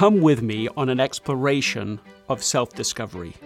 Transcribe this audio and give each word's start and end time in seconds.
come 0.00 0.22
with 0.22 0.40
me 0.40 0.66
on 0.78 0.88
an 0.88 0.98
exploration 0.98 2.00
of 2.30 2.42
self 2.42 2.72
discovery. 2.72 3.36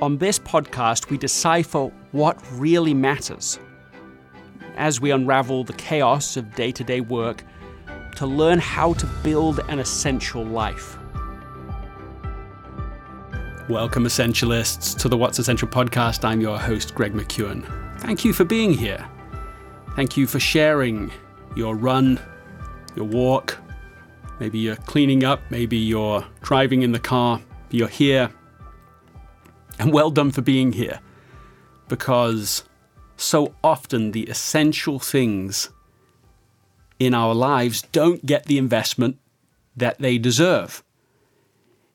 On 0.00 0.16
this 0.18 0.38
podcast, 0.38 1.10
we 1.10 1.18
decipher 1.18 1.90
what 2.12 2.38
really 2.52 2.94
matters 2.94 3.58
as 4.76 5.00
we 5.00 5.10
unravel 5.10 5.64
the 5.64 5.72
chaos 5.72 6.36
of 6.36 6.54
day 6.54 6.70
to 6.70 6.84
day 6.84 7.00
work 7.00 7.42
to 8.14 8.24
learn 8.24 8.60
how 8.60 8.92
to 8.92 9.04
build 9.24 9.58
an 9.68 9.80
essential 9.80 10.44
life. 10.44 10.96
Welcome, 13.68 14.04
Essentialists, 14.04 14.96
to 14.98 15.08
the 15.08 15.16
What's 15.16 15.40
Essential 15.40 15.66
podcast. 15.66 16.24
I'm 16.24 16.40
your 16.40 16.56
host, 16.56 16.94
Greg 16.94 17.14
McKeown. 17.14 17.98
Thank 17.98 18.24
you 18.24 18.32
for 18.32 18.44
being 18.44 18.72
here. 18.72 19.04
Thank 19.96 20.16
you 20.16 20.28
for 20.28 20.38
sharing 20.38 21.10
your 21.56 21.74
run, 21.74 22.20
your 22.94 23.06
walk, 23.06 23.58
Maybe 24.40 24.58
you're 24.58 24.76
cleaning 24.76 25.24
up, 25.24 25.40
maybe 25.50 25.76
you're 25.76 26.24
driving 26.42 26.82
in 26.82 26.92
the 26.92 26.98
car, 26.98 27.40
you're 27.70 27.88
here. 27.88 28.30
And 29.78 29.92
well 29.92 30.10
done 30.10 30.30
for 30.30 30.42
being 30.42 30.72
here. 30.72 31.00
Because 31.88 32.64
so 33.16 33.54
often 33.62 34.12
the 34.12 34.24
essential 34.24 34.98
things 34.98 35.70
in 36.98 37.14
our 37.14 37.34
lives 37.34 37.82
don't 37.82 38.24
get 38.24 38.46
the 38.46 38.58
investment 38.58 39.18
that 39.76 39.98
they 39.98 40.18
deserve. 40.18 40.82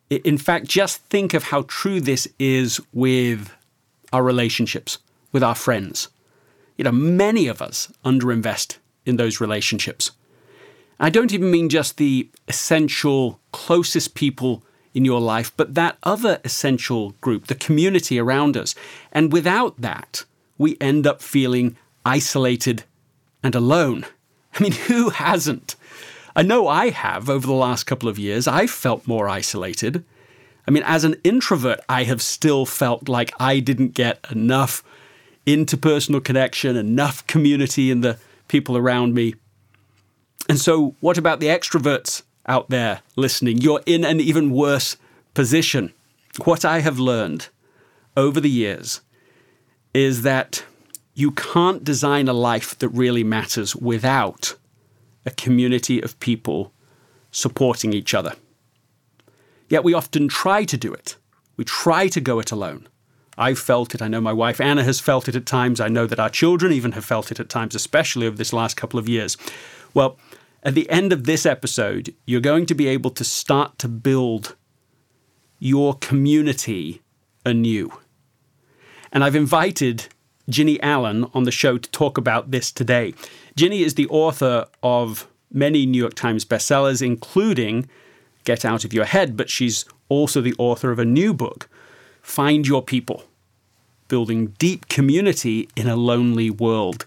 In 0.10 0.38
fact, 0.38 0.66
just 0.68 1.02
think 1.04 1.34
of 1.34 1.44
how 1.44 1.64
true 1.68 2.02
this 2.02 2.28
is 2.40 2.82
with 2.94 3.54
our 4.12 4.24
relationships, 4.24 4.98
with 5.32 5.44
our 5.44 5.56
friends. 5.56 6.10
You 6.78 6.84
know, 6.84 6.92
many 6.92 7.48
of 7.48 7.62
us 7.62 7.92
underinvest 8.04 8.78
in 9.06 9.18
those 9.18 9.40
relationships. 9.40 10.12
I 10.99 11.09
don't 11.09 11.33
even 11.33 11.52
mean 11.52 11.69
just 11.69 11.97
the 11.97 12.30
essential, 12.47 13.39
closest 13.52 14.16
people 14.16 14.64
in 14.94 15.06
your 15.06 15.22
life, 15.22 15.53
but 15.56 15.75
that 15.75 15.97
other 16.03 16.41
essential 16.44 17.11
group, 17.22 17.47
the 17.47 17.56
community 17.56 18.19
around 18.19 18.58
us. 18.58 18.75
And 19.11 19.31
without 19.31 19.80
that, 19.81 20.25
we 20.58 20.78
end 20.81 21.08
up 21.08 21.22
feeling 21.22 21.78
isolated 22.06 22.83
and 23.44 23.56
alone. 23.56 24.06
I 24.53 24.64
mean, 24.64 24.72
who 24.88 25.09
hasn't? 25.09 25.75
I 26.36 26.41
know 26.41 26.67
I 26.67 26.89
have 26.89 27.30
over 27.30 27.47
the 27.47 27.53
last 27.53 27.86
couple 27.86 28.09
of 28.09 28.19
years. 28.19 28.47
I've 28.47 28.69
felt 28.69 29.08
more 29.08 29.30
isolated. 29.30 30.03
I 30.67 30.72
mean, 30.72 30.84
as 30.86 31.03
an 31.03 31.16
introvert, 31.23 31.80
I 31.89 32.03
have 32.03 32.22
still 32.22 32.66
felt 32.66 33.09
like 33.09 33.34
I 33.39 33.59
didn't 33.59 33.94
get 33.94 34.25
enough 34.30 34.84
interpersonal 35.47 36.23
connection, 36.23 36.75
enough 36.75 37.25
community 37.25 37.89
in 37.89 38.02
the 38.02 38.17
people 38.47 38.78
around 38.78 39.13
me. 39.13 39.36
And 40.50 40.59
so, 40.59 40.95
what 41.00 41.19
about 41.19 41.39
the 41.39 41.45
extroverts 41.45 42.23
out 42.47 42.69
there 42.69 43.02
listening? 43.16 43.59
You're 43.59 43.83
in 43.86 44.03
an 44.03 44.19
even 44.19 44.50
worse 44.50 44.97
position. 45.36 45.94
What 46.44 46.66
I 46.66 46.80
have 46.80 46.97
learned 46.97 47.50
over 48.17 48.41
the 48.41 48.50
years 48.50 49.02
is 49.94 50.23
that 50.23 50.64
you 51.14 51.31
can't 51.31 51.83
design 51.83 52.28
a 52.28 52.33
life 52.33 52.78
that 52.80 52.89
really 52.89 53.23
matters 53.23 53.75
without 53.75 54.56
a 55.23 55.31
community 55.31 56.02
of 56.02 56.19
people 56.19 56.73
supporting 57.30 57.94
each 57.94 58.16
other. 58.16 58.34
Yet 59.67 59.84
we 59.84 59.94
often 59.94 60.28
try 60.28 60.63
to 60.63 60.78
do 60.78 60.91
it. 60.91 61.16
We 61.58 61.63
try 61.63 62.08
to 62.08 62.19
go 62.19 62.39
it 62.39 62.52
alone. 62.52 62.88
I've 63.38 63.59
felt 63.59 63.94
it. 63.94 64.02
I 64.02 64.08
know 64.08 64.19
my 64.19 64.34
wife 64.34 64.59
Anna 64.59 64.84
has 64.84 65.00
felt 65.00 65.28
it 65.28 65.36
at 65.36 65.45
times. 65.45 65.80
I 65.80 65.89
know 65.89 66.08
that 66.08 66.19
our 66.19 66.30
children 66.30 66.72
even 66.72 66.94
have 66.94 67.06
felt 67.06 67.31
it 67.31 67.39
at 67.39 67.50
times, 67.50 67.75
especially 67.75 68.25
over 68.25 68.36
this 68.36 68.52
last 68.52 68.75
couple 68.75 69.00
of 69.00 69.08
years. 69.08 69.38
Well, 69.94 70.17
at 70.64 70.76
the 70.76 70.90
end 70.90 71.14
of 71.14 71.24
this 71.24 71.46
episode, 71.46 72.14
you're 72.26 72.42
going 72.42 72.66
to 72.66 72.76
be 72.76 72.88
able 72.88 73.12
to 73.12 73.24
start 73.24 73.78
to 73.80 73.88
build 73.88 74.56
your 75.59 75.96
community 75.96 77.02
anew. 77.46 77.92
And 79.12 79.24
I've 79.24 79.36
invited 79.36 80.08
Jennie 80.50 80.81
Allen 80.81 81.25
on 81.34 81.44
the 81.44 81.52
show 81.52 81.78
to 81.78 81.90
talk 81.92 82.18
about 82.18 82.52
this 82.52 82.72
today. 82.72 83.14
Jennie 83.56 83.84
is 83.84 83.96
the 83.96 84.08
author 84.08 84.66
of 84.84 85.28
many 85.52 85.86
New 85.86 86.00
York 86.00 86.14
Times 86.14 86.46
bestsellers, 86.46 87.02
including 87.02 87.88
Get 88.44 88.66
Out 88.66 88.86
of 88.86 88.94
Your 88.94 89.06
Head, 89.06 89.38
but 89.38 89.50
she's 89.50 89.86
also 90.09 90.42
the 90.42 90.56
author 90.58 90.92
of 90.92 91.00
a 91.00 91.06
new 91.06 91.34
book, 91.34 91.69
Find 92.22 92.68
Your 92.68 92.81
People 92.81 93.24
Building 94.08 94.48
Deep 94.58 94.88
Community 94.90 95.69
in 95.75 95.88
a 95.88 95.96
Lonely 95.96 96.50
World. 96.50 97.06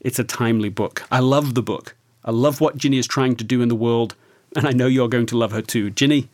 It's 0.00 0.18
a 0.18 0.24
timely 0.24 0.68
book. 0.68 1.02
I 1.10 1.18
love 1.18 1.54
the 1.54 1.62
book. 1.62 1.96
I 2.28 2.30
love 2.30 2.60
what 2.60 2.76
Jennie 2.76 2.98
is 2.98 3.06
trying 3.06 3.36
to 3.36 3.44
do 3.44 3.62
in 3.62 3.70
the 3.70 3.74
world, 3.74 4.14
and 4.54 4.66
I 4.66 4.72
know 4.72 4.86
you're 4.86 5.08
going 5.08 5.24
to 5.24 5.38
love 5.38 5.50
her 5.52 5.62
too. 5.62 5.88
Jennie, 5.88 6.28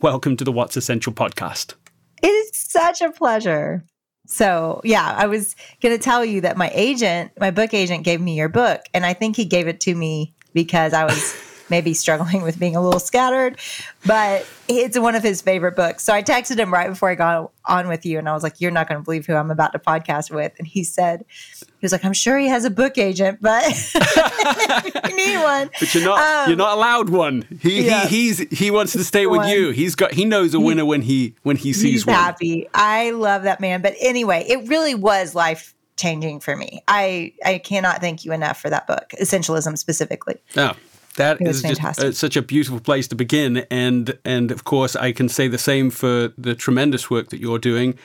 welcome 0.00 0.34
to 0.38 0.44
the 0.44 0.50
What's 0.50 0.78
Essential 0.78 1.12
podcast. 1.12 1.74
It 2.22 2.28
is 2.28 2.52
such 2.54 3.02
a 3.02 3.10
pleasure. 3.10 3.84
So, 4.26 4.80
yeah, 4.82 5.14
I 5.14 5.26
was 5.26 5.56
going 5.82 5.94
to 5.94 6.02
tell 6.02 6.24
you 6.24 6.40
that 6.40 6.56
my 6.56 6.70
agent, 6.72 7.32
my 7.38 7.50
book 7.50 7.74
agent, 7.74 8.02
gave 8.02 8.18
me 8.18 8.34
your 8.34 8.48
book, 8.48 8.80
and 8.94 9.04
I 9.04 9.12
think 9.12 9.36
he 9.36 9.44
gave 9.44 9.68
it 9.68 9.80
to 9.80 9.94
me 9.94 10.32
because 10.54 10.94
I 10.94 11.04
was 11.04 11.34
maybe 11.70 11.94
struggling 11.94 12.42
with 12.42 12.58
being 12.58 12.76
a 12.76 12.82
little 12.82 13.00
scattered, 13.00 13.58
but 14.04 14.46
it's 14.68 14.98
one 14.98 15.14
of 15.14 15.22
his 15.22 15.40
favorite 15.40 15.76
books. 15.76 16.04
So 16.04 16.12
I 16.12 16.22
texted 16.22 16.58
him 16.58 16.72
right 16.72 16.88
before 16.88 17.10
I 17.10 17.14
got 17.14 17.50
on 17.66 17.88
with 17.88 18.04
you 18.04 18.18
and 18.18 18.28
I 18.28 18.34
was 18.34 18.42
like, 18.42 18.60
You're 18.60 18.70
not 18.70 18.88
going 18.88 19.00
to 19.00 19.04
believe 19.04 19.26
who 19.26 19.34
I'm 19.34 19.50
about 19.50 19.72
to 19.72 19.78
podcast 19.78 20.30
with. 20.30 20.52
And 20.58 20.66
he 20.66 20.84
said, 20.84 21.24
He 21.60 21.66
was 21.82 21.92
like, 21.92 22.04
I'm 22.04 22.12
sure 22.12 22.38
he 22.38 22.48
has 22.48 22.64
a 22.64 22.70
book 22.70 22.98
agent, 22.98 23.38
but 23.40 23.64
you 25.08 25.16
need 25.16 25.42
one. 25.42 25.70
But 25.78 25.94
you're 25.94 26.04
not 26.04 26.18
um, 26.18 26.48
you're 26.48 26.58
not 26.58 26.76
allowed 26.76 27.10
one. 27.10 27.46
He, 27.60 27.86
yeah. 27.86 28.06
he 28.06 28.32
he's 28.32 28.38
he 28.58 28.70
wants 28.70 28.92
to 28.92 29.04
stay 29.04 29.26
with 29.26 29.46
you. 29.46 29.70
He's 29.70 29.94
got 29.94 30.12
he 30.12 30.24
knows 30.24 30.54
a 30.54 30.60
winner 30.60 30.84
when 30.84 31.02
he 31.02 31.34
when 31.42 31.56
he 31.56 31.72
sees 31.72 31.82
he's 31.82 32.06
one. 32.06 32.16
happy. 32.16 32.68
I 32.74 33.10
love 33.10 33.44
that 33.44 33.60
man. 33.60 33.82
But 33.82 33.94
anyway, 34.00 34.44
it 34.48 34.68
really 34.68 34.94
was 34.94 35.34
life 35.34 35.74
changing 36.00 36.40
for 36.40 36.56
me. 36.56 36.82
I 36.88 37.32
I 37.44 37.58
cannot 37.58 38.00
thank 38.00 38.24
you 38.24 38.32
enough 38.32 38.60
for 38.60 38.70
that 38.70 38.86
book, 38.86 39.12
Essentialism 39.20 39.76
specifically. 39.78 40.36
Oh, 40.56 40.72
that 41.20 41.40
is 41.40 41.62
fantastic. 41.62 42.04
just 42.04 42.16
uh, 42.16 42.26
such 42.26 42.36
a 42.36 42.42
beautiful 42.42 42.80
place 42.80 43.08
to 43.08 43.14
begin, 43.14 43.58
and 43.70 44.18
and 44.24 44.50
of 44.50 44.64
course 44.64 44.96
I 44.96 45.12
can 45.12 45.28
say 45.28 45.48
the 45.48 45.58
same 45.58 45.90
for 45.90 46.32
the 46.36 46.54
tremendous 46.54 47.10
work 47.10 47.28
that 47.30 47.40
you're 47.40 47.58
doing. 47.58 47.98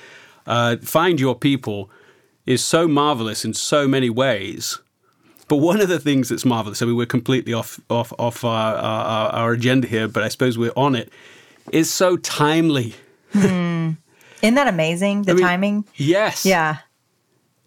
Uh, 0.45 0.77
Find 0.77 1.19
your 1.19 1.35
people 1.35 1.89
is 2.45 2.63
so 2.63 2.87
marvelous 2.87 3.43
in 3.43 3.53
so 3.53 3.87
many 3.87 4.09
ways. 4.09 4.79
But 5.47 5.57
one 5.57 5.79
of 5.79 5.89
the 5.89 5.99
things 5.99 6.29
that's 6.29 6.45
marvelous, 6.45 6.81
I 6.81 6.85
mean, 6.85 6.95
we're 6.95 7.05
completely 7.05 7.53
off 7.53 7.79
off 7.89 8.11
off 8.17 8.43
our, 8.43 8.75
our, 8.75 9.29
our 9.29 9.51
agenda 9.53 9.87
here, 9.87 10.07
but 10.07 10.23
I 10.23 10.27
suppose 10.29 10.57
we're 10.57 10.73
on 10.75 10.95
it. 10.95 11.11
Is 11.71 11.91
so 11.91 12.17
timely. 12.17 12.93
Mm. 13.33 13.97
Isn't 14.41 14.55
that 14.55 14.67
amazing? 14.67 15.21
The 15.25 15.31
I 15.31 15.35
mean, 15.35 15.43
timing. 15.43 15.85
Yes. 15.95 16.45
Yeah. 16.45 16.77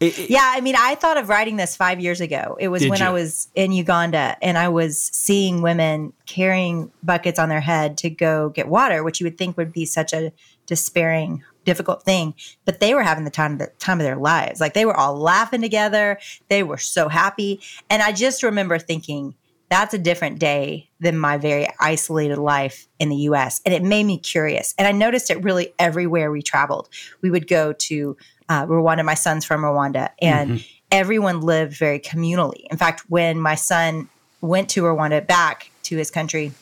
It, 0.01 0.19
it, 0.19 0.31
yeah, 0.31 0.53
I 0.55 0.61
mean, 0.61 0.77
I 0.79 0.95
thought 0.95 1.17
of 1.17 1.29
writing 1.29 1.57
this 1.57 1.75
five 1.75 2.01
years 2.01 2.21
ago. 2.21 2.57
It 2.61 2.69
was 2.69 2.87
when 2.87 3.01
you? 3.01 3.05
I 3.05 3.11
was 3.11 3.49
in 3.55 3.73
Uganda 3.73 4.37
and 4.41 4.57
I 4.57 4.69
was 4.69 5.01
seeing 5.01 5.61
women 5.61 6.13
carrying 6.27 6.93
buckets 7.03 7.39
on 7.39 7.49
their 7.49 7.61
head 7.61 7.99
to 7.99 8.11
go 8.11 8.51
get 8.51 8.69
water, 8.69 9.03
which 9.03 9.21
you 9.21 9.27
would 9.27 9.37
think 9.37 9.57
would 9.57 9.73
be 9.73 9.85
such 9.85 10.13
a 10.13 10.33
despairing, 10.67 11.43
difficult 11.65 12.05
thing. 12.05 12.35
But 12.65 12.79
they 12.79 12.95
were 12.95 13.03
having 13.03 13.25
the 13.25 13.31
time 13.31 13.59
the 13.59 13.73
time 13.81 13.99
of 13.99 14.05
their 14.05 14.17
lives. 14.17 14.61
Like 14.61 14.75
they 14.75 14.85
were 14.85 14.97
all 14.97 15.17
laughing 15.17 15.63
together. 15.63 16.21
They 16.49 16.63
were 16.63 16.79
so 16.79 17.09
happy. 17.09 17.61
And 17.91 18.01
I 18.01 18.13
just 18.13 18.45
remember 18.45 18.79
thinking, 18.79 19.35
that's 19.71 19.95
a 19.95 19.99
different 19.99 20.39
day 20.39 20.89
than 21.01 21.19
my 21.19 21.37
very 21.37 21.67
isolated 21.81 22.39
life 22.39 22.87
in 22.99 23.09
the 23.09 23.17
US. 23.17 23.61
And 23.67 23.75
it 23.75 23.83
made 23.83 24.05
me 24.05 24.19
curious. 24.19 24.75
And 24.79 24.87
I 24.87 24.93
noticed 24.93 25.31
it 25.31 25.43
really 25.43 25.75
everywhere 25.79 26.31
we 26.31 26.43
traveled. 26.43 26.89
We 27.21 27.31
would 27.31 27.49
go 27.49 27.73
to 27.73 28.17
uh, 28.49 28.67
Rwanda. 28.67 29.05
My 29.05 29.15
son's 29.15 29.45
from 29.45 29.63
Rwanda, 29.63 30.11
and 30.21 30.51
mm-hmm. 30.51 30.63
everyone 30.91 31.41
lived 31.41 31.77
very 31.77 32.01
communally. 32.01 32.67
In 32.71 32.77
fact, 32.77 33.05
when 33.09 33.41
my 33.41 33.55
son 33.55 34.09
went 34.41 34.69
to 34.71 34.83
Rwanda 34.83 35.27
back 35.27 35.71
to 35.85 35.97
his 35.97 36.11
country 36.11 36.53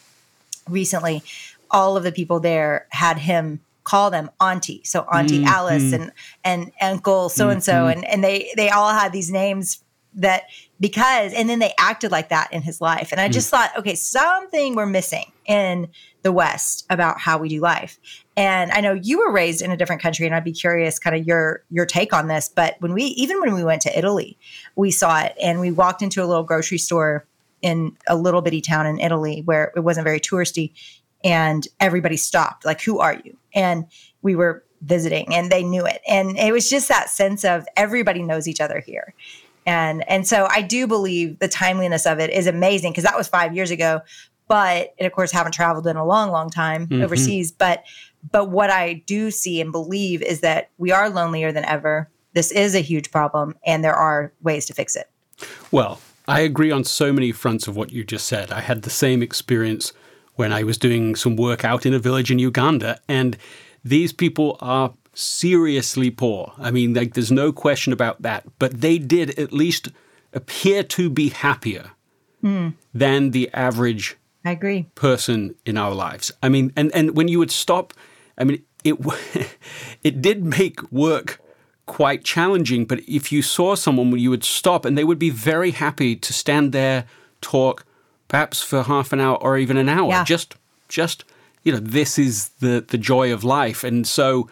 recently, 0.69 1.23
all 1.71 1.97
of 1.97 2.03
the 2.03 2.13
people 2.13 2.41
there 2.41 2.87
had 2.91 3.19
him 3.19 3.61
call 3.85 4.11
them 4.11 4.29
auntie 4.41 4.81
so 4.83 5.03
auntie 5.13 5.39
mm-hmm. 5.39 5.47
alice 5.47 5.93
and 5.93 6.11
and 6.43 6.73
uncle 6.81 7.29
so 7.29 7.51
and 7.51 7.63
so 7.63 7.87
and 7.87 8.05
and 8.05 8.23
they 8.25 8.51
they 8.57 8.69
all 8.69 8.91
had 8.91 9.13
these 9.13 9.31
names 9.31 9.81
that 10.17 10.45
because 10.81 11.33
and 11.33 11.49
then 11.49 11.59
they 11.59 11.73
acted 11.79 12.11
like 12.11 12.29
that 12.31 12.53
in 12.53 12.63
his 12.63 12.81
life. 12.81 13.13
And 13.13 13.21
i 13.21 13.29
just 13.29 13.49
mm. 13.49 13.51
thought 13.53 13.79
okay 13.79 13.95
something 13.95 14.75
we're 14.75 14.87
missing 14.87 15.33
in 15.47 15.89
the 16.23 16.33
west 16.33 16.85
about 16.91 17.21
how 17.21 17.39
we 17.39 17.49
do 17.49 17.61
life. 17.61 17.99
And 18.37 18.71
i 18.73 18.81
know 18.81 18.93
you 18.95 19.19
were 19.19 19.33
raised 19.33 19.63
in 19.63 19.71
a 19.71 19.77
different 19.77 20.03
country 20.03 20.27
and 20.27 20.35
i'd 20.35 20.45
be 20.45 20.53
curious 20.53 20.99
kind 20.99 21.17
of 21.17 21.27
your 21.27 21.63
your 21.71 21.87
take 21.87 22.13
on 22.13 22.29
this 22.29 22.49
but 22.49 22.77
when 22.81 22.93
we 22.93 23.05
even 23.05 23.41
when 23.41 23.55
we 23.55 23.65
went 23.65 23.83
to 23.83 23.99
italy 23.99 24.39
we 24.75 24.91
saw 24.91 25.21
it 25.21 25.35
and 25.41 25.61
we 25.61 25.71
walked 25.71 26.03
into 26.03 26.23
a 26.23 26.27
little 26.27 26.45
grocery 26.45 26.79
store 26.79 27.27
in 27.63 27.97
a 28.07 28.17
little 28.17 28.43
bitty 28.43 28.61
town 28.61 28.87
in 28.87 28.99
italy 29.01 29.43
where 29.45 29.73
it 29.77 29.81
wasn't 29.81 30.05
very 30.05 30.21
touristy 30.21 30.73
and 31.27 31.67
everybody 31.81 32.17
stopped 32.17 32.65
like 32.65 32.81
who 32.81 33.01
are 33.01 33.15
you? 33.15 33.37
And 33.53 33.87
we 34.23 34.37
were 34.37 34.65
visiting 34.83 35.35
and 35.35 35.51
they 35.51 35.65
knew 35.65 35.85
it. 35.85 36.01
And 36.07 36.39
it 36.39 36.53
was 36.53 36.71
just 36.71 36.89
that 36.89 37.11
sense 37.11 37.45
of 37.45 37.67
everybody 37.77 38.23
knows 38.23 38.47
each 38.47 38.61
other 38.61 38.81
here 38.81 39.15
and 39.67 40.09
and 40.09 40.27
so 40.27 40.47
I 40.51 40.63
do 40.63 40.87
believe 40.87 41.39
the 41.41 41.49
timeliness 41.49 42.07
of 42.07 42.21
it 42.21 42.31
is 42.31 42.47
amazing 42.47 42.93
because 42.93 43.05
that 43.05 43.17
was 43.17 43.29
five 43.29 43.55
years 43.55 43.71
ago. 43.71 44.01
but 44.49 44.95
and 44.99 45.07
of 45.07 45.13
course 45.13 45.33
haven't 45.33 45.53
traveled 45.53 45.87
in 45.87 45.97
a 45.97 46.05
long, 46.05 46.31
long 46.31 46.51
time 46.51 46.87
mm-hmm. 46.87 47.03
overseas. 47.03 47.53
But 47.53 47.85
but 48.31 48.51
what 48.51 48.71
I 48.71 49.05
do 49.07 49.31
see 49.31 49.61
and 49.61 49.73
believe 49.73 50.23
is 50.23 50.41
that 50.41 50.71
we 50.79 50.93
are 50.93 51.11
lonelier 51.11 51.53
than 51.53 51.65
ever. 51.65 52.09
This 52.33 52.53
is 52.53 52.75
a 52.75 52.81
huge 52.81 53.11
problem, 53.11 53.57
and 53.65 53.83
there 53.83 53.95
are 53.95 54.33
ways 54.43 54.67
to 54.67 54.75
fix 54.75 54.95
it. 54.95 55.11
Well, 55.71 56.01
I 56.29 56.41
agree 56.41 56.71
on 56.71 56.85
so 56.85 57.13
many 57.13 57.33
fronts 57.33 57.67
of 57.67 57.77
what 57.77 57.93
you 57.93 58.05
just 58.05 58.27
said. 58.27 58.53
I 58.53 58.61
had 58.61 58.83
the 58.83 58.91
same 58.91 59.23
experience 59.23 59.93
when 60.35 60.53
I 60.53 60.65
was 60.65 60.77
doing 60.77 61.15
some 61.15 61.37
work 61.37 61.65
out 61.65 61.87
in 61.87 61.95
a 61.95 61.99
village 61.99 62.31
in 62.31 62.39
Uganda, 62.39 63.01
and 63.09 63.37
these 63.85 64.13
people 64.13 64.59
are 64.61 64.93
seriously 65.17 66.11
poor. 66.11 66.53
I 66.59 66.71
mean, 66.71 66.95
like, 66.95 67.15
there's 67.15 67.33
no 67.33 67.53
question 67.53 67.93
about 67.93 68.23
that. 68.23 68.45
But 68.59 68.81
they 68.81 68.99
did 68.99 69.39
at 69.39 69.53
least 69.53 69.89
appear 70.33 70.83
to 70.83 71.09
be 71.09 71.31
happier 71.31 71.93
mm. 72.45 72.75
than 72.95 73.31
the 73.31 73.51
average 73.53 74.17
I 74.45 74.53
agree. 74.53 74.87
person 74.95 75.55
in 75.65 75.77
our 75.77 75.95
lives. 75.95 76.31
I 76.43 76.49
mean, 76.49 76.73
and, 76.77 76.95
and 76.95 77.17
when 77.17 77.29
you 77.29 77.39
would 77.39 77.51
stop, 77.51 77.95
I 78.39 78.45
mean, 78.45 78.63
it 78.85 78.97
it 80.05 80.23
did 80.23 80.45
make 80.45 80.93
work 80.93 81.41
quite 81.87 82.23
challenging. 82.23 82.85
But 82.85 83.01
if 83.09 83.33
you 83.33 83.43
saw 83.43 83.75
someone, 83.75 84.17
you 84.19 84.31
would 84.31 84.45
stop, 84.45 84.85
and 84.85 84.97
they 84.97 85.05
would 85.05 85.19
be 85.19 85.31
very 85.31 85.71
happy 85.71 86.15
to 86.15 86.33
stand 86.33 86.73
there, 86.73 87.07
talk, 87.41 87.85
perhaps 88.29 88.61
for 88.63 88.83
half 88.83 89.13
an 89.13 89.21
hour 89.21 89.37
or 89.37 89.57
even 89.57 89.77
an 89.77 89.89
hour. 89.89 90.11
Yeah. 90.11 90.25
Just, 90.25 90.57
just 90.89 91.25
you 91.63 91.73
know, 91.73 91.79
this 91.79 92.19
is 92.19 92.51
the 92.61 92.85
the 92.87 92.99
joy 92.99 93.33
of 93.33 93.45
life, 93.45 93.83
and 93.83 94.07
so 94.07 94.49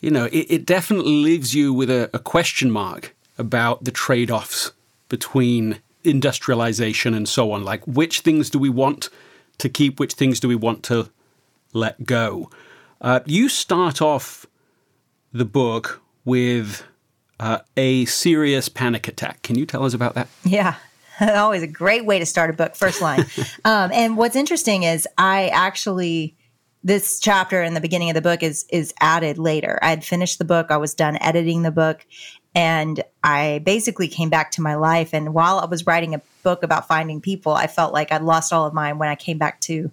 you 0.00 0.10
know, 0.10 0.26
it, 0.26 0.46
it 0.48 0.66
definitely 0.66 1.22
leaves 1.22 1.54
you 1.54 1.72
with 1.72 1.90
a, 1.90 2.10
a 2.12 2.18
question 2.18 2.70
mark 2.70 3.14
about 3.38 3.84
the 3.84 3.90
trade 3.90 4.30
offs 4.30 4.72
between 5.08 5.80
industrialization 6.04 7.14
and 7.14 7.28
so 7.28 7.52
on. 7.52 7.64
Like, 7.64 7.86
which 7.86 8.20
things 8.20 8.50
do 8.50 8.58
we 8.58 8.68
want 8.68 9.08
to 9.58 9.68
keep? 9.68 9.98
Which 9.98 10.14
things 10.14 10.40
do 10.40 10.48
we 10.48 10.54
want 10.54 10.82
to 10.84 11.10
let 11.72 12.04
go? 12.04 12.50
Uh, 13.00 13.20
you 13.26 13.48
start 13.48 14.00
off 14.00 14.46
the 15.32 15.44
book 15.44 16.00
with 16.24 16.84
uh, 17.38 17.58
a 17.76 18.04
serious 18.06 18.68
panic 18.68 19.08
attack. 19.08 19.42
Can 19.42 19.58
you 19.58 19.66
tell 19.66 19.84
us 19.84 19.94
about 19.94 20.14
that? 20.14 20.28
Yeah. 20.44 20.76
Always 21.20 21.62
a 21.62 21.66
great 21.66 22.04
way 22.04 22.18
to 22.18 22.26
start 22.26 22.50
a 22.50 22.52
book, 22.52 22.76
first 22.76 23.00
line. 23.00 23.24
um, 23.64 23.90
and 23.92 24.16
what's 24.16 24.36
interesting 24.36 24.82
is 24.82 25.06
I 25.18 25.48
actually 25.48 26.36
this 26.86 27.18
chapter 27.18 27.64
in 27.64 27.74
the 27.74 27.80
beginning 27.80 28.10
of 28.10 28.14
the 28.14 28.22
book 28.22 28.44
is 28.44 28.64
is 28.70 28.94
added 29.00 29.38
later. 29.38 29.78
I 29.82 29.90
had 29.90 30.04
finished 30.04 30.38
the 30.38 30.44
book, 30.44 30.70
I 30.70 30.76
was 30.76 30.94
done 30.94 31.18
editing 31.20 31.62
the 31.62 31.72
book, 31.72 32.06
and 32.54 33.02
I 33.24 33.60
basically 33.64 34.06
came 34.06 34.30
back 34.30 34.52
to 34.52 34.62
my 34.62 34.76
life. 34.76 35.12
And 35.12 35.34
while 35.34 35.58
I 35.58 35.64
was 35.64 35.84
writing 35.84 36.14
a 36.14 36.22
book 36.44 36.62
about 36.62 36.86
finding 36.86 37.20
people, 37.20 37.52
I 37.52 37.66
felt 37.66 37.92
like 37.92 38.12
I'd 38.12 38.22
lost 38.22 38.52
all 38.52 38.66
of 38.66 38.72
mine 38.72 38.98
when 38.98 39.08
I 39.08 39.16
came 39.16 39.36
back 39.36 39.60
to 39.62 39.90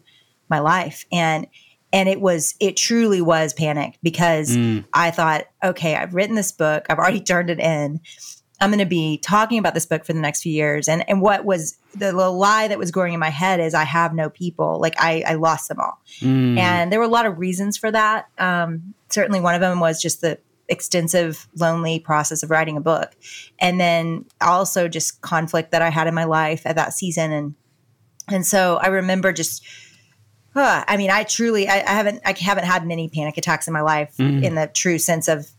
my 0.49 0.59
life. 0.59 1.05
And 1.11 1.47
and 1.91 2.07
it 2.07 2.21
was 2.21 2.53
it 2.59 2.77
truly 2.77 3.21
was 3.21 3.53
panic 3.53 3.97
because 4.03 4.55
mm. 4.55 4.85
I 4.93 5.09
thought, 5.09 5.45
okay, 5.63 5.95
I've 5.95 6.13
written 6.13 6.35
this 6.35 6.51
book, 6.51 6.85
I've 6.91 6.99
already 6.99 7.21
turned 7.21 7.49
it 7.49 7.59
in. 7.59 8.01
I'm 8.61 8.69
going 8.69 8.79
to 8.79 8.85
be 8.85 9.17
talking 9.17 9.57
about 9.57 9.73
this 9.73 9.85
book 9.85 10.05
for 10.05 10.13
the 10.13 10.19
next 10.19 10.41
few 10.41 10.51
years. 10.51 10.87
And 10.87 11.07
and 11.09 11.21
what 11.21 11.43
was 11.43 11.77
the, 11.95 12.11
the 12.11 12.29
lie 12.29 12.67
that 12.67 12.77
was 12.77 12.91
growing 12.91 13.13
in 13.13 13.19
my 13.19 13.29
head 13.29 13.59
is 13.59 13.73
I 13.73 13.83
have 13.83 14.13
no 14.13 14.29
people. 14.29 14.79
Like 14.79 14.95
I, 14.97 15.23
I 15.27 15.33
lost 15.35 15.67
them 15.67 15.79
all. 15.79 15.99
Mm. 16.19 16.57
And 16.57 16.91
there 16.91 16.99
were 16.99 17.05
a 17.05 17.09
lot 17.09 17.25
of 17.25 17.39
reasons 17.39 17.77
for 17.77 17.91
that. 17.91 18.27
Um, 18.37 18.93
certainly 19.09 19.41
one 19.41 19.55
of 19.55 19.61
them 19.61 19.79
was 19.79 20.01
just 20.01 20.21
the 20.21 20.39
extensive, 20.69 21.47
lonely 21.57 21.99
process 21.99 22.41
of 22.41 22.49
writing 22.49 22.77
a 22.77 22.81
book. 22.81 23.11
And 23.59 23.79
then 23.79 24.25
also 24.39 24.87
just 24.87 25.21
conflict 25.21 25.71
that 25.71 25.81
I 25.81 25.89
had 25.89 26.07
in 26.07 26.13
my 26.13 26.23
life 26.23 26.65
at 26.65 26.75
that 26.75 26.93
season. 26.93 27.31
And 27.31 27.55
and 28.29 28.45
so 28.45 28.77
I 28.77 28.87
remember 28.87 29.33
just 29.33 29.65
uh, 30.55 30.83
I 30.87 30.97
mean, 30.97 31.09
I 31.09 31.23
truly 31.23 31.67
I, 31.67 31.77
I, 31.77 31.93
haven't 31.93 32.21
I 32.25 32.35
haven't 32.39 32.65
had 32.65 32.85
many 32.85 33.09
panic 33.09 33.37
attacks 33.37 33.67
in 33.67 33.73
my 33.73 33.81
life 33.81 34.15
mm. 34.17 34.43
in 34.43 34.55
the 34.55 34.67
true 34.67 34.99
sense 34.99 35.27
of 35.27 35.49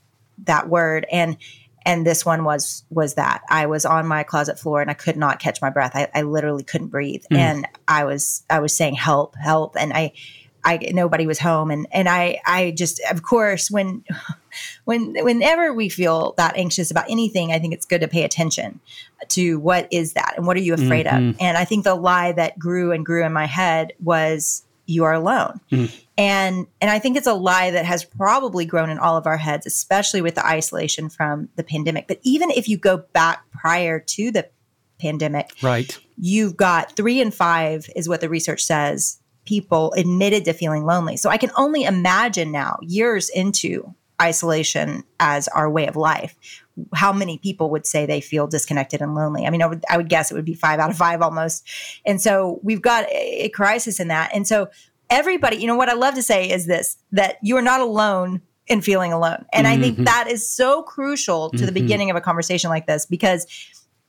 that 0.44 0.68
word. 0.68 1.06
And 1.10 1.36
and 1.84 2.06
this 2.06 2.24
one 2.24 2.44
was 2.44 2.84
was 2.90 3.14
that 3.14 3.42
i 3.48 3.66
was 3.66 3.84
on 3.84 4.06
my 4.06 4.22
closet 4.22 4.58
floor 4.58 4.80
and 4.80 4.90
i 4.90 4.94
could 4.94 5.16
not 5.16 5.38
catch 5.38 5.60
my 5.62 5.70
breath 5.70 5.92
i, 5.94 6.08
I 6.14 6.22
literally 6.22 6.64
couldn't 6.64 6.88
breathe 6.88 7.24
mm. 7.30 7.36
and 7.36 7.66
i 7.88 8.04
was 8.04 8.44
i 8.50 8.60
was 8.60 8.76
saying 8.76 8.94
help 8.94 9.36
help 9.36 9.76
and 9.78 9.92
i 9.92 10.12
I 10.64 10.78
nobody 10.92 11.26
was 11.26 11.38
home 11.38 11.70
and 11.70 11.86
and 11.92 12.08
I 12.08 12.40
I 12.46 12.70
just 12.70 13.00
of 13.10 13.22
course 13.22 13.70
when 13.70 14.04
when 14.84 15.14
whenever 15.22 15.72
we 15.72 15.88
feel 15.88 16.34
that 16.38 16.56
anxious 16.56 16.90
about 16.90 17.10
anything 17.10 17.52
I 17.52 17.58
think 17.58 17.74
it's 17.74 17.86
good 17.86 18.00
to 18.00 18.08
pay 18.08 18.24
attention 18.24 18.80
to 19.28 19.58
what 19.58 19.88
is 19.90 20.14
that 20.14 20.34
and 20.36 20.46
what 20.46 20.56
are 20.56 20.60
you 20.60 20.74
afraid 20.74 21.06
mm-hmm. 21.06 21.30
of 21.30 21.36
and 21.40 21.56
I 21.56 21.64
think 21.64 21.84
the 21.84 21.94
lie 21.94 22.32
that 22.32 22.58
grew 22.58 22.92
and 22.92 23.04
grew 23.04 23.24
in 23.24 23.32
my 23.32 23.46
head 23.46 23.92
was 24.02 24.64
you 24.86 25.04
are 25.04 25.14
alone. 25.14 25.60
Mm. 25.70 26.03
And 26.16 26.66
and 26.80 26.90
I 26.90 26.98
think 26.98 27.16
it's 27.16 27.26
a 27.26 27.34
lie 27.34 27.72
that 27.72 27.84
has 27.84 28.04
probably 28.04 28.64
grown 28.64 28.88
in 28.88 28.98
all 28.98 29.16
of 29.16 29.26
our 29.26 29.36
heads, 29.36 29.66
especially 29.66 30.20
with 30.20 30.36
the 30.36 30.46
isolation 30.46 31.08
from 31.08 31.48
the 31.56 31.64
pandemic. 31.64 32.06
But 32.06 32.20
even 32.22 32.50
if 32.50 32.68
you 32.68 32.78
go 32.78 32.98
back 33.12 33.42
prior 33.50 33.98
to 33.98 34.30
the 34.30 34.48
pandemic, 35.00 35.50
right. 35.62 35.98
You've 36.16 36.56
got 36.56 36.94
3 36.94 37.20
and 37.20 37.34
5 37.34 37.90
is 37.96 38.08
what 38.08 38.20
the 38.20 38.28
research 38.28 38.62
says 38.62 39.18
people 39.44 39.92
admitted 39.96 40.44
to 40.44 40.52
feeling 40.52 40.84
lonely. 40.84 41.16
So 41.16 41.28
I 41.28 41.36
can 41.36 41.50
only 41.56 41.84
imagine 41.84 42.50
now 42.50 42.78
years 42.82 43.28
into 43.28 43.94
isolation 44.22 45.04
as 45.18 45.48
our 45.48 45.68
way 45.68 45.86
of 45.86 45.96
life 45.96 46.36
how 46.94 47.12
many 47.12 47.38
people 47.38 47.70
would 47.70 47.86
say 47.86 48.06
they 48.06 48.20
feel 48.20 48.46
disconnected 48.46 49.00
and 49.00 49.14
lonely. 49.14 49.46
I 49.46 49.50
mean, 49.50 49.62
I 49.62 49.66
would, 49.66 49.84
I 49.88 49.96
would 49.96 50.08
guess 50.08 50.30
it 50.30 50.34
would 50.34 50.44
be 50.44 50.54
five 50.54 50.80
out 50.80 50.90
of 50.90 50.96
five 50.96 51.22
almost. 51.22 51.66
And 52.04 52.20
so 52.20 52.58
we've 52.62 52.82
got 52.82 53.04
a, 53.10 53.44
a 53.44 53.48
crisis 53.50 54.00
in 54.00 54.08
that. 54.08 54.30
And 54.34 54.46
so 54.46 54.68
everybody, 55.14 55.56
you 55.58 55.66
know, 55.66 55.76
what 55.76 55.88
I 55.88 55.94
love 55.94 56.14
to 56.14 56.22
say 56.22 56.50
is 56.50 56.66
this 56.66 56.96
that 57.12 57.38
you 57.40 57.56
are 57.56 57.62
not 57.62 57.80
alone 57.80 58.42
in 58.66 58.80
feeling 58.80 59.12
alone. 59.12 59.44
And 59.52 59.66
mm-hmm. 59.66 59.78
I 59.78 59.80
think 59.80 59.94
mm-hmm. 59.94 60.04
that 60.04 60.26
is 60.28 60.48
so 60.48 60.82
crucial 60.82 61.50
to 61.50 61.56
mm-hmm. 61.56 61.66
the 61.66 61.72
beginning 61.72 62.10
of 62.10 62.16
a 62.16 62.20
conversation 62.20 62.70
like 62.70 62.86
this 62.86 63.06
because 63.06 63.46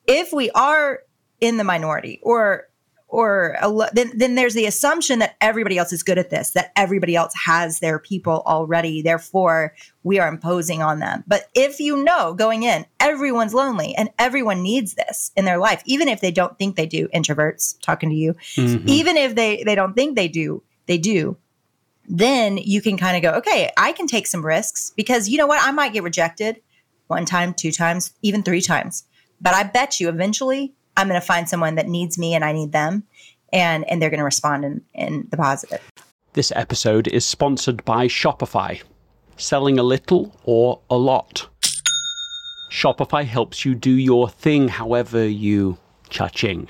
if 0.08 0.34
we 0.34 0.50
are 0.52 1.02
in 1.40 1.58
the 1.58 1.64
minority 1.64 2.20
or 2.24 2.68
or 3.08 3.56
then 3.94 4.12
then 4.18 4.34
there's 4.34 4.56
the 4.56 4.66
assumption 4.66 5.20
that 5.20 5.36
everybody 5.40 5.78
else 5.78 5.94
is 5.94 6.02
good 6.02 6.18
at 6.18 6.32
this 6.32 6.52
that 6.52 6.72
everybody 6.76 7.16
else 7.16 7.34
has 7.46 7.80
their 7.80 8.00
people 8.00 8.42
already 8.48 9.02
therefore 9.02 9.76
we 10.04 10.18
are 10.18 10.28
imposing 10.28 10.82
on 10.82 11.00
them 11.00 11.24
but 11.28 11.44
if 11.54 11.80
you 11.80 12.04
know 12.04 12.34
going 12.34 12.64
in 12.64 12.84
everyone's 13.00 13.54
lonely 13.54 13.94
and 13.96 14.10
everyone 14.18 14.64
needs 14.64 14.96
this 14.96 15.32
in 15.36 15.46
their 15.46 15.60
life 15.60 15.84
even 15.86 16.08
if 16.08 16.20
they 16.20 16.32
don't 16.32 16.58
think 16.58 16.76
they 16.76 16.88
do 16.88 17.08
introverts 17.10 17.80
talking 17.82 18.10
to 18.10 18.16
you 18.16 18.34
mm-hmm. 18.56 18.88
even 18.90 19.18
if 19.18 19.36
they 19.36 19.64
they 19.64 19.76
don't 19.76 19.94
think 19.94 20.16
they 20.16 20.28
do 20.28 20.64
they 20.88 20.98
do 20.98 21.38
then 22.08 22.58
you 22.58 22.82
can 22.82 22.98
kind 22.98 23.18
of 23.18 23.24
go 23.24 23.38
okay 23.38 23.72
i 23.78 23.92
can 23.92 24.08
take 24.08 24.28
some 24.28 24.46
risks 24.46 24.92
because 24.96 25.28
you 25.28 25.38
know 25.38 25.48
what 25.48 25.62
i 25.64 25.72
might 25.72 25.94
get 25.94 26.04
rejected 26.04 26.62
one 27.08 27.26
time 27.26 27.54
two 27.54 27.72
times 27.72 28.14
even 28.22 28.44
three 28.44 28.62
times 28.62 29.06
but 29.42 29.54
i 29.54 29.64
bet 29.64 30.00
you 30.00 30.10
eventually 30.10 30.74
I'm 30.98 31.08
going 31.08 31.20
to 31.20 31.26
find 31.26 31.48
someone 31.48 31.76
that 31.76 31.88
needs 31.88 32.18
me 32.18 32.34
and 32.34 32.44
I 32.44 32.54
need 32.54 32.72
them, 32.72 33.04
and 33.52 33.90
and 33.90 34.02
they're 34.02 34.10
going 34.10 34.20
to 34.20 34.26
respond 34.26 34.66
in, 34.66 34.82
in 34.94 35.28
the 35.30 35.38
positive. 35.38 35.82
This 36.34 36.52
episode 36.56 37.08
is 37.08 37.26
sponsored 37.26 37.84
by 37.86 38.08
Shopify. 38.08 38.82
Selling 39.38 39.78
a 39.78 39.84
little 39.84 40.38
or 40.44 40.82
a 40.90 40.96
lot. 40.96 41.48
Shopify 42.72 43.24
helps 43.26 43.66
you 43.66 43.76
do 43.76 43.92
your 43.92 44.30
thing 44.30 44.68
however 44.68 45.26
you 45.26 45.78
cha-ching. 46.10 46.70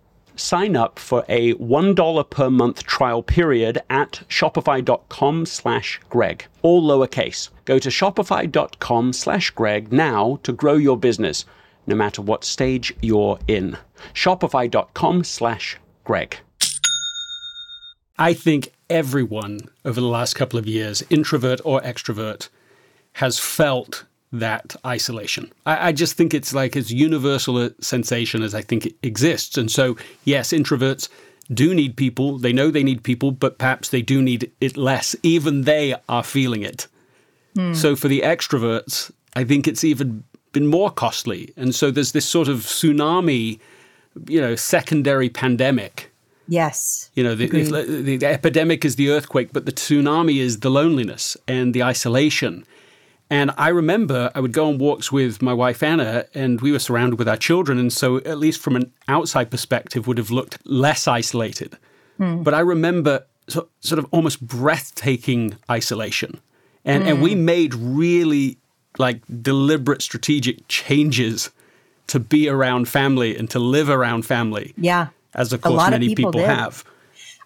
Sign 0.41 0.75
up 0.75 0.97
for 0.97 1.23
a 1.29 1.53
$1 1.53 2.29
per 2.31 2.49
month 2.49 2.83
trial 2.83 3.21
period 3.21 3.79
at 3.91 4.23
shopify.com 4.27 5.45
slash 5.45 6.01
Greg, 6.09 6.45
all 6.63 6.81
lowercase. 6.81 7.49
Go 7.65 7.77
to 7.77 7.89
shopify.com 7.89 9.13
slash 9.13 9.51
Greg 9.51 9.93
now 9.93 10.39
to 10.41 10.51
grow 10.51 10.73
your 10.73 10.97
business, 10.97 11.45
no 11.85 11.95
matter 11.95 12.23
what 12.23 12.43
stage 12.43 12.91
you're 13.01 13.37
in. 13.47 13.77
Shopify.com 14.15 15.23
slash 15.23 15.77
Greg. 16.03 16.37
I 18.17 18.33
think 18.33 18.73
everyone 18.89 19.59
over 19.85 20.01
the 20.01 20.07
last 20.07 20.33
couple 20.33 20.57
of 20.57 20.65
years, 20.65 21.03
introvert 21.11 21.61
or 21.63 21.81
extrovert, 21.81 22.49
has 23.13 23.37
felt 23.37 24.05
that 24.31 24.75
isolation. 24.85 25.51
I, 25.65 25.89
I, 25.89 25.91
just 25.91 26.15
think 26.15 26.33
it's 26.33 26.53
like 26.53 26.77
as 26.77 26.91
universal 26.91 27.57
a 27.57 27.71
sensation 27.81 28.43
as 28.43 28.55
I 28.55 28.61
think 28.61 28.85
it 28.85 28.95
exists. 29.03 29.57
And 29.57 29.69
so, 29.69 29.97
yes, 30.23 30.53
introverts 30.53 31.09
do 31.53 31.73
need 31.73 31.97
people. 31.97 32.37
They 32.37 32.53
know 32.53 32.71
they 32.71 32.83
need 32.83 33.03
people, 33.03 33.31
but 33.31 33.57
perhaps 33.57 33.89
they 33.89 34.01
do 34.01 34.21
need 34.21 34.51
it 34.61 34.77
less. 34.77 35.15
Even 35.21 35.63
they 35.63 35.95
are 36.07 36.23
feeling 36.23 36.63
it. 36.63 36.87
Hmm. 37.55 37.73
So 37.73 37.95
for 37.95 38.07
the 38.07 38.21
extroverts, 38.21 39.11
I 39.35 39.43
think 39.43 39.67
it's 39.67 39.83
even 39.83 40.23
been 40.53 40.67
more 40.67 40.91
costly. 40.91 41.53
And 41.57 41.73
so 41.75 41.91
there's 41.91 42.13
this 42.13 42.25
sort 42.25 42.47
of 42.47 42.59
tsunami, 42.59 43.59
you 44.27 44.39
know, 44.39 44.55
secondary 44.55 45.29
pandemic. 45.29 46.11
Yes. 46.47 47.09
You 47.15 47.23
know, 47.23 47.35
the, 47.35 47.47
the, 47.47 48.17
the 48.17 48.25
epidemic 48.25 48.83
is 48.83 48.95
the 48.95 49.09
earthquake, 49.09 49.53
but 49.53 49.65
the 49.65 49.71
tsunami 49.71 50.37
is 50.37 50.59
the 50.59 50.69
loneliness 50.69 51.37
and 51.47 51.73
the 51.73 51.83
isolation. 51.83 52.65
And 53.31 53.49
I 53.57 53.69
remember 53.69 54.29
I 54.35 54.41
would 54.41 54.51
go 54.51 54.67
on 54.67 54.77
walks 54.77 55.09
with 55.09 55.41
my 55.41 55.53
wife 55.53 55.81
Anna, 55.81 56.25
and 56.33 56.59
we 56.59 56.73
were 56.73 56.79
surrounded 56.79 57.17
with 57.17 57.29
our 57.29 57.37
children. 57.37 57.79
And 57.79 57.91
so, 57.91 58.17
at 58.17 58.37
least 58.37 58.59
from 58.59 58.75
an 58.75 58.91
outside 59.07 59.49
perspective, 59.49 60.05
would 60.05 60.17
have 60.17 60.31
looked 60.31 60.57
less 60.65 61.07
isolated. 61.07 61.77
Mm. 62.19 62.43
But 62.43 62.53
I 62.53 62.59
remember 62.59 63.25
so, 63.47 63.69
sort 63.79 63.99
of 63.99 64.07
almost 64.11 64.45
breathtaking 64.45 65.57
isolation. 65.69 66.41
And, 66.83 67.05
mm. 67.05 67.07
and 67.07 67.21
we 67.21 67.33
hmm. 67.33 67.45
made 67.45 67.73
really 67.73 68.57
like 68.97 69.21
deliberate 69.41 70.01
strategic 70.01 70.67
changes 70.67 71.51
to 72.07 72.19
be 72.19 72.49
around 72.49 72.89
family 72.89 73.37
and 73.37 73.49
to 73.51 73.59
live 73.59 73.89
around 73.89 74.23
family. 74.25 74.73
Yeah. 74.75 75.07
As 75.33 75.53
of 75.53 75.61
course 75.61 75.89
many 75.89 76.13
people, 76.13 76.33
people 76.33 76.45
have. 76.45 76.83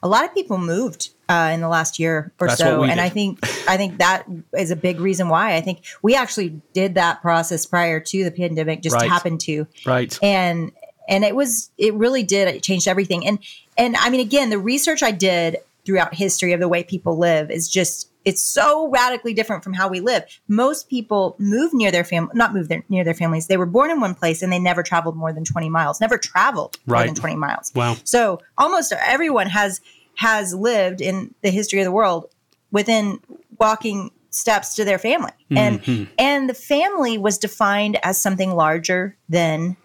A 0.06 0.08
lot 0.08 0.24
of 0.24 0.36
people 0.36 0.60
moved 0.60 1.10
uh, 1.28 1.50
in 1.52 1.62
the 1.62 1.68
last 1.68 1.98
year 1.98 2.32
or 2.40 2.48
That's 2.48 2.60
so, 2.60 2.84
and 2.84 2.92
did. 2.92 3.00
I 3.00 3.10
think 3.10 3.40
I 3.68 3.76
think 3.76 3.98
that 3.98 4.26
is 4.56 4.70
a 4.70 4.76
big 4.76 5.00
reason 5.00 5.30
why. 5.30 5.56
I 5.56 5.62
think 5.62 5.84
we 6.04 6.16
actually 6.16 6.62
did 6.74 6.94
that 6.94 7.24
process 7.24 7.66
prior 7.66 8.00
to 8.00 8.24
the 8.24 8.30
pandemic, 8.32 8.84
just 8.84 8.96
right. 8.96 9.10
happened 9.10 9.42
to 9.42 9.66
right, 9.84 10.18
and 10.22 10.72
and 11.10 11.24
it 11.24 11.36
was 11.36 11.72
it 11.80 11.96
really 11.96 12.22
did 12.22 12.48
it 12.48 12.62
changed 12.62 12.88
everything. 12.88 13.26
And 13.26 13.40
and 13.80 13.96
I 13.98 14.12
mean, 14.12 14.22
again, 14.22 14.52
the 14.52 14.60
research 14.60 15.02
I 15.02 15.10
did 15.10 15.58
throughout 15.86 16.14
history 16.14 16.54
of 16.54 16.60
the 16.60 16.68
way 16.68 16.84
people 16.84 17.18
live 17.18 17.50
is 17.50 17.68
just 17.68 18.12
it's 18.26 18.42
so 18.42 18.90
radically 18.90 19.34
different 19.34 19.64
from 19.64 19.74
how 19.74 19.88
we 19.88 20.00
live. 20.00 20.24
Most 20.48 20.90
people 20.90 21.36
move 21.38 21.74
near 21.74 21.92
their 21.92 22.04
family, 22.04 22.32
not 22.34 22.54
move 22.54 22.68
their, 22.68 22.84
near 22.90 23.04
their 23.04 23.14
families. 23.14 23.46
They 23.48 23.58
were 23.58 23.68
born 23.68 23.92
in 23.92 24.02
one 24.02 24.16
place 24.16 24.42
and 24.42 24.52
they 24.52 24.58
never 24.58 24.82
traveled 24.82 25.16
more 25.16 25.32
than 25.32 25.46
20 25.46 25.70
miles, 25.70 26.02
never 26.02 26.18
traveled 26.18 26.78
right. 26.88 27.02
more 27.02 27.06
than 27.06 27.16
20 27.16 27.36
miles. 27.36 27.72
Wow. 27.76 27.98
So 28.04 28.42
almost 28.58 28.94
everyone 28.94 29.48
has 29.48 29.80
has 30.18 30.54
lived 30.54 31.02
in 31.02 31.34
the 31.42 31.50
history 31.50 31.80
of 31.80 31.86
the 31.86 31.92
world 31.92 32.30
within 32.72 33.20
walking 33.60 34.12
steps 34.30 34.76
to 34.76 34.86
their 34.86 35.00
family. 35.00 35.32
Mm-hmm. 35.50 35.58
And 35.58 36.10
and 36.20 36.50
the 36.50 36.54
family 36.54 37.18
was 37.18 37.38
defined 37.38 37.98
as 38.04 38.20
something 38.20 38.52
larger 38.52 39.16
than 39.30 39.78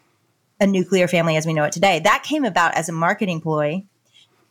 a 0.61 0.67
nuclear 0.67 1.09
family 1.09 1.37
as 1.37 1.47
we 1.47 1.55
know 1.55 1.65
it 1.65 1.73
today. 1.73 2.01
That 2.01 2.23
came 2.23 2.45
about 2.45 2.75
as 2.75 2.89
a 2.89 2.93
marketing 2.93 3.41
ploy 3.41 3.85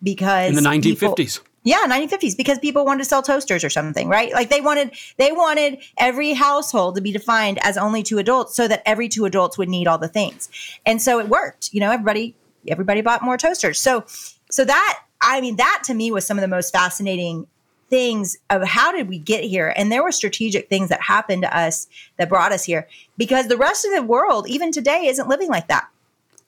because 0.01 0.49
in 0.49 0.55
the 0.55 0.69
1950s. 0.69 0.99
People, 0.99 1.45
yeah, 1.63 1.85
1950s 1.87 2.37
because 2.37 2.57
people 2.57 2.85
wanted 2.85 2.99
to 2.99 3.09
sell 3.09 3.21
toasters 3.21 3.63
or 3.63 3.69
something, 3.69 4.07
right? 4.07 4.31
Like 4.31 4.49
they 4.49 4.61
wanted 4.61 4.91
they 5.17 5.31
wanted 5.31 5.79
every 5.97 6.33
household 6.33 6.95
to 6.95 7.01
be 7.01 7.11
defined 7.11 7.59
as 7.61 7.77
only 7.77 8.01
two 8.01 8.17
adults 8.17 8.55
so 8.55 8.67
that 8.67 8.81
every 8.85 9.09
two 9.09 9.25
adults 9.25 9.57
would 9.57 9.69
need 9.69 9.87
all 9.87 9.97
the 9.97 10.07
things. 10.07 10.49
And 10.85 11.01
so 11.01 11.19
it 11.19 11.27
worked. 11.27 11.73
You 11.73 11.81
know, 11.81 11.91
everybody 11.91 12.35
everybody 12.67 13.01
bought 13.01 13.21
more 13.21 13.37
toasters. 13.37 13.79
So 13.79 14.05
so 14.49 14.63
that 14.65 15.03
I 15.21 15.41
mean, 15.41 15.57
that 15.57 15.81
to 15.85 15.93
me 15.93 16.11
was 16.11 16.25
some 16.25 16.37
of 16.37 16.41
the 16.41 16.47
most 16.47 16.71
fascinating 16.71 17.47
things 17.89 18.37
of 18.49 18.63
how 18.63 18.91
did 18.91 19.09
we 19.09 19.17
get 19.17 19.43
here 19.43 19.73
and 19.75 19.91
there 19.91 20.03
were 20.03 20.11
strategic 20.11 20.69
things 20.69 20.89
that 20.89 21.01
happened 21.01 21.41
to 21.41 21.57
us 21.57 21.87
that 22.17 22.29
brought 22.29 22.51
us 22.51 22.63
here 22.63 22.87
because 23.17 23.47
the 23.47 23.57
rest 23.57 23.83
of 23.83 23.91
the 23.91 24.03
world 24.03 24.47
even 24.47 24.71
today 24.71 25.07
isn't 25.07 25.27
living 25.27 25.49
like 25.49 25.67
that 25.69 25.89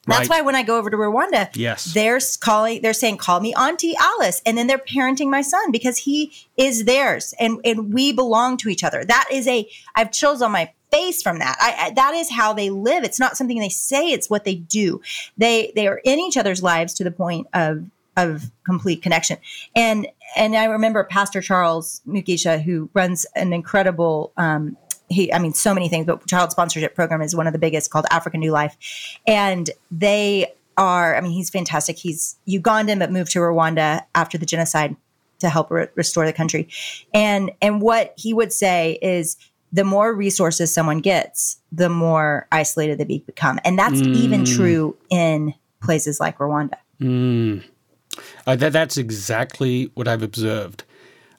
that's 0.06 0.28
right. 0.28 0.38
why 0.38 0.40
when 0.42 0.56
I 0.56 0.64
go 0.64 0.78
over 0.78 0.90
to 0.90 0.96
Rwanda, 0.96 1.48
yes, 1.54 1.94
they're 1.94 2.18
calling, 2.40 2.82
they're 2.82 2.92
saying, 2.92 3.18
"Call 3.18 3.38
me 3.38 3.54
Auntie 3.54 3.94
Alice," 3.96 4.42
and 4.44 4.58
then 4.58 4.66
they're 4.66 4.78
parenting 4.78 5.30
my 5.30 5.42
son 5.42 5.70
because 5.70 5.96
he 5.96 6.32
is 6.56 6.86
theirs, 6.86 7.34
and 7.38 7.60
and 7.64 7.94
we 7.94 8.12
belong 8.12 8.56
to 8.58 8.68
each 8.68 8.82
other. 8.82 9.04
That 9.04 9.28
is 9.30 9.46
a, 9.46 9.68
I 9.94 10.00
have 10.00 10.10
chills 10.10 10.42
on 10.42 10.50
my 10.50 10.72
face 10.90 11.22
from 11.22 11.38
that. 11.38 11.56
I, 11.60 11.86
I, 11.86 11.90
that 11.90 12.14
is 12.14 12.30
how 12.30 12.52
they 12.52 12.68
live. 12.68 13.04
It's 13.04 13.20
not 13.20 13.36
something 13.36 13.60
they 13.60 13.68
say; 13.68 14.10
it's 14.10 14.28
what 14.28 14.42
they 14.42 14.56
do. 14.56 15.00
They 15.38 15.70
they 15.76 15.86
are 15.86 16.00
in 16.04 16.18
each 16.18 16.36
other's 16.36 16.64
lives 16.64 16.94
to 16.94 17.04
the 17.04 17.12
point 17.12 17.46
of 17.54 17.84
of 18.16 18.50
complete 18.64 19.02
connection. 19.02 19.38
And 19.74 20.06
and 20.36 20.56
I 20.56 20.64
remember 20.64 21.04
Pastor 21.04 21.40
Charles 21.40 22.02
Mugisha, 22.06 22.62
who 22.62 22.90
runs 22.94 23.26
an 23.34 23.52
incredible 23.52 24.32
um, 24.36 24.76
he, 25.12 25.32
I 25.32 25.38
mean, 25.38 25.52
so 25.52 25.74
many 25.74 25.88
things, 25.88 26.06
but 26.06 26.26
child 26.26 26.50
sponsorship 26.50 26.94
program 26.94 27.22
is 27.22 27.36
one 27.36 27.46
of 27.46 27.52
the 27.52 27.58
biggest 27.58 27.90
called 27.90 28.06
African 28.10 28.40
New 28.40 28.50
Life. 28.50 28.76
And 29.26 29.70
they 29.90 30.54
are, 30.76 31.14
I 31.14 31.20
mean, 31.20 31.32
he's 31.32 31.50
fantastic. 31.50 31.98
He's 31.98 32.36
Ugandan, 32.48 32.98
but 32.98 33.12
moved 33.12 33.32
to 33.32 33.38
Rwanda 33.38 34.02
after 34.14 34.38
the 34.38 34.46
genocide 34.46 34.96
to 35.40 35.48
help 35.48 35.70
re- 35.70 35.88
restore 35.94 36.24
the 36.24 36.32
country. 36.32 36.68
And, 37.12 37.52
and 37.60 37.80
what 37.82 38.14
he 38.16 38.32
would 38.32 38.52
say 38.52 38.98
is 39.02 39.36
the 39.72 39.84
more 39.84 40.14
resources 40.14 40.72
someone 40.72 41.00
gets, 41.00 41.58
the 41.70 41.88
more 41.88 42.46
isolated 42.52 42.98
they 42.98 43.04
become. 43.04 43.58
And 43.64 43.78
that's 43.78 44.00
mm. 44.00 44.14
even 44.14 44.44
true 44.44 44.96
in 45.10 45.54
places 45.80 46.20
like 46.20 46.38
Rwanda. 46.38 46.76
Mm. 47.00 47.64
Uh, 48.46 48.56
that, 48.56 48.72
that's 48.72 48.96
exactly 48.96 49.90
what 49.94 50.08
I've 50.08 50.22
observed. 50.22 50.84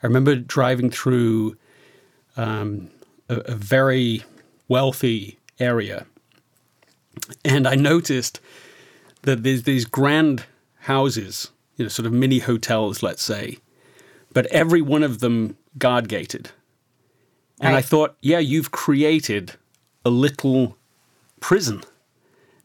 I 0.02 0.08
remember 0.08 0.36
driving 0.36 0.90
through 0.90 1.58
um, 2.36 2.90
a, 3.30 3.38
a 3.40 3.56
very 3.56 4.24
wealthy 4.68 5.38
area, 5.60 6.06
and 7.46 7.68
I 7.68 7.76
noticed 7.76 8.40
that 9.22 9.44
there's 9.44 9.64
these 9.64 9.86
grand 9.86 10.46
houses, 10.80 11.52
you 11.78 11.86
know, 11.86 11.90
sort 11.90 12.06
of 12.06 12.14
mini 12.14 12.40
hotels, 12.40 13.02
let's 13.02 13.24
say, 13.24 13.58
but 14.34 14.46
every 14.48 14.82
one 14.82 15.04
of 15.04 15.20
them 15.20 15.58
guard 15.78 16.10
gated. 16.10 16.52
And 17.60 17.74
right. 17.74 17.80
I 17.80 17.82
thought, 17.82 18.18
yeah, 18.22 18.40
you've 18.40 18.72
created 18.72 19.54
a 20.04 20.10
little 20.10 20.76
prison 21.40 21.84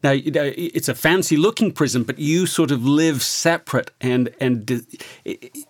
now, 0.01 0.13
it's 0.13 0.87
a 0.87 0.95
fancy 0.95 1.35
looking 1.35 1.71
prison, 1.71 2.03
but 2.03 2.19
you 2.19 2.45
sort 2.45 2.71
of 2.71 2.85
live 2.85 3.21
separate 3.21 3.91
and, 3.99 4.33
and 4.39 4.85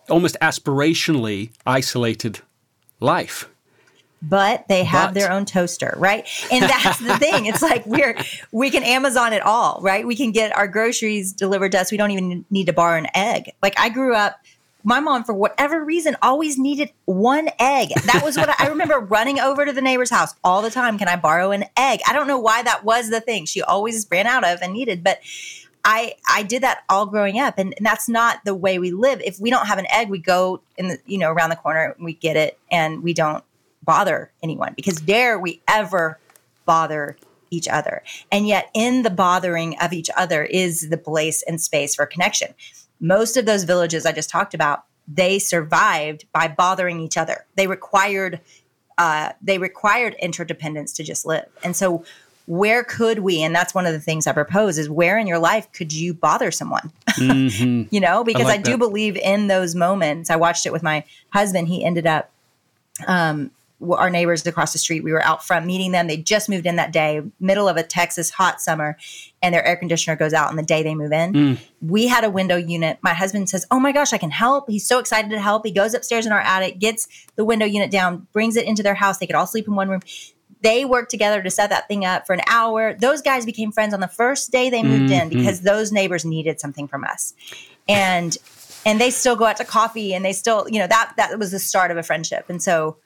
almost 0.08 0.38
aspirationally 0.42 1.52
isolated 1.66 2.42
life 3.00 3.50
but 4.22 4.68
they 4.68 4.84
have 4.84 5.10
but. 5.10 5.20
their 5.20 5.32
own 5.32 5.46
toaster, 5.46 5.94
right? 5.98 6.28
And 6.52 6.64
that's 6.64 7.00
the 7.00 7.18
thing. 7.18 7.46
It's 7.46 7.62
like 7.62 7.86
we're 7.86 8.18
we 8.52 8.70
can 8.70 8.84
Amazon 8.84 9.34
it 9.34 9.42
all, 9.42 9.80
right? 9.82 10.06
We 10.06 10.16
can 10.16 10.32
get 10.32 10.56
our 10.56 10.68
groceries 10.68 11.34
delivered 11.34 11.72
to 11.74 11.80
us. 11.80 11.92
We 11.92 11.98
don't 11.98 12.12
even 12.12 12.46
need 12.50 12.66
to 12.66 12.74
borrow 12.74 12.98
an 12.98 13.08
egg. 13.16 13.52
Like 13.62 13.80
I 13.80 13.90
grew 13.90 14.14
up 14.14 14.40
my 14.84 15.00
mom, 15.00 15.24
for 15.24 15.34
whatever 15.34 15.84
reason, 15.84 16.16
always 16.22 16.58
needed 16.58 16.92
one 17.06 17.50
egg. 17.60 17.90
That 18.06 18.22
was 18.24 18.38
what 18.38 18.50
I, 18.50 18.66
I, 18.66 18.68
remember 18.70 19.00
running 19.00 19.40
over 19.40 19.66
to 19.66 19.74
the 19.74 19.82
neighbor's 19.82 20.10
house 20.10 20.34
all 20.44 20.62
the 20.62 20.72
time. 20.72 20.98
Can 20.98 21.08
I 21.08 21.16
borrow 21.16 21.52
an 21.52 21.66
egg? 21.76 22.00
I 22.08 22.14
don't 22.14 22.28
know 22.28 22.40
why 22.40 22.64
that 22.64 22.84
was 22.84 23.10
the 23.10 23.20
thing 23.20 23.46
she 23.46 23.62
always 23.62 24.08
ran 24.10 24.26
out 24.26 24.46
of 24.46 24.60
and 24.62 24.74
needed, 24.74 25.04
but 25.04 25.20
I 25.84 26.16
I 26.30 26.44
did 26.44 26.64
that 26.64 26.84
all 26.90 27.06
growing 27.06 27.40
up, 27.40 27.58
and, 27.58 27.74
and 27.78 27.86
that's 27.86 28.08
not 28.08 28.44
the 28.46 28.56
way 28.56 28.80
we 28.80 28.92
live. 28.92 29.22
If 29.24 29.40
we 29.40 29.50
don't 29.50 29.68
have 29.68 29.80
an 29.80 29.88
egg, 29.92 30.10
we 30.10 30.20
go 30.20 30.62
in 30.78 30.90
the 30.90 30.98
you 31.06 31.18
know 31.18 31.32
around 31.32 31.50
the 31.50 31.56
corner, 31.56 31.94
and 31.98 32.06
we 32.06 32.14
get 32.14 32.36
it, 32.36 32.58
and 32.72 33.04
we 33.04 33.14
don't 33.14 33.44
bother 33.84 34.32
anyone 34.44 34.74
because 34.76 35.00
dare 35.02 35.40
we 35.40 35.62
ever 35.68 36.20
bother 36.66 37.18
each 37.50 37.68
other. 37.68 38.04
And 38.32 38.48
yet, 38.48 38.70
in 38.74 39.04
the 39.04 39.10
bothering 39.10 39.78
of 39.80 39.94
each 39.94 40.10
other 40.16 40.44
is 40.44 40.90
the 40.90 40.98
place 40.98 41.44
and 41.48 41.60
space 41.60 41.96
for 41.96 42.06
connection 42.06 42.54
most 43.00 43.38
of 43.38 43.46
those 43.46 43.64
villages 43.64 44.06
I 44.06 44.12
just 44.12 44.30
talked 44.30 44.54
about, 44.54 44.84
they 45.08 45.40
survived 45.40 46.26
by 46.34 46.48
bothering 46.48 47.00
each 47.00 47.18
other. 47.18 47.46
They 47.56 47.68
required 47.68 48.42
uh, 48.98 49.32
they 49.42 49.58
required 49.58 50.14
interdependence 50.22 50.92
to 50.92 51.04
just 51.04 51.26
live. 51.26 51.46
And 51.64 51.74
so 51.74 52.04
where 52.48 52.84
could 52.84 53.20
we 53.20 53.44
and 53.44 53.56
that's 53.56 53.76
one 53.76 53.86
of 53.86 53.94
the 53.94 54.00
things 54.00 54.26
i 54.26 54.32
propose 54.32 54.80
is 54.80 54.90
where 54.90 55.20
in 55.20 55.28
your 55.28 55.38
life 55.38 55.72
could 55.72 55.94
you 55.94 56.16
bother 56.16 56.50
someone 56.50 56.92
mm-hmm. 57.12 57.84
you 57.94 58.00
know 58.00 58.24
because 58.24 58.46
i, 58.46 58.46
like 58.46 58.60
I 58.62 58.64
do 58.64 58.76
believe 58.76 59.16
in 59.18 59.46
those 59.46 59.76
moments 59.76 60.32
i 60.32 60.36
watched 60.36 60.66
it 60.66 60.74
with 60.74 60.82
my 60.82 61.04
husband 61.32 61.68
he 61.68 61.86
ended 61.86 62.08
up 62.08 62.32
um, 63.08 63.52
our 63.82 64.10
neighbors 64.10 64.46
across 64.46 64.74
the 64.74 64.80
street. 64.80 65.04
We 65.04 65.12
were 65.12 65.24
out 65.24 65.46
front 65.46 65.66
meeting 65.66 65.92
them. 65.92 66.08
They 66.08 66.18
just 66.18 66.50
moved 66.50 66.66
in 66.66 66.76
that 66.76 66.92
day, 66.92 67.22
middle 67.40 67.68
of 67.68 67.78
a 67.78 67.84
Texas 67.84 68.30
hot 68.30 68.62
summer, 68.62 68.98
and 69.42 69.54
their 69.54 69.66
air 69.66 69.78
conditioner 69.78 70.16
goes 70.16 70.34
out 70.34 70.50
on 70.50 70.56
the 70.56 70.64
day 70.64 70.84
they 70.84 70.96
move 70.96 71.12
in. 71.12 71.34
Mm. 71.34 71.60
We 71.82 72.08
had 72.08 72.24
a 72.24 72.30
window 72.30 72.58
unit. 72.58 73.00
My 73.02 73.14
husband 73.14 73.50
says, 73.50 73.66
Oh 73.72 73.80
my 73.80 73.92
gosh, 73.92 74.12
I 74.12 74.18
can 74.18 74.32
help. 74.32 74.70
He's 74.70 74.86
so 74.86 75.00
excited 75.00 75.32
to 75.32 75.40
help. 75.40 75.66
He 75.66 75.72
goes 75.72 75.94
upstairs 75.94 76.26
in 76.26 76.32
our 76.32 76.42
attic, 76.42 76.80
gets 76.80 77.08
the 77.36 77.46
window 77.46 77.66
unit 77.66 77.90
down, 77.90 78.28
brings 78.34 78.58
it 78.58 78.66
into 78.66 78.84
their 78.84 78.96
house. 78.96 79.18
They 79.18 79.28
could 79.28 79.36
all 79.36 79.48
sleep 79.48 79.68
in 79.68 79.76
one 79.76 79.90
room. 79.90 80.02
They 80.62 80.84
worked 80.84 81.10
together 81.10 81.42
to 81.42 81.50
set 81.50 81.70
that 81.70 81.88
thing 81.88 82.04
up 82.04 82.28
for 82.28 82.34
an 82.34 82.42
hour. 82.48 82.94
Those 82.94 83.22
guys 83.22 83.46
became 83.46 83.72
friends 83.72 83.94
on 83.94 84.02
the 84.02 84.10
first 84.10 84.52
day 84.52 84.70
they 84.70 84.84
moved 84.84 85.12
mm-hmm. 85.12 85.30
in 85.30 85.30
because 85.30 85.62
those 85.62 85.94
neighbors 85.94 86.26
needed 86.26 86.60
something 86.60 86.88
from 86.88 87.06
us. 87.06 87.34
And 87.88 88.38
and 88.86 89.00
they 89.00 89.10
still 89.10 89.36
go 89.36 89.46
out 89.46 89.58
to 89.58 89.66
coffee 89.66 90.14
and 90.14 90.24
they 90.24 90.34
still, 90.34 90.66
you 90.70 90.80
know, 90.80 90.88
that 90.88 91.14
that 91.18 91.38
was 91.40 91.52
the 91.52 91.60
start 91.60 91.92
of 91.92 91.98
a 91.98 92.04
friendship. 92.04 92.50
And 92.50 92.62
so 92.62 92.98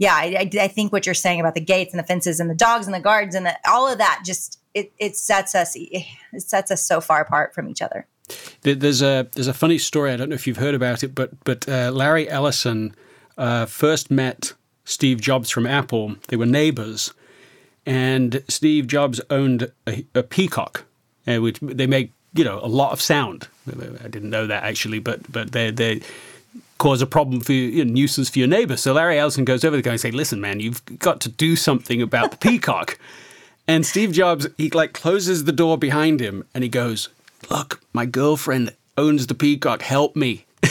yeah, 0.00 0.14
I, 0.14 0.50
I, 0.58 0.68
think 0.68 0.94
what 0.94 1.04
you're 1.04 1.14
saying 1.14 1.40
about 1.40 1.54
the 1.54 1.60
gates 1.60 1.92
and 1.92 1.98
the 1.98 2.06
fences 2.06 2.40
and 2.40 2.48
the 2.48 2.54
dogs 2.54 2.86
and 2.86 2.94
the 2.94 3.00
guards 3.00 3.34
and 3.34 3.44
the, 3.44 3.54
all 3.68 3.86
of 3.86 3.98
that 3.98 4.22
just 4.24 4.58
it, 4.72 4.92
it 4.98 5.14
sets 5.14 5.54
us 5.54 5.76
it 5.76 6.06
sets 6.38 6.70
us 6.70 6.82
so 6.82 7.02
far 7.02 7.20
apart 7.20 7.54
from 7.54 7.68
each 7.68 7.82
other. 7.82 8.06
There's 8.62 9.02
a 9.02 9.28
there's 9.34 9.46
a 9.46 9.52
funny 9.52 9.76
story. 9.76 10.10
I 10.10 10.16
don't 10.16 10.30
know 10.30 10.34
if 10.34 10.46
you've 10.46 10.56
heard 10.56 10.74
about 10.74 11.02
it, 11.02 11.14
but 11.14 11.32
but 11.44 11.68
uh, 11.68 11.90
Larry 11.92 12.30
Ellison 12.30 12.94
uh, 13.36 13.66
first 13.66 14.10
met 14.10 14.54
Steve 14.86 15.20
Jobs 15.20 15.50
from 15.50 15.66
Apple. 15.66 16.16
They 16.28 16.36
were 16.36 16.46
neighbors, 16.46 17.12
and 17.84 18.42
Steve 18.48 18.86
Jobs 18.86 19.20
owned 19.28 19.70
a, 19.86 20.06
a 20.14 20.22
peacock, 20.22 20.84
uh, 21.26 21.42
which 21.42 21.60
they 21.60 21.86
make 21.86 22.12
you 22.32 22.44
know 22.44 22.58
a 22.62 22.68
lot 22.68 22.92
of 22.92 23.02
sound. 23.02 23.48
I 23.68 24.08
didn't 24.08 24.30
know 24.30 24.46
that 24.46 24.62
actually, 24.62 25.00
but 25.00 25.30
but 25.30 25.52
they 25.52 25.70
they 25.70 26.00
cause 26.80 27.02
a 27.02 27.06
problem 27.06 27.40
for 27.40 27.52
you, 27.52 27.84
know, 27.84 27.92
nuisance 27.92 28.30
for 28.30 28.38
your 28.40 28.48
neighbor. 28.48 28.76
So 28.76 28.94
Larry 28.94 29.18
Ellison 29.18 29.44
goes 29.44 29.64
over 29.64 29.76
the 29.76 29.82
guy 29.82 29.92
and 29.92 30.00
say, 30.00 30.10
"Listen, 30.10 30.40
man, 30.40 30.58
you've 30.58 30.82
got 30.98 31.20
to 31.20 31.28
do 31.28 31.54
something 31.54 32.02
about 32.02 32.32
the 32.32 32.36
peacock." 32.38 32.98
and 33.68 33.86
Steve 33.86 34.12
Jobs, 34.12 34.48
he 34.56 34.70
like 34.70 34.94
closes 34.94 35.44
the 35.44 35.52
door 35.52 35.78
behind 35.78 36.20
him 36.20 36.44
and 36.54 36.64
he 36.64 36.70
goes, 36.70 37.10
"Look, 37.50 37.80
my 37.92 38.06
girlfriend 38.06 38.74
owns 38.98 39.28
the 39.28 39.34
peacock. 39.34 39.82
Help 39.82 40.16
me." 40.16 40.46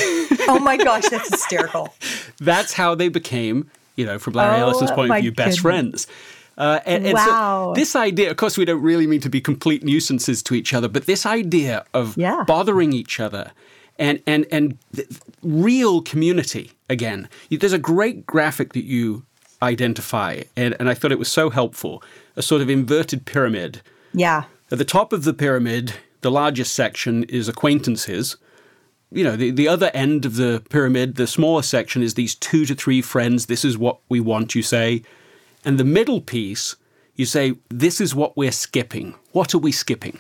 oh 0.50 0.60
my 0.62 0.76
gosh, 0.76 1.08
that's 1.08 1.30
hysterical. 1.30 1.94
that's 2.40 2.74
how 2.74 2.96
they 2.96 3.08
became, 3.08 3.70
you 3.96 4.06
know, 4.06 4.20
from 4.20 4.34
Larry 4.34 4.58
oh, 4.58 4.68
Ellison's 4.68 4.92
point 4.92 5.12
of 5.12 5.22
view, 5.22 5.32
goodness. 5.32 5.56
best 5.56 5.60
friends. 5.62 6.08
Uh, 6.58 6.80
and, 6.86 7.06
and 7.06 7.14
wow. 7.14 7.74
so 7.74 7.80
this 7.80 7.96
idea, 7.96 8.30
of 8.30 8.36
course, 8.36 8.58
we 8.58 8.66
don't 8.66 8.82
really 8.82 9.08
mean 9.08 9.22
to 9.22 9.30
be 9.30 9.40
complete 9.40 9.82
nuisances 9.82 10.44
to 10.44 10.54
each 10.56 10.74
other, 10.74 10.90
but 10.90 11.06
this 11.06 11.26
idea 11.26 11.86
of 11.94 12.18
yeah. 12.18 12.44
bothering 12.46 12.92
each 12.92 13.18
other 13.20 13.52
and 14.00 14.24
and 14.26 14.48
and 14.52 14.78
real 15.42 16.02
community 16.02 16.72
again. 16.90 17.30
There's 17.50 17.74
a 17.74 17.78
great 17.78 18.26
graphic 18.26 18.74
that 18.74 18.86
you 18.86 19.26
identify, 19.62 20.44
and, 20.56 20.76
and 20.80 20.90
I 20.90 20.94
thought 20.94 21.12
it 21.12 21.20
was 21.20 21.32
so 21.32 21.50
helpful. 21.50 22.04
A 22.36 22.42
sort 22.42 22.62
of 22.62 22.70
inverted 22.70 23.26
pyramid. 23.26 23.82
Yeah. 24.14 24.44
At 24.72 24.78
the 24.78 24.86
top 24.86 25.14
of 25.14 25.24
the 25.24 25.34
pyramid, 25.34 25.94
the 26.22 26.32
largest 26.32 26.74
section 26.74 27.24
is 27.26 27.48
acquaintances. 27.48 28.38
You 29.12 29.24
know, 29.24 29.36
the, 29.36 29.52
the 29.52 29.68
other 29.68 29.90
end 29.94 30.26
of 30.26 30.36
the 30.36 30.64
pyramid, 30.70 31.16
the 31.16 31.28
smaller 31.28 31.64
section, 31.64 32.04
is 32.04 32.14
these 32.14 32.36
two 32.36 32.66
to 32.66 32.76
three 32.76 33.02
friends. 33.02 33.48
This 33.48 33.66
is 33.66 33.78
what 33.78 34.00
we 34.08 34.20
want, 34.20 34.56
you 34.56 34.62
say. 34.62 35.02
And 35.66 35.78
the 35.78 35.84
middle 35.84 36.22
piece, 36.22 36.76
you 37.16 37.26
say, 37.26 37.56
this 37.70 38.00
is 38.00 38.16
what 38.16 38.38
we're 38.38 38.52
skipping. 38.52 39.16
What 39.32 39.54
are 39.54 39.60
we 39.60 39.72
skipping? 39.72 40.20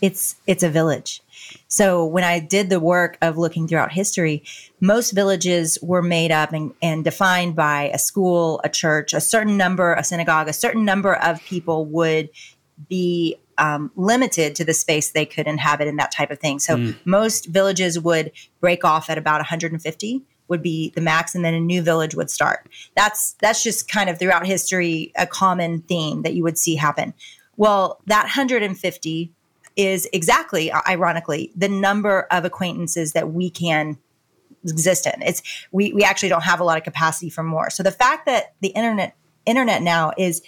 It's 0.00 0.36
it's 0.46 0.62
a 0.62 0.70
village. 0.70 1.20
So 1.68 2.04
when 2.06 2.24
I 2.24 2.40
did 2.40 2.70
the 2.70 2.80
work 2.80 3.18
of 3.20 3.36
looking 3.36 3.68
throughout 3.68 3.92
history, 3.92 4.42
most 4.80 5.12
villages 5.12 5.78
were 5.82 6.02
made 6.02 6.32
up 6.32 6.52
and, 6.52 6.72
and, 6.80 7.04
defined 7.04 7.54
by 7.54 7.90
a 7.92 7.98
school, 7.98 8.60
a 8.64 8.68
church, 8.70 9.12
a 9.12 9.20
certain 9.20 9.56
number, 9.56 9.92
a 9.92 10.02
synagogue, 10.02 10.48
a 10.48 10.52
certain 10.52 10.84
number 10.84 11.14
of 11.14 11.42
people 11.44 11.84
would 11.84 12.30
be 12.88 13.36
um, 13.58 13.90
limited 13.96 14.54
to 14.54 14.64
the 14.64 14.72
space 14.72 15.10
they 15.10 15.26
could 15.26 15.46
inhabit 15.46 15.88
and 15.88 15.98
that 15.98 16.12
type 16.12 16.30
of 16.30 16.38
thing. 16.38 16.58
So 16.58 16.76
mm. 16.76 16.96
most 17.04 17.46
villages 17.46 18.00
would 18.00 18.32
break 18.60 18.84
off 18.84 19.10
at 19.10 19.18
about 19.18 19.38
150 19.38 20.22
would 20.48 20.62
be 20.62 20.90
the 20.94 21.00
max 21.00 21.34
and 21.34 21.44
then 21.44 21.54
a 21.54 21.60
new 21.60 21.82
village 21.82 22.14
would 22.14 22.30
start. 22.30 22.66
That's 22.96 23.34
that's 23.40 23.62
just 23.62 23.90
kind 23.90 24.08
of 24.08 24.18
throughout 24.18 24.46
history 24.46 25.12
a 25.16 25.26
common 25.26 25.82
theme 25.82 26.22
that 26.22 26.34
you 26.34 26.42
would 26.42 26.56
see 26.56 26.74
happen. 26.76 27.12
Well, 27.56 28.00
that 28.06 28.22
150 28.22 29.32
is 29.78 30.08
exactly, 30.12 30.72
ironically, 30.72 31.52
the 31.56 31.68
number 31.68 32.26
of 32.32 32.44
acquaintances 32.44 33.12
that 33.12 33.32
we 33.32 33.48
can 33.48 33.96
exist 34.64 35.06
in. 35.06 35.22
It's 35.22 35.40
we 35.70 35.92
we 35.92 36.02
actually 36.02 36.28
don't 36.28 36.42
have 36.42 36.60
a 36.60 36.64
lot 36.64 36.76
of 36.76 36.84
capacity 36.84 37.30
for 37.30 37.44
more. 37.44 37.70
So 37.70 37.84
the 37.84 37.92
fact 37.92 38.26
that 38.26 38.54
the 38.60 38.68
internet 38.68 39.14
internet 39.46 39.80
now 39.80 40.12
is 40.18 40.42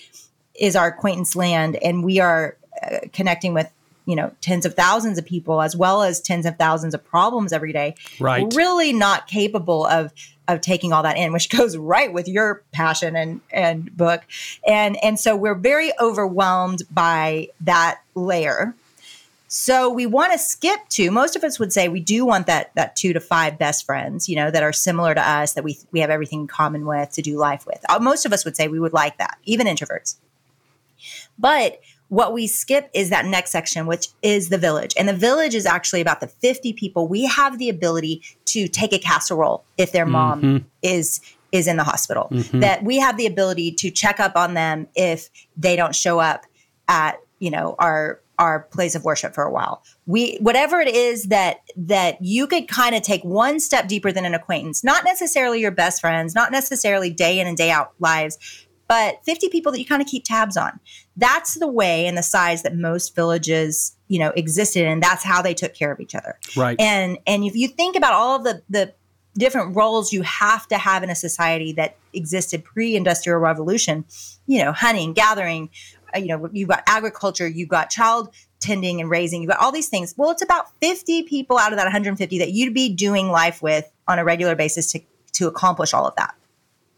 is 0.57 0.75
our 0.77 0.89
acquaintance 0.89 1.37
land, 1.37 1.77
and 1.77 2.05
we 2.05 2.19
are 2.19 2.57
uh, 2.83 2.99
connecting 3.13 3.55
with 3.55 3.71
you 4.05 4.17
know 4.17 4.33
tens 4.41 4.67
of 4.67 4.75
thousands 4.75 5.17
of 5.17 5.25
people 5.25 5.63
as 5.63 5.77
well 5.77 6.03
as 6.03 6.21
tens 6.21 6.45
of 6.45 6.59
thousands 6.59 6.93
of 6.93 7.05
problems 7.05 7.53
every 7.53 7.73
day. 7.73 7.95
Right. 8.19 8.43
We're 8.43 8.59
really 8.59 8.93
not 8.93 9.29
capable 9.29 9.87
of 9.87 10.13
of 10.49 10.61
taking 10.61 10.93
all 10.93 11.05
that 11.05 11.17
in, 11.17 11.33
which 11.33 11.51
goes 11.57 11.77
right 11.77 12.13
with 12.13 12.27
your 12.27 12.65
passion 12.73 13.15
and 13.15 13.41
and 13.53 13.97
book. 13.97 14.23
And 14.67 15.03
and 15.05 15.21
so 15.21 15.37
we're 15.37 15.55
very 15.55 15.93
overwhelmed 16.01 16.83
by 16.91 17.49
that 17.61 18.01
layer 18.17 18.75
so 19.53 19.91
we 19.91 20.07
want 20.07 20.31
to 20.31 20.39
skip 20.39 20.79
to 20.91 21.11
most 21.11 21.35
of 21.35 21.43
us 21.43 21.59
would 21.59 21.73
say 21.73 21.89
we 21.89 21.99
do 21.99 22.25
want 22.25 22.47
that 22.47 22.71
that 22.77 22.95
two 22.95 23.13
to 23.13 23.19
five 23.19 23.59
best 23.59 23.85
friends, 23.85 24.29
you 24.29 24.37
know, 24.37 24.49
that 24.49 24.63
are 24.63 24.73
similar 24.73 25.13
to 25.13 25.29
us 25.29 25.55
that 25.55 25.65
we 25.65 25.77
we 25.91 25.99
have 25.99 26.09
everything 26.09 26.43
in 26.43 26.47
common 26.47 26.87
with 26.87 27.11
to 27.11 27.21
do 27.21 27.37
life 27.37 27.67
with. 27.67 27.85
Uh, 27.89 27.99
most 27.99 28.25
of 28.25 28.33
us 28.33 28.45
would 28.45 28.55
say 28.55 28.69
we 28.69 28.79
would 28.79 28.93
like 28.93 29.19
that, 29.19 29.39
even 29.45 29.67
introverts. 29.67 30.19
But 31.37 31.81
what 32.11 32.33
we 32.33 32.47
skip 32.47 32.91
is 32.95 33.11
that 33.11 33.25
next 33.25 33.51
section, 33.51 33.87
which 33.87 34.07
is 34.23 34.51
the 34.51 34.59
village. 34.59 34.95
And 34.97 35.09
the 35.09 35.15
village 35.15 35.57
is 35.57 35.67
actually 35.67 36.01
about 36.01 36.21
the 36.21 36.29
50 36.29 36.73
people. 36.75 37.09
We 37.09 37.27
have 37.27 37.59
the 37.59 37.69
ability 37.69 38.23
to 38.47 38.69
take 38.69 38.93
a 38.93 39.01
casserole 39.01 39.65
if 39.77 39.91
their 39.91 40.07
mom 40.07 40.43
mm-hmm. 40.43 40.67
is 40.83 41.21
is 41.51 41.67
in 41.67 41.77
the 41.77 41.85
hospital. 41.85 42.29
Mm-hmm. 42.31 42.61
That 42.61 42.85
we 42.85 43.01
have 43.01 43.17
the 43.17 43.27
ability 43.27 43.73
to 43.73 43.91
check 43.91 44.21
up 44.21 44.37
on 44.37 44.55
them 44.55 44.87
if 44.95 45.29
they 45.57 45.75
don't 45.75 45.95
show 45.95 46.21
up 46.21 46.47
at, 46.87 47.19
you 47.41 47.51
know, 47.51 47.75
our 47.81 48.20
our 48.41 48.61
place 48.73 48.95
of 48.95 49.05
worship 49.05 49.35
for 49.35 49.45
a 49.45 49.53
while. 49.53 49.85
We 50.07 50.39
whatever 50.41 50.81
it 50.81 50.89
is 50.89 51.25
that 51.25 51.61
that 51.77 52.17
you 52.21 52.47
could 52.47 52.67
kind 52.67 52.97
of 52.97 53.03
take 53.03 53.23
one 53.23 53.61
step 53.61 53.87
deeper 53.87 54.11
than 54.11 54.25
an 54.25 54.35
acquaintance, 54.35 54.83
not 54.83 55.05
necessarily 55.05 55.61
your 55.61 55.71
best 55.71 56.01
friends, 56.01 56.35
not 56.35 56.51
necessarily 56.51 57.11
day 57.11 57.39
in 57.39 57.47
and 57.47 57.57
day 57.57 57.71
out 57.71 57.93
lives, 58.01 58.67
but 58.89 59.23
50 59.25 59.51
people 59.51 59.71
that 59.71 59.79
you 59.79 59.85
kind 59.85 60.03
of 60.03 60.09
keep 60.09 60.25
tabs 60.25 60.57
on. 60.57 60.81
That's 61.17 61.55
the 61.55 61.69
way 61.69 62.07
and 62.07 62.17
the 62.17 62.23
size 62.23 62.63
that 62.63 62.75
most 62.75 63.15
villages, 63.15 63.95
you 64.09 64.19
know, 64.19 64.31
existed 64.31 64.87
and 64.87 65.03
that's 65.03 65.23
how 65.23 65.43
they 65.43 65.53
took 65.53 65.75
care 65.75 65.93
of 65.93 66.01
each 66.01 66.15
other. 66.15 66.39
Right. 66.57 66.81
And 66.81 67.19
and 67.27 67.45
if 67.45 67.55
you 67.55 67.69
think 67.69 67.95
about 67.95 68.15
all 68.15 68.37
of 68.37 68.45
the 68.45 68.63
the 68.71 68.95
different 69.37 69.77
roles 69.77 70.13
you 70.13 70.23
have 70.23 70.67
to 70.69 70.79
have 70.79 71.03
in 71.03 71.11
a 71.11 71.15
society 71.15 71.73
that 71.75 71.97
existed 72.13 72.65
pre-industrial 72.65 73.39
revolution, 73.39 74.05
you 74.47 74.63
know, 74.63 74.73
hunting, 74.73 75.13
gathering, 75.13 75.71
Uh, 76.15 76.19
you 76.19 76.29
know, 76.29 76.49
you've 76.53 76.69
got 76.69 76.83
agriculture, 76.87 77.47
you've 77.47 77.69
got 77.69 77.91
child 77.91 78.33
tending 78.61 79.01
and 79.01 79.11
raising, 79.11 79.43
you've 79.43 79.51
got 79.51 79.61
all 79.61 79.73
these 79.73 79.89
things. 79.89 80.15
Well, 80.17 80.31
it's 80.31 80.43
about 80.43 80.67
50 80.81 81.25
people 81.25 81.59
out 81.59 81.73
of 81.73 81.79
that 81.79 81.85
150 81.85 82.39
that 82.39 82.53
you'd 82.53 82.75
be 82.75 82.95
doing 82.95 83.29
life 83.29 83.63
with 83.63 83.91
on 84.07 84.19
a 84.19 84.25
regular 84.25 84.55
basis 84.55 84.93
to, 84.93 85.01
to 85.35 85.49
accomplish 85.49 85.95
all 85.95 86.07
of 86.07 86.15
that. 86.17 86.35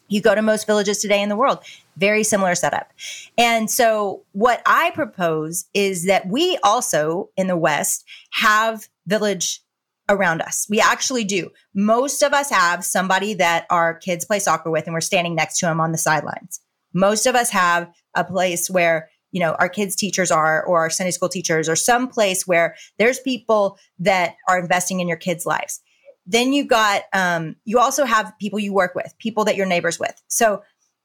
You 0.09 0.20
go 0.20 0.35
to 0.35 0.42
most 0.42 0.66
villages 0.66 0.98
today 0.98 1.22
in 1.22 1.31
the 1.31 1.37
world, 1.37 1.61
very 1.96 2.22
similar 2.22 2.55
setup. 2.55 2.92
And 3.38 3.70
so, 3.70 4.25
what 4.33 4.61
I 4.66 4.90
propose 4.90 5.64
is 5.72 6.05
that 6.05 6.27
we 6.27 6.59
also 6.62 7.31
in 7.37 7.46
the 7.46 7.57
West 7.57 8.05
have 8.33 8.88
village 9.07 9.62
around 10.09 10.42
us. 10.42 10.66
We 10.68 10.81
actually 10.81 11.25
do. 11.25 11.51
Most 11.75 12.22
of 12.22 12.33
us 12.33 12.51
have 12.51 12.85
somebody 12.85 13.35
that 13.35 13.66
our 13.70 13.94
kids 13.94 14.25
play 14.25 14.38
soccer 14.38 14.70
with, 14.70 14.87
and 14.87 14.94
we're 14.94 15.01
standing 15.01 15.35
next 15.35 15.59
to 15.61 15.66
them 15.66 15.81
on 15.81 15.92
the 15.92 15.98
sidelines. 15.98 16.61
Most 16.92 17.27
of 17.27 17.35
us 17.35 17.51
have 17.51 17.90
a 18.14 18.25
place 18.25 18.68
where 18.68 19.11
you 19.31 19.40
know 19.40 19.53
our 19.55 19.68
kids 19.68 19.96
teachers 19.96 20.31
are 20.31 20.62
or 20.64 20.81
our 20.81 20.90
sunday 20.90 21.11
school 21.11 21.29
teachers 21.29 21.68
or 21.68 21.77
some 21.77 22.09
place 22.09 22.46
where 22.46 22.75
there's 22.98 23.18
people 23.20 23.79
that 23.98 24.37
are 24.48 24.59
investing 24.59 25.01
in 25.01 25.09
your 25.09 25.16
kids 25.16 25.46
lives 25.46 25.81
then 26.25 26.53
you 26.53 26.64
got 26.64 27.03
um, 27.12 27.57
you 27.64 27.81
also 27.81 28.05
have 28.05 28.33
people 28.40 28.59
you 28.59 28.72
work 28.72 28.94
with 28.94 29.12
people 29.18 29.44
that 29.44 29.57
you're 29.57 29.66
neighbors 29.66 29.98
with 29.98 30.22
so 30.29 30.62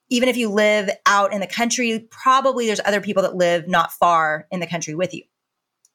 even 0.10 0.30
if 0.30 0.38
you 0.38 0.50
live 0.50 0.90
out 1.06 1.34
in 1.34 1.40
the 1.40 1.48
country 1.48 2.08
probably 2.12 2.68
there's 2.68 2.82
other 2.86 3.02
people 3.02 3.24
that 3.24 3.36
live 3.36 3.68
not 3.68 3.92
far 3.92 4.48
in 4.52 4.60
the 4.60 4.68
country 4.68 4.94
with 4.94 5.14
you 5.14 5.24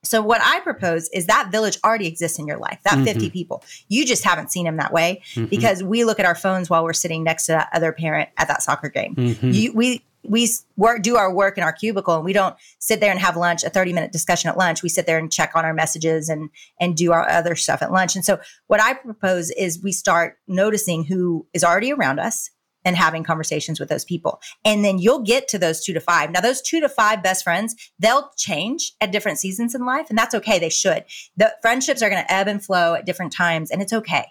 so 0.05 0.21
what 0.21 0.41
I 0.43 0.61
propose 0.61 1.09
is 1.11 1.27
that 1.27 1.51
village 1.53 1.79
already 1.85 2.07
exists 2.07 2.39
in 2.39 2.47
your 2.47 2.59
life, 2.59 2.81
that 2.85 2.95
mm-hmm. 2.95 3.05
50 3.05 3.31
people. 3.31 3.63
You 3.89 4.05
just 4.05 4.25
haven't 4.25 4.51
seen 4.51 4.65
them 4.65 4.77
that 4.79 4.93
way 4.93 5.23
mm-hmm. 5.35 5.47
because 5.47 5.83
we 5.83 6.05
look 6.05 6.19
at 6.19 6.27
our 6.27 6.35
phones 6.35 6.69
while 6.69 6.83
we're 6.83 6.93
sitting 6.93 7.23
next 7.23 7.47
to 7.47 7.53
that 7.53 7.69
other 7.73 7.93
parent 7.93 8.29
at 8.37 8.49
that 8.49 8.63
soccer 8.63 8.89
game. 8.89 9.15
Mm-hmm. 9.15 9.51
You, 9.51 9.73
we 9.73 10.05
we 10.25 10.49
work, 10.77 11.03
do 11.03 11.17
our 11.17 11.33
work 11.33 11.59
in 11.59 11.65
our 11.65 11.73
cubicle 11.73 12.15
and 12.15 12.25
we 12.25 12.33
don't 12.33 12.57
sit 12.79 13.01
there 13.01 13.11
and 13.11 13.21
have 13.21 13.37
lunch, 13.37 13.65
a 13.65 13.71
30 13.71 13.93
minute 13.93 14.13
discussion 14.13 14.51
at 14.51 14.57
lunch. 14.57 14.83
We 14.83 14.89
sit 14.89 15.07
there 15.07 15.19
and 15.19 15.33
check 15.33 15.53
on 15.55 15.65
our 15.65 15.75
messages 15.75 16.29
and, 16.29 16.51
and 16.81 16.97
do 16.97 17.13
our 17.13 17.29
other 17.29 17.57
stuff 17.57 17.83
at 17.83 17.93
lunch. 17.93 18.15
And 18.15 18.25
so 18.25 18.39
what 18.67 18.81
I 18.81 18.95
propose 18.95 19.51
is 19.51 19.83
we 19.83 19.93
start 19.93 20.39
noticing 20.47 21.05
who 21.05 21.47
is 21.53 21.65
already 21.65 21.93
around 21.93 22.19
us 22.19 22.51
and 22.85 22.97
having 22.97 23.23
conversations 23.23 23.79
with 23.79 23.89
those 23.89 24.05
people. 24.05 24.41
And 24.65 24.85
then 24.85 24.99
you'll 24.99 25.23
get 25.23 25.49
to 25.49 25.59
those 25.59 25.85
two 25.85 25.93
to 25.93 26.01
five. 26.01 26.31
Now, 26.31 26.41
those 26.41 26.61
two 26.61 26.81
to 26.81 26.89
five 26.89 27.23
best 27.23 27.45
friends, 27.45 27.77
they'll 27.99 28.31
change 28.37 28.93
at 29.01 29.13
different 29.13 29.39
seasons 29.39 29.75
in 29.75 29.87
life, 29.87 30.07
and 30.09 30.19
that's 30.19 30.35
okay. 30.35 30.59
They 30.59 30.69
should. 30.69 31.05
The 31.37 31.55
friendships 31.63 32.03
are 32.03 32.11
going 32.11 32.23
to 32.23 32.33
ebb 32.33 32.49
and 32.49 32.65
flow 32.65 32.95
at 32.95 33.07
different 33.07 33.33
times, 33.33 33.71
and 33.71 33.81
it's 33.81 33.93
okay. 33.93 34.27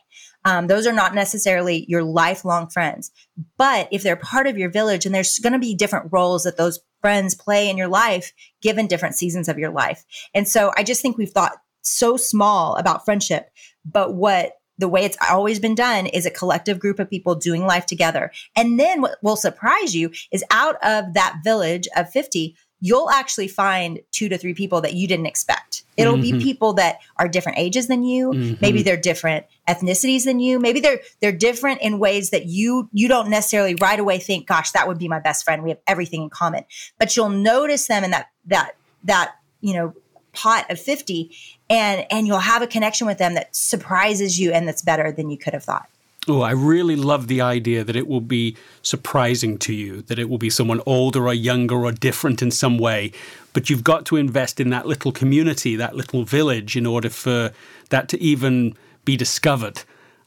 Um, 0.46 0.68
those 0.68 0.88
are 0.88 0.94
not 0.94 1.14
necessarily 1.14 1.86
your 1.88 2.04
lifelong 2.04 2.68
friends. 2.68 3.12
But 3.58 3.88
if 3.92 4.04
they're 4.04 4.16
part 4.16 4.48
of 4.48 4.58
your 4.58 4.70
village 4.70 5.06
and 5.06 5.14
there's 5.14 5.40
going 5.40 5.54
to 5.54 5.60
be 5.60 5.76
different 5.76 6.12
roles 6.12 6.44
that 6.44 6.58
those 6.58 6.80
friends 7.02 7.36
play 7.36 7.70
in 7.70 7.78
your 7.78 7.88
life, 7.88 8.34
given 8.62 8.88
different 8.88 9.16
seasons 9.16 9.50
of 9.50 9.60
your 9.60 9.72
life. 9.72 10.04
And 10.34 10.48
so 10.48 10.72
I 10.76 10.84
just 10.84 11.02
think 11.02 11.18
we've 11.18 11.30
thought 11.30 11.58
so 11.82 12.18
small 12.18 12.76
about 12.76 13.06
friendship. 13.06 13.50
But 13.86 14.14
what 14.14 14.54
the 14.78 14.88
way 14.88 15.06
it's 15.06 15.18
always 15.30 15.60
been 15.60 15.76
done 15.76 16.08
is 16.08 16.26
a 16.26 16.32
collective 16.32 16.80
group 16.80 17.00
of 17.00 17.10
people 17.10 17.36
doing 17.36 17.66
life 17.66 17.86
together. 17.86 18.32
And 18.56 18.80
then 18.80 19.02
what 19.02 19.18
will 19.22 19.36
surprise 19.36 19.96
you 19.96 20.12
is 20.32 20.44
out 20.50 20.76
of 20.84 21.14
that 21.14 21.38
village 21.44 21.88
of 21.96 22.10
50, 22.10 22.56
you'll 22.82 23.10
actually 23.10 23.48
find 23.48 24.00
two 24.12 24.28
to 24.28 24.38
three 24.38 24.56
people 24.56 24.82
that 24.82 24.96
you 24.96 25.08
didn't 25.08 25.28
expect. 25.28 25.84
It'll 25.96 26.16
mm-hmm. 26.16 26.40
be 26.40 26.44
people 26.44 26.74
that 26.74 26.98
are 27.18 27.28
different 27.28 27.60
ages 27.60 27.88
than 27.88 28.04
you. 28.04 28.32
Mm-hmm. 28.32 28.56
Maybe 28.60 28.82
they're 28.82 28.98
different 28.98 29.46
ethnicities 29.68 30.26
than 30.26 30.40
you. 30.40 30.60
Maybe 30.60 30.80
they're 30.80 31.00
they're 31.22 31.32
different 31.32 31.82
in 31.82 32.00
ways 32.00 32.32
that 32.32 32.48
you 32.48 32.90
you 32.92 33.08
don't 33.08 33.30
necessarily 33.30 33.76
right 33.76 34.00
away 34.00 34.18
think, 34.18 34.48
gosh, 34.48 34.72
that 34.72 34.88
would 34.88 34.98
be 34.98 35.08
my 35.08 35.20
best 35.20 35.46
friend. 35.46 35.64
We 35.64 35.70
have 35.70 35.80
everything 35.86 36.24
in 36.24 36.30
common. 36.30 36.66
But 36.98 37.16
you'll 37.16 37.30
notice 37.30 37.88
them 37.88 38.04
in 38.04 38.12
that 38.12 38.30
that 38.48 38.72
that, 39.04 39.36
you 39.62 39.74
know, 39.74 39.94
pot 40.34 40.70
of 40.72 40.80
50 40.80 41.36
and 41.70 42.06
and 42.10 42.26
you'll 42.26 42.40
have 42.40 42.62
a 42.62 42.68
connection 42.68 43.06
with 43.06 43.20
them 43.20 43.36
that 43.36 43.56
surprises 43.56 44.40
you 44.40 44.52
and 44.52 44.68
that's 44.68 44.82
better 44.82 45.12
than 45.12 45.30
you 45.30 45.38
could 45.38 45.54
have 45.54 45.64
thought. 45.64 45.88
Oh, 46.28 46.42
I 46.42 46.52
really 46.52 46.96
love 46.96 47.28
the 47.28 47.42
idea 47.42 47.84
that 47.84 47.96
it 47.96 48.08
will 48.08 48.22
be 48.22 48.56
surprising 48.84 49.58
to 49.60 49.74
you, 49.74 50.04
that 50.04 50.20
it 50.20 50.30
will 50.30 50.38
be 50.38 50.52
someone 50.52 50.80
older 50.86 51.28
or 51.28 51.34
younger 51.34 51.84
or 51.84 51.92
different 51.92 52.44
in 52.44 52.52
some 52.52 52.78
way. 52.78 53.12
But 53.54 53.72
you've 53.72 53.84
got 53.84 54.06
to 54.06 54.18
invest 54.18 54.60
in 54.60 54.70
that 54.70 54.86
little 54.86 55.12
community, 55.12 55.76
that 55.76 55.96
little 55.96 56.24
village, 56.24 56.78
in 56.78 56.86
order 56.86 57.10
for 57.10 57.52
that 57.90 58.08
to 58.10 58.22
even 58.22 58.76
be 59.04 59.18
discovered. 59.18 59.80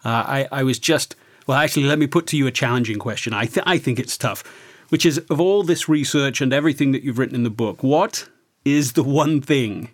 Uh, 0.04 0.24
I, 0.26 0.48
I 0.50 0.62
was 0.64 0.80
just, 0.80 1.14
well, 1.46 1.59
actually, 1.59 1.85
let 1.85 2.00
me 2.00 2.09
put 2.09 2.26
to 2.28 2.37
you 2.37 2.48
a 2.48 2.52
challenging 2.52 2.98
question. 2.98 3.33
I, 3.33 3.46
th- 3.46 3.64
I 3.64 3.78
think 3.78 4.00
it's 4.00 4.18
tough, 4.18 4.42
which 4.88 5.07
is 5.07 5.18
of 5.30 5.40
all 5.40 5.62
this 5.62 5.88
research 5.88 6.40
and 6.40 6.52
everything 6.52 6.90
that 6.90 7.04
you've 7.04 7.18
written 7.18 7.37
in 7.37 7.44
the 7.44 7.50
book, 7.50 7.85
what 7.85 8.28
is 8.64 8.94
the 8.94 9.04
one 9.04 9.40
thing 9.40 9.90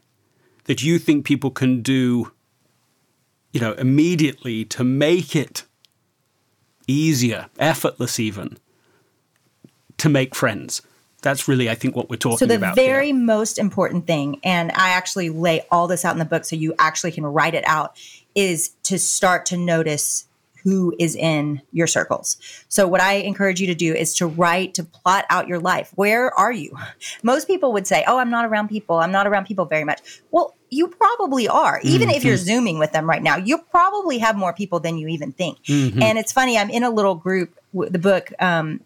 that 0.65 0.83
you 0.83 0.99
think 0.99 1.27
people 1.27 1.51
can 1.51 1.83
do, 1.83 2.33
you 3.53 3.61
know, 3.61 3.73
immediately 3.75 4.65
to 4.65 4.83
make 4.83 5.37
it 5.37 5.65
easier, 6.91 7.47
effortless 7.59 8.19
even, 8.19 8.59
to 9.99 10.09
make 10.09 10.35
friends. 10.35 10.83
That's 11.23 11.47
really, 11.49 11.69
I 11.69 11.75
think, 11.75 11.95
what 11.95 12.09
we're 12.09 12.17
talking 12.17 12.35
about. 12.35 12.39
So, 12.39 12.47
the 12.47 12.57
about 12.57 12.77
very 12.77 13.07
here. 13.07 13.15
most 13.15 13.59
important 13.59 14.07
thing, 14.07 14.41
and 14.43 14.73
I 14.73 14.91
actually 14.91 15.29
lay 15.29 15.63
all 15.71 15.87
this 15.87 16.05
out 16.05 16.13
in 16.13 16.19
the 16.19 16.25
book 16.25 16.45
so 16.45 16.57
you 16.57 16.75
actually 16.79 17.13
can 17.13 17.27
write 17.27 17.55
it 17.55 17.65
out, 17.67 17.97
is 18.35 18.71
to 18.85 18.99
start 18.99 19.45
to 19.47 19.57
notice 19.57 20.27
who 20.63 20.95
is 20.99 21.17
in 21.17 21.63
your 21.73 21.87
circles. 21.87 22.37
So, 22.69 22.87
what 22.87 23.01
I 23.01 23.15
encourage 23.15 23.61
you 23.61 23.67
to 23.67 23.75
do 23.75 23.95
is 23.95 24.15
to 24.17 24.27
write, 24.27 24.75
to 24.75 24.85
plot 24.85 25.25
out 25.31 25.49
your 25.49 25.59
life. 25.59 25.91
Where 25.95 26.33
are 26.39 26.53
you? 26.53 26.77
Most 27.23 27.47
people 27.47 27.73
would 27.73 27.87
say, 27.87 28.05
Oh, 28.07 28.19
I'm 28.19 28.31
not 28.31 28.45
around 28.45 28.69
people. 28.69 28.97
I'm 28.97 29.13
not 29.13 29.27
around 29.27 29.47
people 29.47 29.65
very 29.65 29.85
much. 29.85 30.01
Well, 30.31 30.55
you 30.71 30.89
probably 30.89 31.49
are. 31.49 31.81
Even 31.83 32.09
mm-hmm. 32.09 32.17
if 32.17 32.25
you're 32.25 32.37
mm-hmm. 32.37 32.45
Zooming 32.45 32.79
with 32.79 32.93
them 32.93 33.09
right 33.09 33.23
now, 33.23 33.37
you 33.37 33.59
probably 33.59 34.19
have 34.19 34.37
more 34.37 34.53
people 34.53 34.81
than 34.81 34.99
you 34.99 35.09
even 35.09 35.33
think. 35.33 35.63
Mm-hmm. 35.65 36.03
And 36.03 36.19
it's 36.19 36.33
funny, 36.33 36.57
I'm 36.57 36.71
in 36.71 36.85
a 36.85 36.91
little 36.91 37.17
group, 37.17 37.59
the 37.73 37.99
book, 37.99 38.33
um, 38.39 38.81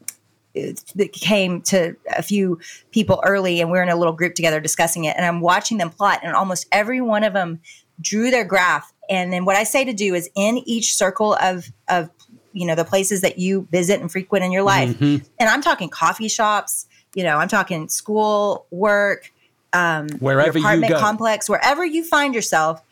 that 0.54 1.12
came 1.12 1.60
to 1.62 1.96
a 2.16 2.22
few 2.22 2.60
people 2.92 3.20
early 3.24 3.60
and 3.60 3.70
we're 3.70 3.82
in 3.82 3.88
a 3.88 3.96
little 3.96 4.12
group 4.12 4.34
together 4.36 4.60
discussing 4.60 5.04
it 5.04 5.16
and 5.16 5.26
i'm 5.26 5.40
watching 5.40 5.78
them 5.78 5.90
plot 5.90 6.20
and 6.22 6.34
almost 6.34 6.66
every 6.70 7.00
one 7.00 7.24
of 7.24 7.32
them 7.32 7.60
drew 8.00 8.30
their 8.30 8.44
graph 8.44 8.94
and 9.08 9.32
then 9.32 9.44
what 9.44 9.56
I 9.56 9.64
say 9.64 9.84
to 9.84 9.92
do 9.92 10.14
is 10.14 10.30
in 10.34 10.58
each 10.66 10.94
circle 10.94 11.36
of 11.40 11.70
of 11.88 12.10
you 12.52 12.66
know 12.66 12.74
the 12.74 12.84
places 12.84 13.20
that 13.22 13.38
you 13.38 13.66
visit 13.70 14.00
and 14.00 14.10
frequent 14.10 14.44
in 14.44 14.52
your 14.52 14.62
life, 14.62 14.90
mm-hmm. 14.90 15.24
and 15.38 15.48
I'm 15.48 15.60
talking 15.60 15.88
coffee 15.88 16.28
shops, 16.28 16.86
you 17.14 17.24
know, 17.24 17.36
I'm 17.36 17.48
talking 17.48 17.88
school, 17.88 18.66
work, 18.70 19.32
um, 19.72 20.08
wherever 20.20 20.58
apartment 20.58 20.90
you 20.90 20.96
go. 20.96 21.00
complex, 21.00 21.48
wherever 21.48 21.84
you 21.84 22.04
find 22.04 22.34
yourself, 22.34 22.82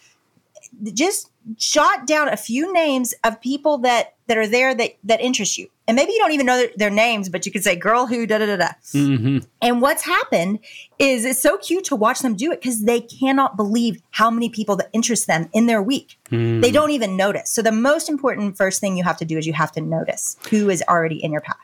just 0.92 1.30
jot 1.56 2.06
down 2.06 2.28
a 2.28 2.36
few 2.36 2.72
names 2.72 3.14
of 3.24 3.40
people 3.40 3.78
that 3.78 4.14
that 4.26 4.36
are 4.36 4.46
there 4.48 4.74
that 4.74 4.96
that 5.04 5.20
interest 5.20 5.58
you 5.58 5.68
and 5.92 5.96
maybe 5.96 6.12
you 6.12 6.18
don't 6.18 6.32
even 6.32 6.46
know 6.46 6.56
their, 6.56 6.70
their 6.76 6.90
names 6.90 7.28
but 7.28 7.44
you 7.44 7.52
could 7.52 7.62
say 7.62 7.76
girl 7.76 8.06
who 8.06 8.26
da 8.26 8.38
da 8.38 8.46
da 8.46 8.56
da 8.56 8.68
mm-hmm. 8.94 9.38
and 9.60 9.82
what's 9.82 10.02
happened 10.02 10.58
is 10.98 11.26
it's 11.26 11.40
so 11.40 11.58
cute 11.58 11.84
to 11.84 11.94
watch 11.94 12.20
them 12.20 12.34
do 12.34 12.50
it 12.50 12.62
because 12.62 12.84
they 12.84 13.00
cannot 13.00 13.56
believe 13.56 14.00
how 14.10 14.30
many 14.30 14.48
people 14.48 14.74
that 14.74 14.88
interest 14.94 15.26
them 15.26 15.50
in 15.52 15.66
their 15.66 15.82
week 15.82 16.18
mm. 16.30 16.62
they 16.62 16.70
don't 16.70 16.90
even 16.90 17.14
notice 17.16 17.50
so 17.50 17.60
the 17.60 17.70
most 17.70 18.08
important 18.08 18.56
first 18.56 18.80
thing 18.80 18.96
you 18.96 19.04
have 19.04 19.18
to 19.18 19.26
do 19.26 19.36
is 19.36 19.46
you 19.46 19.52
have 19.52 19.70
to 19.70 19.80
notice 19.80 20.36
who 20.48 20.70
is 20.70 20.82
already 20.88 21.22
in 21.22 21.30
your 21.30 21.42
path 21.42 21.56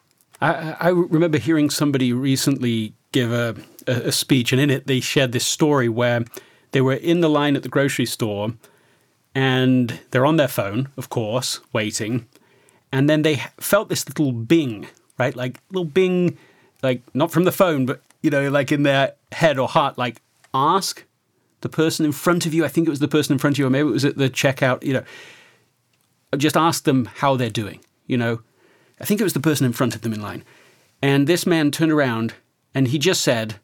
i, 0.43 0.77
I 0.79 0.89
remember 0.91 1.39
hearing 1.39 1.71
somebody 1.71 2.13
recently 2.13 2.93
give 3.13 3.33
a, 3.33 3.57
a, 3.87 4.09
a 4.09 4.13
speech 4.13 4.53
and 4.53 4.61
in 4.61 4.69
it 4.69 4.87
they 4.87 5.01
shared 5.01 5.33
this 5.33 5.47
story 5.47 5.89
where 5.89 6.25
they 6.73 6.83
were 6.83 6.95
in 6.95 7.21
the 7.23 7.31
line 7.31 7.57
at 7.57 7.63
the 7.63 7.71
grocery 7.71 8.05
store 8.05 8.53
and 9.35 10.01
they're 10.11 10.27
on 10.27 10.37
their 10.37 10.49
phone, 10.49 10.89
of 10.97 11.11
course, 11.11 11.61
waiting. 11.73 12.27
And 12.93 13.09
then 13.09 13.23
they 13.23 13.43
felt 13.59 13.89
this 13.89 14.09
little 14.09 14.33
bing, 14.33 14.87
right? 15.19 15.35
Like 15.37 15.61
little 15.71 15.85
bing, 15.85 16.39
like 16.83 17.03
not 17.15 17.31
from 17.31 17.45
the 17.45 17.53
phone, 17.53 17.87
but 17.87 18.03
you 18.23 18.31
know, 18.31 18.49
like 18.49 18.73
in 18.73 18.83
their 18.83 19.15
head 19.33 19.59
or 19.59 19.69
heart, 19.69 19.99
like 19.99 20.23
ask 20.55 21.05
the 21.61 21.69
person 21.69 22.07
in 22.07 22.13
front 22.13 22.47
of 22.47 22.55
you. 22.55 22.65
I 22.65 22.69
think 22.69 22.87
it 22.87 22.91
was 22.91 23.01
the 23.01 23.09
person 23.09 23.33
in 23.33 23.39
front 23.39 23.55
of 23.55 23.59
you, 23.59 23.67
or 23.67 23.71
maybe 23.71 23.89
it 23.89 23.93
was 23.93 24.05
at 24.05 24.17
the 24.17 24.31
checkout. 24.31 24.83
You 24.83 24.95
know, 24.95 25.05
just 26.37 26.57
ask 26.57 26.85
them 26.85 27.07
how 27.17 27.37
they're 27.37 27.51
doing. 27.51 27.81
You 28.07 28.17
know, 28.17 28.41
I 29.01 29.05
think 29.05 29.21
it 29.21 29.25
was 29.25 29.35
the 29.35 29.41
person 29.41 29.67
in 29.67 29.73
front 29.73 29.95
of 29.95 30.03
them 30.03 30.13
in 30.13 30.23
line. 30.23 30.45
And 31.03 31.27
this 31.27 31.47
man 31.47 31.71
turned 31.71 31.93
around 31.93 32.35
and 32.75 32.89
he 32.89 32.99
just 32.99 33.21
said, 33.21 33.57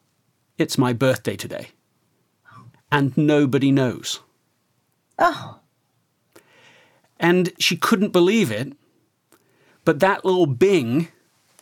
"It's 0.58 0.78
my 0.78 0.92
birthday 0.92 1.36
today," 1.36 1.68
and 2.92 3.16
nobody 3.16 3.72
knows. 3.72 4.20
Oh. 5.18 5.60
And 7.18 7.52
she 7.58 7.76
couldn't 7.76 8.12
believe 8.12 8.50
it. 8.50 8.72
But 9.84 10.00
that 10.00 10.24
little 10.24 10.46
bing, 10.46 11.08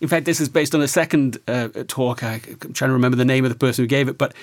in 0.01 0.09
fact, 0.09 0.27
this 0.27 0.41
is 0.41 0.49
based 0.49 0.75
on 0.75 0.81
a 0.81 0.89
second 0.89 1.39
uh, 1.49 1.69
talk. 1.89 2.23
I, 2.23 2.35
am 2.35 2.73
trying 2.73 2.89
to 2.89 2.95
remember 2.95 3.17
the 3.17 3.25
name 3.25 3.45
of 3.45 3.51
the 3.51 3.59
person 3.59 3.83
who 3.83 3.89
gave 3.89 4.09
it. 4.09 4.19
But, 4.19 4.35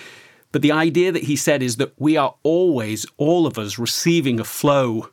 but 0.52 0.62
the 0.62 0.72
idea 0.72 1.12
that 1.12 1.24
he 1.24 1.36
said 1.36 1.64
is 1.64 1.78
that 1.78 1.94
we 1.98 2.18
are 2.18 2.36
always, 2.44 3.06
all 3.18 3.46
of 3.46 3.58
us, 3.58 3.80
receiving 3.80 4.40
a 4.40 4.44
flow 4.44 5.10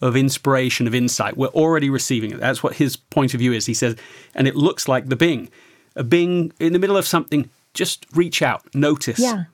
of 0.00 0.16
inspiration, 0.16 0.86
of 0.86 0.94
insight. 0.94 1.36
We're 1.36 1.48
already 1.48 1.90
receiving 1.90 2.30
it. 2.30 2.40
That's 2.40 2.62
what 2.62 2.74
his 2.74 2.96
point 2.96 3.34
of 3.34 3.40
view 3.40 3.52
is. 3.52 3.66
He 3.66 3.74
says, 3.74 3.96
and 4.34 4.46
it 4.46 4.54
looks 4.54 4.88
like 4.88 5.08
the 5.08 5.16
bing. 5.16 5.50
A 5.94 6.04
bing 6.04 6.52
in 6.60 6.72
the 6.72 6.78
middle 6.78 6.96
of 6.96 7.06
something, 7.06 7.48
just 7.72 8.06
reach 8.14 8.42
out, 8.42 8.74
notice. 8.74 9.18
Yeah. 9.18 9.44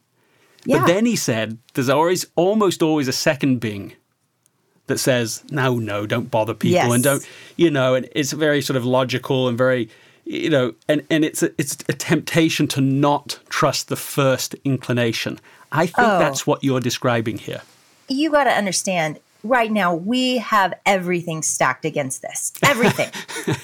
yeah. 0.64 0.78
But 0.78 0.86
then 0.86 1.06
he 1.06 1.14
said, 1.14 1.58
there's 1.74 1.88
always 1.88 2.26
almost 2.34 2.82
always 2.82 3.06
a 3.06 3.12
second 3.12 3.60
bing 3.60 3.94
that 4.92 4.98
says, 4.98 5.42
no, 5.50 5.78
no, 5.78 6.06
don't 6.06 6.30
bother 6.30 6.52
people 6.52 6.74
yes. 6.74 6.92
and 6.92 7.02
don't, 7.02 7.26
you 7.56 7.70
know, 7.70 7.94
and 7.94 8.06
it's 8.12 8.32
very 8.32 8.60
sort 8.60 8.76
of 8.76 8.84
logical 8.84 9.48
and 9.48 9.56
very, 9.56 9.88
you 10.26 10.50
know, 10.50 10.74
and, 10.86 11.02
and 11.08 11.24
it's 11.24 11.42
a, 11.42 11.50
it's 11.58 11.78
a 11.88 11.94
temptation 11.94 12.68
to 12.68 12.82
not 12.82 13.38
trust 13.48 13.88
the 13.88 13.96
first 13.96 14.54
inclination. 14.64 15.40
I 15.72 15.86
think 15.86 16.06
oh. 16.06 16.18
that's 16.18 16.46
what 16.46 16.62
you're 16.62 16.80
describing 16.80 17.38
here. 17.38 17.62
You 18.08 18.30
got 18.30 18.44
to 18.44 18.50
understand 18.50 19.18
right 19.42 19.72
now, 19.72 19.94
we 19.94 20.36
have 20.38 20.74
everything 20.84 21.42
stacked 21.42 21.86
against 21.86 22.20
this. 22.20 22.52
Everything. 22.62 23.10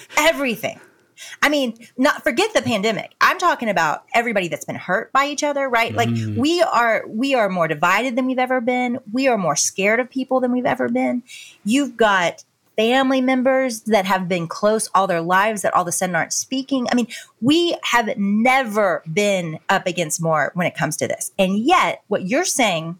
everything. 0.17 0.81
I 1.43 1.49
mean, 1.49 1.87
not 1.97 2.23
forget 2.23 2.53
the 2.55 2.63
pandemic. 2.63 3.15
I'm 3.21 3.39
talking 3.39 3.69
about 3.69 4.05
everybody 4.15 4.49
that's 4.49 4.65
been 4.65 4.77
hurt 4.77 5.13
by 5.13 5.27
each 5.27 5.43
other, 5.43 5.69
right? 5.69 5.95
Like 5.95 6.09
mm. 6.09 6.37
we 6.37 6.63
are 6.63 7.05
we 7.09 7.35
are 7.35 7.49
more 7.49 7.69
divided 7.69 8.17
than 8.17 8.27
we've 8.27 8.39
ever 8.39 8.61
been. 8.61 8.99
We 9.13 9.29
are 9.29 9.39
more 9.39 9.57
scared 9.57 10.01
of 10.01 10.11
people 10.11 10.41
than 10.41 10.53
we've 10.53 10.67
ever 10.67 10.89
been. 10.89 11.23
You've 11.65 11.97
got 11.97 12.45
family 12.77 13.21
members 13.21 13.81
that 13.83 14.05
have 14.05 14.29
been 14.29 14.47
close 14.47 14.89
all 14.95 15.09
their 15.09 15.21
lives 15.21 15.63
that 15.63 15.75
all 15.75 15.83
of 15.83 15.89
a 15.89 15.93
sudden 15.93 16.15
aren't 16.15 16.33
speaking. 16.33 16.87
I 16.91 16.95
mean, 16.95 17.09
we 17.41 17.77
have 17.83 18.17
never 18.17 19.03
been 19.13 19.59
up 19.69 19.87
against 19.89 20.23
more 20.23 20.53
when 20.55 20.67
it 20.67 20.77
comes 20.77 20.97
to 20.99 21.09
this. 21.09 21.33
And 21.39 21.59
yet, 21.59 22.05
what 22.07 22.29
you're 22.29 22.45
saying 22.45 22.99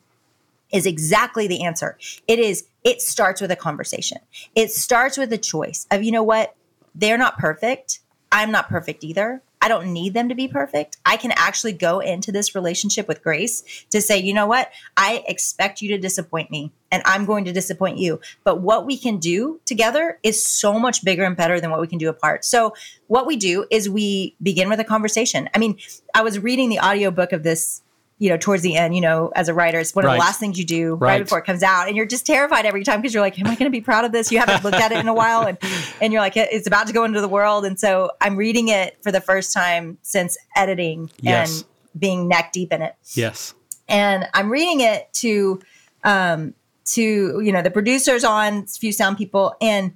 is 0.73 0.85
exactly 0.85 1.47
the 1.47 1.63
answer. 1.63 1.97
It 2.27 2.41
is 2.41 2.67
it 2.85 3.03
starts 3.03 3.41
with 3.41 3.51
a 3.51 3.57
conversation. 3.57 4.19
It 4.55 4.71
starts 4.71 5.17
with 5.19 5.33
a 5.33 5.39
choice 5.39 5.87
of, 5.91 6.03
you 6.03 6.11
know 6.11 6.23
what? 6.23 6.55
They're 6.95 7.19
not 7.19 7.39
perfect. 7.39 8.01
I'm 8.31 8.51
not 8.51 8.69
perfect 8.69 9.05
either. 9.05 9.43
I 9.61 9.69
don't 9.69 9.93
need 9.93 10.15
them 10.15 10.29
to 10.29 10.35
be 10.35 10.47
perfect. 10.47 10.99
I 11.05 11.17
can 11.17 11.33
actually 11.37 11.73
go 11.73 12.01
into 12.01 12.31
this 12.31 12.55
relationship 12.55 13.09
with 13.09 13.23
grace 13.23 13.85
to 13.91 14.01
say, 14.01 14.19
you 14.19 14.33
know 14.33 14.47
what? 14.47 14.71
I 14.97 15.25
expect 15.27 15.83
you 15.83 15.89
to 15.89 15.99
disappoint 15.99 16.51
me 16.51 16.71
and 16.93 17.03
I'm 17.05 17.25
going 17.25 17.45
to 17.47 17.53
disappoint 17.53 17.99
you. 17.99 18.21
But 18.45 18.61
what 18.61 18.87
we 18.87 18.97
can 18.97 19.19
do 19.19 19.61
together 19.65 20.19
is 20.23 20.45
so 20.45 20.79
much 20.79 21.05
bigger 21.05 21.25
and 21.25 21.37
better 21.37 21.61
than 21.61 21.71
what 21.71 21.81
we 21.81 21.89
can 21.89 21.99
do 21.99 22.09
apart. 22.09 22.45
So, 22.45 22.75
what 23.09 23.27
we 23.27 23.37
do 23.37 23.67
is 23.71 23.89
we 23.89 24.37
begin 24.43 24.69
with 24.69 24.81
a 24.81 24.85
conversation. 24.85 25.49
I 25.55 25.59
mean, 25.59 25.79
I 26.15 26.23
was 26.23 26.39
reading 26.39 26.69
the 26.69 26.81
audiobook 26.81 27.33
of 27.33 27.43
this 27.43 27.83
you 28.19 28.29
know, 28.29 28.37
towards 28.37 28.63
the 28.63 28.77
end, 28.77 28.97
you 28.97 29.01
know, 29.01 29.33
as 29.37 29.49
a 29.49 29.55
writer, 29.55 29.79
it's 29.79 29.95
one 29.95 30.05
of 30.05 30.11
the 30.11 30.19
last 30.19 30.41
things 30.41 30.59
you 30.59 30.65
do 30.65 30.95
right. 30.95 31.09
right. 31.09 31.23
before 31.23 31.39
it 31.39 31.45
comes 31.45 31.63
out. 31.63 31.87
And 31.87 31.97
you're 31.97 32.07
just 32.07 32.27
terrified 32.27 32.67
every 32.67 32.83
time 32.83 33.01
because 33.01 33.15
you're 33.15 33.23
like, 33.23 33.39
am 33.39 33.47
I 33.47 33.55
going 33.55 33.67
to 33.67 33.71
be 33.71 33.81
proud 33.81 34.05
of 34.05 34.11
this? 34.11 34.33
You 34.33 34.41
haven't 34.41 34.65
looked 34.65 34.77
at 34.77 34.91
it 34.91 34.99
in 34.99 35.07
a 35.07 35.15
while. 35.15 35.43
And, 35.47 35.57
and 36.01 36.13
you're 36.13 36.21
like, 36.21 36.37
it's 36.37 36.67
about 36.67 36.89
to 36.89 36.93
go 36.93 37.05
into 37.05 37.21
the 37.21 37.29
world. 37.29 37.65
And 37.65 37.79
so 37.79 38.11
I'm 38.21 38.37
reading 38.37 38.69
it 38.69 38.99
for 39.03 39.13
the 39.13 39.21
first 39.21 39.53
time 39.53 39.99
since 40.03 40.37
editing 40.57 41.11
yes. 41.21 41.61
and 41.61 42.01
being 42.01 42.27
neck 42.27 42.51
deep 42.53 42.73
in 42.73 42.83
it. 42.83 42.97
Yes. 43.13 43.55
And 43.87 44.27
I'm 44.35 44.51
reading 44.51 44.81
it 44.81 45.13
to, 45.15 45.61
um, 46.03 46.55
to, 46.87 47.41
you 47.41 47.53
know, 47.53 47.63
the 47.63 47.71
producers 47.71 48.25
on, 48.25 48.59
a 48.59 48.67
few 48.67 48.91
sound 48.91 49.17
people. 49.17 49.55
And, 49.61 49.95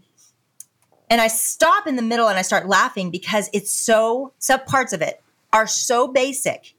and 1.10 1.20
I 1.20 1.26
stop 1.26 1.88
in 1.88 1.96
the 1.96 2.02
middle 2.02 2.28
and 2.28 2.38
I 2.38 2.42
start 2.42 2.68
laughing 2.68 3.10
because 3.10 3.50
it's 3.52 3.72
so, 3.72 4.32
sub 4.38 4.64
parts 4.66 4.92
of 4.92 5.02
it 5.02 5.20
are 5.52 5.66
so 5.66 6.06
basic 6.06 6.74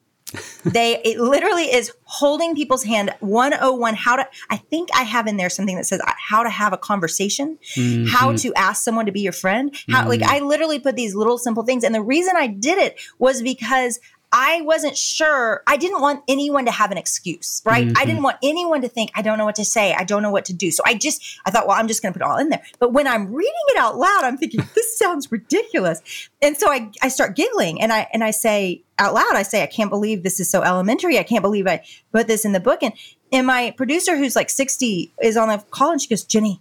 they 0.63 1.01
it 1.03 1.19
literally 1.19 1.63
is 1.63 1.91
holding 2.03 2.55
people's 2.55 2.83
hand 2.83 3.13
101 3.19 3.95
how 3.95 4.15
to 4.15 4.27
i 4.49 4.57
think 4.57 4.89
i 4.95 5.03
have 5.03 5.27
in 5.27 5.37
there 5.37 5.49
something 5.49 5.75
that 5.75 5.85
says 5.85 5.99
uh, 6.01 6.11
how 6.17 6.43
to 6.43 6.49
have 6.49 6.73
a 6.73 6.77
conversation 6.77 7.57
mm-hmm. 7.75 8.05
how 8.07 8.33
to 8.35 8.53
ask 8.55 8.83
someone 8.83 9.05
to 9.05 9.11
be 9.11 9.21
your 9.21 9.33
friend 9.33 9.75
how 9.89 10.01
mm-hmm. 10.01 10.09
like 10.09 10.23
i 10.23 10.39
literally 10.39 10.79
put 10.79 10.95
these 10.95 11.15
little 11.15 11.37
simple 11.37 11.63
things 11.63 11.83
and 11.83 11.93
the 11.93 12.01
reason 12.01 12.35
i 12.35 12.47
did 12.47 12.77
it 12.77 12.99
was 13.19 13.41
because 13.41 13.99
I 14.35 14.61
wasn't 14.61 14.97
sure. 14.97 15.61
I 15.67 15.77
didn't 15.77 16.01
want 16.01 16.23
anyone 16.27 16.65
to 16.65 16.71
have 16.71 16.91
an 16.91 16.97
excuse, 16.97 17.61
right? 17.65 17.85
Mm-hmm. 17.85 17.97
I 17.97 18.03
didn't 18.03 18.23
want 18.23 18.37
anyone 18.41 18.81
to 18.81 18.89
think, 18.89 19.11
I 19.13 19.21
don't 19.21 19.37
know 19.37 19.45
what 19.45 19.53
to 19.55 19.65
say. 19.65 19.93
I 19.93 20.03
don't 20.03 20.23
know 20.23 20.31
what 20.31 20.45
to 20.45 20.53
do. 20.53 20.71
So 20.71 20.81
I 20.87 20.95
just, 20.95 21.39
I 21.45 21.51
thought, 21.51 21.67
well, 21.67 21.77
I'm 21.77 21.87
just 21.87 22.01
going 22.01 22.13
to 22.13 22.19
put 22.19 22.25
it 22.25 22.27
all 22.27 22.39
in 22.39 22.49
there. 22.49 22.63
But 22.79 22.93
when 22.93 23.05
I'm 23.05 23.31
reading 23.31 23.53
it 23.67 23.77
out 23.77 23.95
loud, 23.95 24.23
I'm 24.23 24.37
thinking, 24.37 24.67
this 24.73 24.97
sounds 24.97 25.31
ridiculous. 25.31 26.01
And 26.41 26.57
so 26.57 26.71
I, 26.71 26.89
I 27.03 27.09
start 27.09 27.35
giggling 27.35 27.79
and 27.79 27.93
I, 27.93 28.07
and 28.11 28.23
I 28.23 28.31
say 28.31 28.81
out 28.97 29.13
loud, 29.13 29.35
I 29.35 29.43
say, 29.43 29.61
I 29.61 29.67
can't 29.67 29.91
believe 29.91 30.23
this 30.23 30.39
is 30.39 30.49
so 30.49 30.63
elementary. 30.63 31.19
I 31.19 31.23
can't 31.23 31.43
believe 31.43 31.67
I 31.67 31.85
put 32.11 32.25
this 32.25 32.43
in 32.43 32.53
the 32.53 32.59
book. 32.59 32.81
And, 32.81 32.93
and 33.31 33.45
my 33.45 33.69
producer, 33.77 34.17
who's 34.17 34.35
like 34.35 34.49
60, 34.49 35.13
is 35.21 35.37
on 35.37 35.49
the 35.49 35.63
call 35.69 35.91
and 35.91 36.01
she 36.01 36.07
goes, 36.07 36.23
Jennie, 36.23 36.59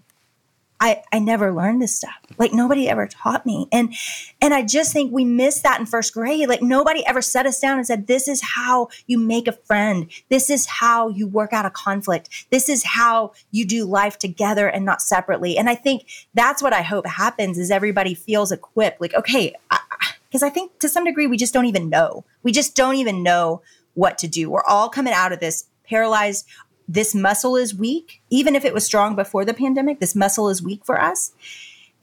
I, 0.83 1.01
I 1.13 1.21
never 1.21 1.55
learned 1.55 1.81
this 1.81 1.97
stuff. 1.97 2.13
Like 2.39 2.53
nobody 2.53 2.89
ever 2.89 3.07
taught 3.07 3.47
me. 3.47 3.69
And 3.71 3.95
and 4.41 4.53
I 4.53 4.63
just 4.63 4.93
think 4.93 5.13
we 5.13 5.25
missed 5.25 5.63
that 5.63 5.79
in 5.79 5.87
first 5.87 6.13
grade. 6.13 6.49
Like 6.49 6.61
nobody 6.61 7.07
ever 7.07 7.23
set 7.23 7.47
us 7.47 7.61
down 7.61 7.79
and 7.79 7.87
said, 7.87 8.09
this 8.09 8.27
is 8.27 8.43
how 8.43 8.89
you 9.07 9.17
make 9.17 9.47
a 9.47 9.53
friend. 9.53 10.11
This 10.29 10.51
is 10.51 10.67
how 10.67 11.07
you 11.07 11.29
work 11.29 11.53
out 11.53 11.65
a 11.65 11.71
conflict. 11.71 12.49
This 12.51 12.69
is 12.69 12.83
how 12.83 13.33
you 13.53 13.65
do 13.65 13.85
life 13.85 14.19
together 14.19 14.67
and 14.67 14.85
not 14.85 15.01
separately. 15.01 15.57
And 15.57 15.71
I 15.71 15.77
think 15.77 16.05
that's 16.35 16.61
what 16.61 16.73
I 16.73 16.83
hope 16.83 17.07
happens 17.07 17.59
is 17.59 17.71
everybody 17.71 18.15
feels 18.15 18.51
equipped. 18.51 19.01
Like, 19.01 19.15
okay, 19.15 19.55
because 20.29 20.43
I, 20.43 20.49
I 20.49 20.51
think 20.51 20.81
to 20.81 20.89
some 20.89 21.05
degree 21.05 21.29
we 21.29 21.37
just 21.37 21.55
don't 21.55 21.67
even 21.67 21.91
know. 21.91 22.25
We 22.43 22.51
just 22.51 22.75
don't 22.75 22.97
even 22.97 23.23
know 23.23 23.63
what 23.95 24.19
to 24.19 24.27
do. 24.27 24.51
We're 24.51 24.65
all 24.65 24.89
coming 24.89 25.13
out 25.13 25.31
of 25.31 25.39
this 25.39 25.67
paralyzed 25.85 26.47
this 26.89 27.15
muscle 27.15 27.57
is 27.57 27.75
weak 27.75 28.23
even 28.31 28.55
if 28.55 28.65
it 28.65 28.75
was 28.75 28.85
strong 28.85 29.15
before 29.17 29.45
the 29.45 29.55
pandemic 29.55 30.01
this 30.01 30.15
muscle 30.15 30.49
is 30.49 30.63
weak 30.63 30.85
for 30.85 31.01
us. 31.01 31.33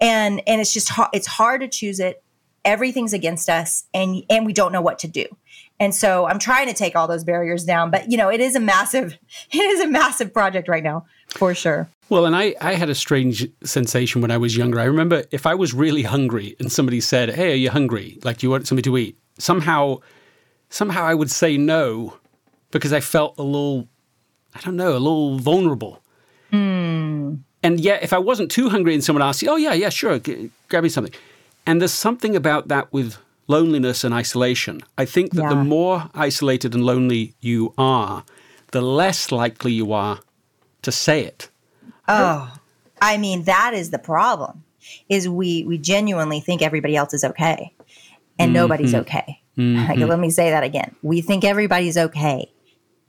And 0.02 0.42
and 0.48 0.62
it's 0.62 0.74
just 0.74 0.92
it's 1.14 1.28
hard 1.28 1.62
to 1.62 1.68
choose 1.68 2.00
it. 2.00 2.24
Everything's 2.66 3.14
against 3.14 3.50
us 3.50 3.86
and 3.94 4.24
and 4.30 4.46
we 4.46 4.54
don't 4.54 4.72
know 4.72 4.82
what 4.82 5.00
to 5.00 5.08
do. 5.08 5.26
And 5.80 5.96
so 5.96 6.28
i'm 6.28 6.40
trying 6.40 6.68
to 6.68 6.74
take 6.74 6.96
all 6.96 7.08
those 7.08 7.24
barriers 7.24 7.64
down 7.64 7.92
but 7.92 8.12
you 8.12 8.18
know 8.18 8.30
it 8.30 8.40
is 8.40 8.56
a 8.56 8.60
massive 8.60 9.18
it 9.52 9.58
is 9.58 9.82
a 9.82 9.88
massive 9.88 10.34
project 10.34 10.68
right 10.68 10.84
now 10.84 11.06
for 11.30 11.54
sure. 11.54 11.90
Well 12.10 12.26
and 12.26 12.36
i 12.36 12.56
i 12.62 12.74
had 12.74 12.90
a 12.90 12.96
strange 12.96 13.48
sensation 13.64 14.22
when 14.22 14.32
i 14.32 14.38
was 14.38 14.56
younger. 14.58 14.80
I 14.80 14.86
remember 14.86 15.24
if 15.32 15.46
i 15.46 15.56
was 15.56 15.74
really 15.74 16.04
hungry 16.04 16.56
and 16.60 16.72
somebody 16.72 17.02
said 17.02 17.30
hey 17.30 17.54
are 17.54 17.56
you 17.56 17.70
hungry? 17.70 18.20
Like 18.24 18.38
do 18.38 18.48
you 18.48 18.52
want 18.52 18.68
something 18.68 18.84
to 18.84 18.98
eat? 18.98 19.18
Somehow 19.38 20.00
somehow 20.70 21.04
i 21.04 21.14
would 21.14 21.32
say 21.32 21.58
no 21.58 22.18
because 22.72 22.94
i 22.94 23.00
felt 23.00 23.36
a 23.38 23.44
little 23.44 23.88
I 24.56 24.62
don't 24.62 24.76
know, 24.76 24.92
a 24.92 25.00
little 25.00 25.38
vulnerable. 25.40 26.02
Mm. 26.52 27.40
And 27.62 27.80
yet, 27.80 28.04
if 28.04 28.14
I 28.14 28.18
wasn't 28.18 28.52
too 28.52 28.70
hungry 28.70 28.94
and 28.94 29.04
someone 29.04 29.22
asked, 29.22 29.42
you, 29.42 29.50
oh, 29.50 29.56
yeah, 29.56 29.74
yeah, 29.74 29.90
sure, 29.90 30.20
g- 30.20 30.50
grab 30.70 30.84
me 30.84 30.90
something. 30.90 31.14
And 31.66 31.82
there's 31.82 31.94
something 31.94 32.36
about 32.36 32.68
that 32.70 32.92
with 32.92 33.18
loneliness 33.48 34.04
and 34.04 34.14
isolation. 34.14 34.82
I 34.98 35.06
think 35.06 35.34
that 35.34 35.44
yeah. 35.44 35.50
the 35.50 35.56
more 35.56 36.10
isolated 36.14 36.74
and 36.74 36.86
lonely 36.86 37.34
you 37.42 37.74
are, 37.78 38.24
the 38.72 38.82
less 38.82 39.32
likely 39.32 39.74
you 39.74 39.92
are 39.92 40.20
to 40.84 40.92
say 40.92 41.24
it. 41.24 41.50
Oh, 42.08 42.56
I 43.02 43.18
mean, 43.18 43.44
that 43.44 43.74
is 43.74 43.92
the 43.92 44.00
problem. 44.00 44.64
Is 45.10 45.30
we 45.30 45.64
we 45.66 45.78
genuinely 45.78 46.40
think 46.40 46.62
everybody 46.62 46.96
else 46.96 47.14
is 47.14 47.24
okay, 47.24 47.74
and 48.40 48.50
mm-hmm. 48.50 48.54
nobody's 48.54 48.96
okay. 48.96 49.42
Mm-hmm. 49.60 50.04
let 50.06 50.20
me 50.20 50.30
say 50.30 50.52
that 50.52 50.64
again. 50.64 50.96
We 51.02 51.20
think 51.20 51.44
everybody's 51.44 51.98
okay, 51.98 52.50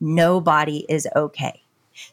nobody 0.00 0.84
is 0.88 1.06
okay. 1.14 1.62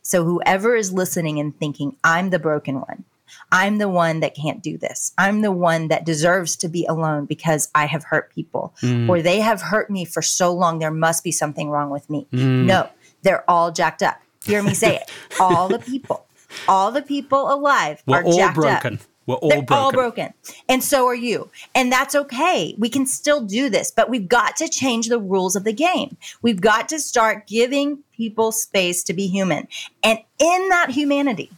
So 0.02 0.23
whoever 0.23 0.76
is 0.76 0.91
listening 0.91 1.39
and 1.39 1.58
thinking, 1.58 1.95
I'm 2.04 2.30
the 2.30 2.39
broken 2.39 2.82
one, 2.82 3.06
I'm 3.52 3.78
the 3.78 3.89
one 3.89 4.19
that 4.19 4.36
can't 4.36 4.62
do 4.62 4.78
this. 4.78 5.13
I'm 5.17 5.41
the 5.41 5.52
one 5.52 5.88
that 5.88 6.06
deserves 6.06 6.56
to 6.58 6.69
be 6.69 6.86
alone 6.86 7.26
because 7.26 7.69
I 7.73 7.86
have 7.86 8.04
hurt 8.06 8.34
people 8.34 8.73
mm. 8.82 9.08
or 9.08 9.21
they 9.21 9.39
have 9.39 9.62
hurt 9.62 9.89
me 9.89 10.06
for 10.06 10.21
so 10.21 10.54
long. 10.54 10.80
There 10.80 10.91
must 10.91 11.23
be 11.23 11.32
something 11.32 11.69
wrong 11.69 11.89
with 11.89 12.10
me. 12.10 12.28
Mm. 12.32 12.65
No, 12.65 12.89
they're 13.23 13.50
all 13.50 13.71
jacked 13.71 14.04
up. 14.04 14.19
Hear 14.43 14.63
me 14.63 14.73
say 14.73 14.97
it. 14.97 15.12
all 15.39 15.67
the 15.67 15.80
people, 15.80 16.26
all 16.67 16.91
the 16.91 17.02
people 17.02 17.52
alive 17.52 18.02
We're 18.06 18.17
are 18.17 18.23
all 18.23 18.38
jacked 18.38 18.56
broken. 18.56 18.93
up. 18.95 19.00
We're 19.28 19.36
all 19.36 19.50
They're 19.50 19.62
broken. 19.62 19.78
all 19.78 19.92
broken. 19.92 20.34
And 20.68 20.84
so 20.84 21.06
are 21.06 21.16
you. 21.16 21.50
And 21.76 21.92
that's 21.92 22.16
okay. 22.16 22.74
We 22.78 22.90
can 22.90 23.06
still 23.06 23.42
do 23.42 23.70
this, 23.70 23.92
but 23.92 24.10
we've 24.10 24.28
got 24.28 24.56
to 24.56 24.70
change 24.70 25.10
the 25.10 25.20
rules 25.20 25.56
of 25.56 25.66
the 25.66 25.74
game. 25.74 26.18
We've 26.42 26.62
got 26.62 26.90
to 26.90 27.00
start 27.00 27.46
giving 27.46 28.00
people 28.13 28.52
space 28.52 29.04
to 29.04 29.13
be 29.13 29.28
human. 29.28 29.68
And 30.02 30.20
in 30.40 30.70
that 30.70 30.92
humanity 30.92 31.52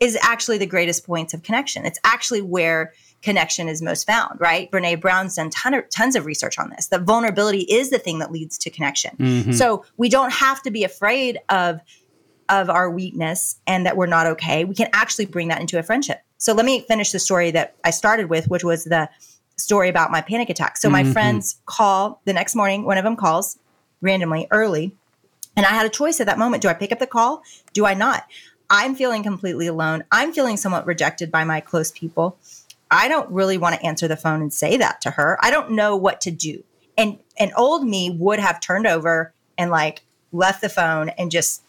is 0.00 0.16
actually 0.22 0.58
the 0.58 0.66
greatest 0.66 1.04
points 1.04 1.34
of 1.34 1.42
connection. 1.42 1.84
It's 1.84 1.98
actually 2.04 2.40
where 2.40 2.94
connection 3.20 3.68
is 3.68 3.82
most 3.82 4.06
found, 4.06 4.40
right? 4.40 4.70
Brene 4.70 5.00
Brown's 5.00 5.34
done 5.34 5.50
ton 5.50 5.74
of, 5.74 5.90
tons 5.90 6.14
of 6.14 6.24
research 6.24 6.56
on 6.56 6.70
this. 6.70 6.86
That 6.86 7.02
vulnerability 7.02 7.62
is 7.62 7.90
the 7.90 7.98
thing 7.98 8.20
that 8.20 8.30
leads 8.30 8.56
to 8.58 8.70
connection. 8.70 9.16
Mm-hmm. 9.18 9.52
So 9.52 9.84
we 9.96 10.08
don't 10.08 10.32
have 10.32 10.62
to 10.62 10.70
be 10.70 10.84
afraid 10.84 11.38
of 11.48 11.80
of 12.48 12.70
our 12.70 12.88
weakness 12.88 13.60
and 13.66 13.84
that 13.84 13.94
we're 13.94 14.06
not 14.06 14.26
okay. 14.26 14.64
We 14.64 14.74
can 14.74 14.88
actually 14.94 15.26
bring 15.26 15.48
that 15.48 15.60
into 15.60 15.78
a 15.78 15.82
friendship. 15.82 16.22
So 16.38 16.54
let 16.54 16.64
me 16.64 16.80
finish 16.80 17.12
the 17.12 17.18
story 17.18 17.50
that 17.50 17.74
I 17.84 17.90
started 17.90 18.30
with, 18.30 18.48
which 18.48 18.64
was 18.64 18.84
the 18.84 19.08
story 19.56 19.88
about 19.88 20.10
my 20.10 20.20
panic 20.20 20.48
attack. 20.48 20.76
So 20.76 20.88
my 20.88 21.02
mm-hmm. 21.02 21.12
friends 21.12 21.60
call 21.66 22.20
the 22.24 22.32
next 22.32 22.54
morning, 22.54 22.84
one 22.84 22.96
of 22.96 23.04
them 23.04 23.16
calls 23.16 23.58
randomly 24.00 24.46
early. 24.50 24.92
And 25.56 25.66
I 25.66 25.70
had 25.70 25.84
a 25.84 25.90
choice 25.90 26.20
at 26.20 26.26
that 26.26 26.38
moment. 26.38 26.62
Do 26.62 26.68
I 26.68 26.74
pick 26.74 26.92
up 26.92 27.00
the 27.00 27.06
call? 27.06 27.42
Do 27.72 27.84
I 27.84 27.94
not? 27.94 28.24
I'm 28.70 28.94
feeling 28.94 29.24
completely 29.24 29.66
alone. 29.66 30.04
I'm 30.12 30.32
feeling 30.32 30.56
somewhat 30.56 30.86
rejected 30.86 31.32
by 31.32 31.42
my 31.42 31.60
close 31.60 31.90
people. 31.90 32.38
I 32.90 33.08
don't 33.08 33.28
really 33.30 33.58
want 33.58 33.74
to 33.74 33.84
answer 33.84 34.06
the 34.06 34.16
phone 34.16 34.40
and 34.40 34.52
say 34.52 34.76
that 34.76 35.00
to 35.02 35.10
her. 35.10 35.36
I 35.42 35.50
don't 35.50 35.72
know 35.72 35.96
what 35.96 36.20
to 36.22 36.30
do. 36.30 36.62
And 36.96 37.18
an 37.38 37.50
old 37.56 37.84
me 37.84 38.10
would 38.10 38.38
have 38.38 38.60
turned 38.60 38.86
over 38.86 39.32
and 39.56 39.70
like 39.70 40.02
left 40.32 40.60
the 40.60 40.68
phone 40.68 41.08
and 41.10 41.30
just, 41.30 41.62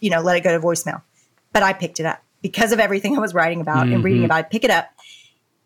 you 0.00 0.08
know, 0.10 0.22
let 0.22 0.36
it 0.36 0.42
go 0.42 0.58
to 0.58 0.64
voicemail. 0.64 1.02
But 1.52 1.62
I 1.62 1.74
picked 1.74 2.00
it 2.00 2.06
up 2.06 2.22
because 2.42 2.72
of 2.72 2.80
everything 2.80 3.16
I 3.16 3.20
was 3.20 3.34
writing 3.34 3.60
about 3.60 3.86
mm-hmm. 3.86 3.94
and 3.94 4.04
reading 4.04 4.20
mm-hmm. 4.20 4.26
about. 4.26 4.38
I 4.38 4.42
pick 4.42 4.64
it 4.64 4.70
up 4.70 4.88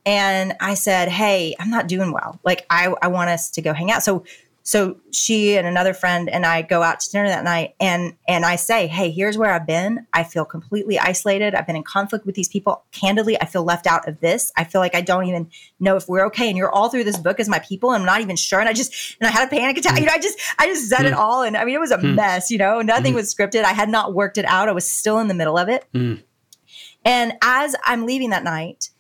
and 0.05 0.55
I 0.61 0.75
said, 0.75 1.09
Hey, 1.09 1.55
I'm 1.59 1.71
not 1.71 1.89
doing 1.89 2.13
well. 2.13 2.41
Like, 2.45 2.67
I, 2.71 2.95
I 3.03 3.09
want 3.09 3.31
us 3.31 3.51
to 3.53 3.63
go 3.63 3.73
hang 3.73 3.91
out. 3.91 4.03
So 4.03 4.25
so 4.65 4.97
she 5.11 5.57
and 5.57 5.67
another 5.67 5.93
friend 5.93 6.29
and 6.29 6.47
I 6.47 6.63
go 6.63 6.83
out 6.83 7.01
to 7.01 7.11
dinner 7.11 7.29
that 7.29 7.45
night 7.45 7.75
and 7.81 8.15
and 8.29 8.45
I 8.45 8.57
say, 8.57 8.87
"Hey, 8.87 9.11
here's 9.11 9.37
where 9.37 9.53
I've 9.53 9.67
been. 9.67 10.07
I 10.13 10.23
feel 10.23 10.45
completely 10.45 10.99
isolated. 10.99 11.55
I've 11.55 11.67
been 11.67 11.77
in 11.77 11.83
conflict 11.83 12.27
with 12.27 12.35
these 12.35 12.49
people. 12.49 12.85
Candidly, 12.93 13.41
I 13.41 13.47
feel 13.47 13.65
left 13.65 13.87
out 13.87 14.07
of 14.09 14.21
this. 14.21 14.53
I 14.57 14.65
feel 14.65 14.81
like 14.81 14.95
I 14.95 15.01
don't 15.01 15.27
even 15.27 15.51
know 15.81 15.97
if 15.97 16.09
we're 16.09 16.27
okay 16.27 16.49
and 16.49 16.57
you're 16.57 16.71
all 16.71 16.89
through 16.89 17.05
this 17.05 17.19
book 17.19 17.41
as 17.41 17.49
my 17.49 17.59
people 17.59 17.91
and 17.91 18.03
I'm 18.03 18.07
not 18.07 18.21
even 18.21 18.37
sure 18.37 18.61
and 18.61 18.69
I 18.69 18.73
just 18.73 19.17
and 19.21 19.29
I 19.29 19.33
had 19.33 19.49
a 19.49 19.51
panic 19.51 19.79
attack. 19.79 19.99
You 19.99 20.07
know, 20.07 20.13
I 20.13 20.19
just 20.19 20.39
I 20.59 20.67
just 20.67 20.89
said 20.89 21.01
mm. 21.01 21.09
it 21.09 21.13
all 21.15 21.43
and 21.43 21.57
I 21.57 21.65
mean 21.65 21.75
it 21.75 21.81
was 21.81 21.91
a 21.91 21.99
mm. 21.99 22.15
mess, 22.15 22.51
you 22.51 22.59
know. 22.59 22.83
Nothing 22.83 23.13
mm. 23.13 23.17
was 23.17 23.35
scripted. 23.35 23.65
I 23.65 23.73
had 23.73 23.89
not 23.89 24.15
worked 24.15 24.39
it 24.39 24.45
out. 24.45 24.69
I 24.69 24.73
was 24.73 24.89
still 24.89 25.19
in 25.19 25.29
the 25.29 25.35
middle 25.35 25.59
of 25.59 25.69
it. 25.69 25.87
Mm. 27.05 27.11
And 27.11 27.33
as 27.43 27.77
I'm 27.85 28.07
leaving 28.07 28.31
that 28.31 28.45
night, 28.45 28.91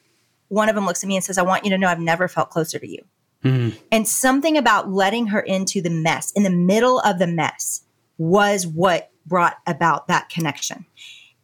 one 0.49 0.69
of 0.69 0.75
them 0.75 0.87
looks 0.87 1.03
at 1.03 1.09
me 1.09 1.17
and 1.17 1.25
says, 1.25 1.39
"I 1.39 1.43
want 1.43 1.65
you 1.65 1.71
to 1.71 1.79
know 1.79 1.89
I've 1.89 1.99
never 1.99 2.29
felt 2.29 2.51
closer 2.51 2.79
to 2.79 2.87
you." 2.87 3.05
Mm-hmm. 3.45 3.77
And 3.91 4.07
something 4.07 4.57
about 4.57 4.91
letting 4.91 5.29
her 5.29 5.41
into 5.41 5.81
the 5.81 5.91
mess, 5.91 6.31
in 6.33 6.43
the 6.43 6.51
middle 6.51 7.01
of 7.01 7.19
the 7.19 7.27
mess, 7.27 7.83
was 8.19 8.67
what 8.67 9.11
brought 9.27 9.57
about 9.67 10.09
that 10.09 10.29
connection. 10.29 10.87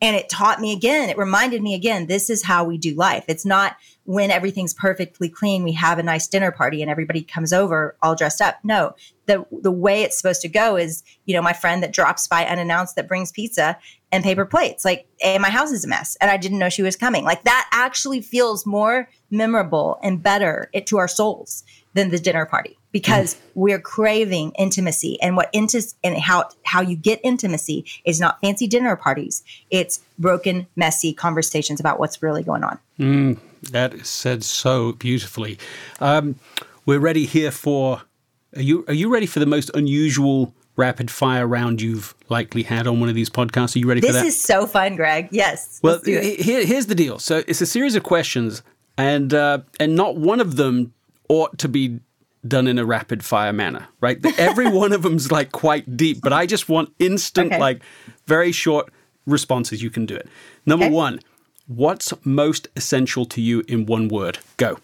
And 0.01 0.15
it 0.15 0.29
taught 0.29 0.61
me 0.61 0.73
again, 0.73 1.09
it 1.09 1.19
reminded 1.19 1.61
me 1.61 1.75
again, 1.75 2.07
this 2.07 2.31
is 2.31 2.45
how 2.45 2.63
we 2.63 2.79
do 2.79 2.95
life. 2.95 3.25
It's 3.27 3.45
not 3.45 3.77
when 4.05 4.31
everything's 4.31 4.73
perfectly 4.73 5.29
clean, 5.29 5.65
we 5.65 5.73
have 5.73 5.99
a 5.99 6.03
nice 6.03 6.27
dinner 6.29 6.51
party 6.51 6.81
and 6.81 6.91
everybody 6.91 7.23
comes 7.23 7.53
over 7.53 7.97
all 8.01 8.15
dressed 8.15 8.41
up. 8.41 8.59
No, 8.63 8.95
the 9.27 9.45
the 9.51 9.73
way 9.73 10.03
it's 10.03 10.17
supposed 10.17 10.41
to 10.43 10.49
go 10.49 10.77
is, 10.77 11.03
you 11.27 11.35
know, 11.35 11.43
my 11.43 11.53
friend 11.53 11.83
that 11.83 11.93
drops 11.93 12.27
by 12.27 12.47
unannounced 12.47 12.97
that 12.97 13.09
brings 13.09 13.33
pizza 13.33 13.77
and 14.11 14.25
paper 14.25 14.47
plates. 14.47 14.85
Like, 14.85 15.07
hey, 15.19 15.37
my 15.39 15.51
house 15.51 15.73
is 15.73 15.85
a 15.85 15.89
mess 15.89 16.17
and 16.21 16.31
I 16.31 16.37
didn't 16.37 16.59
know 16.59 16.71
she 16.71 16.83
was 16.83 16.97
coming. 16.97 17.25
Like 17.25 17.45
that 17.45 17.69
actually 17.73 18.23
feels 18.23 18.65
more 18.65 19.11
memorable 19.31 19.99
and 20.03 20.23
better 20.23 20.71
it, 20.73 20.87
to 20.87 20.99
our 20.99 21.09
souls 21.09 21.65
than 21.95 22.11
the 22.11 22.19
dinner 22.19 22.47
party 22.47 22.79
because 22.93 23.35
mm. 23.35 23.41
we're 23.55 23.81
craving 23.81 24.53
intimacy 24.59 25.21
and 25.21 25.37
what 25.37 25.51
into 25.53 25.83
and 26.03 26.17
how 26.19 26.49
how 26.65 26.81
you 26.81 26.97
get 26.97 27.21
intimacy 27.23 27.85
is 28.05 28.21
not 28.21 28.41
fancy 28.41 28.67
dinner 28.67 28.97
parties 28.97 29.43
it's 29.71 30.01
broken 30.19 30.67
messy 30.77 31.13
conversations 31.13 31.81
about 31.81 31.99
what's 31.99 32.23
really 32.23 32.43
going 32.43 32.65
on 32.65 32.79
mm. 32.99 33.39
That 33.63 33.95
is 33.95 34.09
said 34.09 34.45
so 34.45 34.93
beautifully. 34.93 35.59
Um, 36.01 36.37
we're 36.87 37.01
ready 37.01 37.27
here 37.27 37.51
for. 37.51 38.03
Are 38.57 38.63
you 38.63 38.85
are 38.89 38.95
you 38.95 39.13
ready 39.13 39.27
for 39.27 39.41
the 39.41 39.47
most 39.47 39.71
unusual 39.75 40.55
rapid 40.77 41.11
fire 41.11 41.47
round 41.47 41.83
you've 41.83 42.15
likely 42.29 42.63
had 42.63 42.87
on 42.87 43.01
one 43.01 43.09
of 43.09 43.15
these 43.15 43.29
podcasts? 43.29 43.77
Are 43.77 43.81
you 43.81 43.89
ready 43.89 44.01
this 44.01 44.11
for 44.11 44.15
that? 44.15 44.25
This 44.25 44.37
is 44.37 44.43
so 44.43 44.67
fun, 44.67 44.97
Greg. 44.97 45.29
Yes. 45.31 45.81
Well, 45.83 46.01
here, 46.05 46.65
here's 46.65 46.87
the 46.87 46.95
deal. 46.95 47.19
So 47.19 47.43
it's 47.47 47.61
a 47.61 47.67
series 47.67 47.95
of 47.95 48.05
questions, 48.05 48.63
and 48.97 49.35
uh, 49.35 49.61
and 49.79 49.97
not 49.97 50.17
one 50.17 50.41
of 50.41 50.57
them 50.57 50.95
ought 51.29 51.59
to 51.59 51.69
be 51.69 52.01
done 52.49 52.67
in 52.67 52.79
a 52.79 52.85
rapid 52.85 53.25
fire 53.25 53.53
manner, 53.53 53.89
right? 54.01 54.19
Every 54.39 54.69
one 54.71 54.93
of 54.93 55.03
them's 55.03 55.31
like 55.31 55.53
quite 55.53 55.97
deep, 55.97 56.21
but 56.23 56.33
I 56.33 56.47
just 56.47 56.69
want 56.69 56.93
instant, 56.99 57.53
okay. 57.53 57.61
like 57.61 57.83
very 58.27 58.53
short 58.53 58.93
responses. 59.27 59.83
You 59.83 59.91
can 59.91 60.07
do 60.07 60.17
it. 60.17 60.29
Number 60.67 60.87
okay. 60.87 60.95
one, 60.95 61.21
What's 61.69 62.15
most 62.25 62.69
essential 62.77 63.27
to 63.27 63.43
you 63.43 63.63
in 63.69 63.85
one 63.85 64.09
word? 64.09 64.39
Go. 64.57 64.79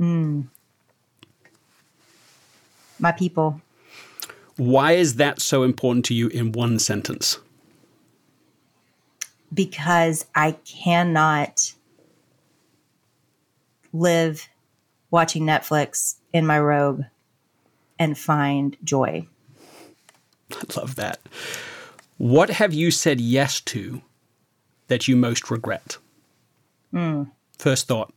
Mm. 0.00 0.48
My 2.98 3.12
people. 3.12 3.60
Why 4.56 4.92
is 4.92 5.14
that 5.14 5.40
so 5.40 5.62
important 5.62 6.04
to 6.06 6.14
you 6.14 6.26
in 6.26 6.50
one 6.50 6.80
sentence? 6.80 7.38
Because 9.54 10.26
I 10.34 10.56
cannot 10.64 11.72
live 13.92 14.48
watching 15.12 15.44
Netflix 15.44 16.16
in 16.32 16.46
my 16.46 16.58
robe 16.60 17.04
and 17.98 18.16
find 18.16 18.76
joy. 18.84 19.26
I 20.52 20.62
love 20.76 20.96
that. 20.96 21.20
What 22.18 22.50
have 22.50 22.74
you 22.74 22.90
said 22.90 23.20
yes 23.20 23.60
to 23.62 24.02
that 24.88 25.08
you 25.08 25.16
most 25.16 25.50
regret? 25.50 25.96
Mm. 26.92 27.30
First 27.58 27.88
thought. 27.88 28.12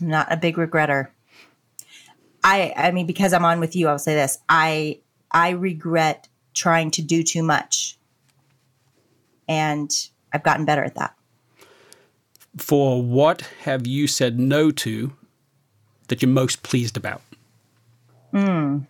not 0.00 0.32
a 0.32 0.36
big 0.36 0.56
regretter. 0.56 1.08
I 2.44 2.72
I 2.76 2.90
mean 2.90 3.06
because 3.06 3.32
I'm 3.32 3.44
on 3.44 3.60
with 3.60 3.76
you, 3.76 3.88
I'll 3.88 3.98
say 3.98 4.14
this. 4.14 4.38
I 4.48 4.98
I 5.30 5.50
regret 5.50 6.28
trying 6.54 6.90
to 6.92 7.02
do 7.02 7.22
too 7.22 7.42
much. 7.42 7.96
And 9.48 9.90
I've 10.32 10.42
gotten 10.42 10.64
better 10.64 10.84
at 10.84 10.94
that. 10.94 11.14
For 12.56 13.02
what 13.02 13.42
have 13.62 13.86
you 13.86 14.06
said 14.06 14.38
no 14.38 14.70
to 14.70 15.12
that 16.08 16.22
you're 16.22 16.30
most 16.30 16.62
pleased 16.62 16.96
about? 16.96 17.22
Mm. 18.32 18.86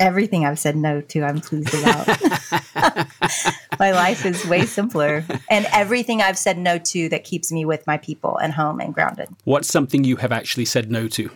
Everything 0.00 0.44
I've 0.44 0.58
said 0.58 0.76
no 0.76 1.00
to, 1.00 1.22
I'm 1.22 1.40
pleased 1.40 1.72
about. 1.72 2.06
my 3.78 3.92
life 3.92 4.26
is 4.26 4.44
way 4.46 4.66
simpler. 4.66 5.24
And 5.48 5.66
everything 5.72 6.20
I've 6.20 6.38
said 6.38 6.58
no 6.58 6.78
to 6.78 7.08
that 7.10 7.24
keeps 7.24 7.52
me 7.52 7.64
with 7.64 7.86
my 7.86 7.96
people 7.98 8.36
and 8.38 8.52
home 8.52 8.80
and 8.80 8.92
grounded. 8.92 9.28
What's 9.44 9.68
something 9.68 10.02
you 10.04 10.16
have 10.16 10.32
actually 10.32 10.64
said 10.64 10.90
no 10.90 11.06
to? 11.08 11.30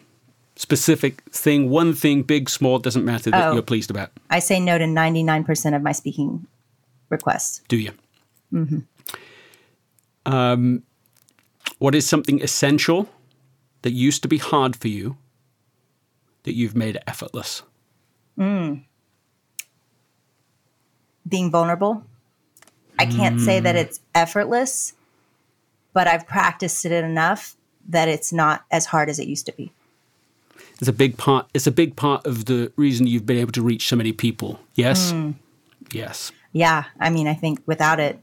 Specific 0.57 1.22
thing, 1.31 1.70
one 1.70 1.94
thing, 1.94 2.24
big, 2.24 2.50
small, 2.50 2.81
doesn't 2.81 3.04
matter 3.04 3.31
that 3.31 3.48
oh, 3.48 3.52
you're 3.52 3.62
pleased 3.62 3.90
about. 3.90 4.11
I 4.28 4.40
say 4.40 4.59
no 4.59 4.76
to 4.76 4.85
99% 4.85 5.76
of 5.76 5.83
my 5.83 5.92
speaking 5.92 6.46
requests. 7.11 7.62
Do 7.68 7.76
you? 7.76 7.92
Mm-hmm. 8.52 10.33
Um, 10.33 10.83
what 11.78 11.94
is 11.94 12.07
something 12.07 12.42
essential 12.42 13.09
that 13.88 13.94
used 13.94 14.20
to 14.20 14.29
be 14.29 14.37
hard 14.37 14.77
for 14.77 14.88
you 14.88 15.16
that 16.42 16.53
you've 16.53 16.77
made 16.77 17.01
effortless? 17.07 17.62
Mm. 18.38 18.85
Being 21.27 21.51
vulnerable. 21.51 22.05
I 22.98 23.07
can't 23.07 23.37
mm. 23.37 23.44
say 23.46 23.61
that 23.61 23.77
mm. 23.77 23.79
it's 23.79 24.01
effortless, 24.14 24.92
but 25.94 26.07
I've 26.07 26.27
practiced 26.27 26.85
it 26.85 26.92
enough 26.92 27.57
that 27.88 28.09
it's 28.09 28.31
not 28.31 28.66
as 28.70 28.85
hard 28.85 29.09
as 29.09 29.18
it 29.18 29.27
used 29.27 29.46
to 29.46 29.53
be. 29.53 29.72
It's 30.79 30.88
a 30.88 30.92
big 30.92 31.16
part. 31.16 31.48
It's 31.55 31.66
a 31.66 31.72
big 31.72 31.96
part 31.96 32.27
of 32.27 32.44
the 32.44 32.70
reason 32.77 33.07
you've 33.07 33.24
been 33.24 33.38
able 33.38 33.53
to 33.53 33.62
reach 33.62 33.88
so 33.88 33.96
many 33.96 34.12
people. 34.12 34.61
Yes. 34.74 35.12
Mm. 35.12 35.37
Yes. 35.92 36.31
Yeah. 36.53 36.85
I 37.01 37.09
mean, 37.09 37.27
I 37.27 37.33
think 37.33 37.62
without 37.64 38.01
it, 38.01 38.20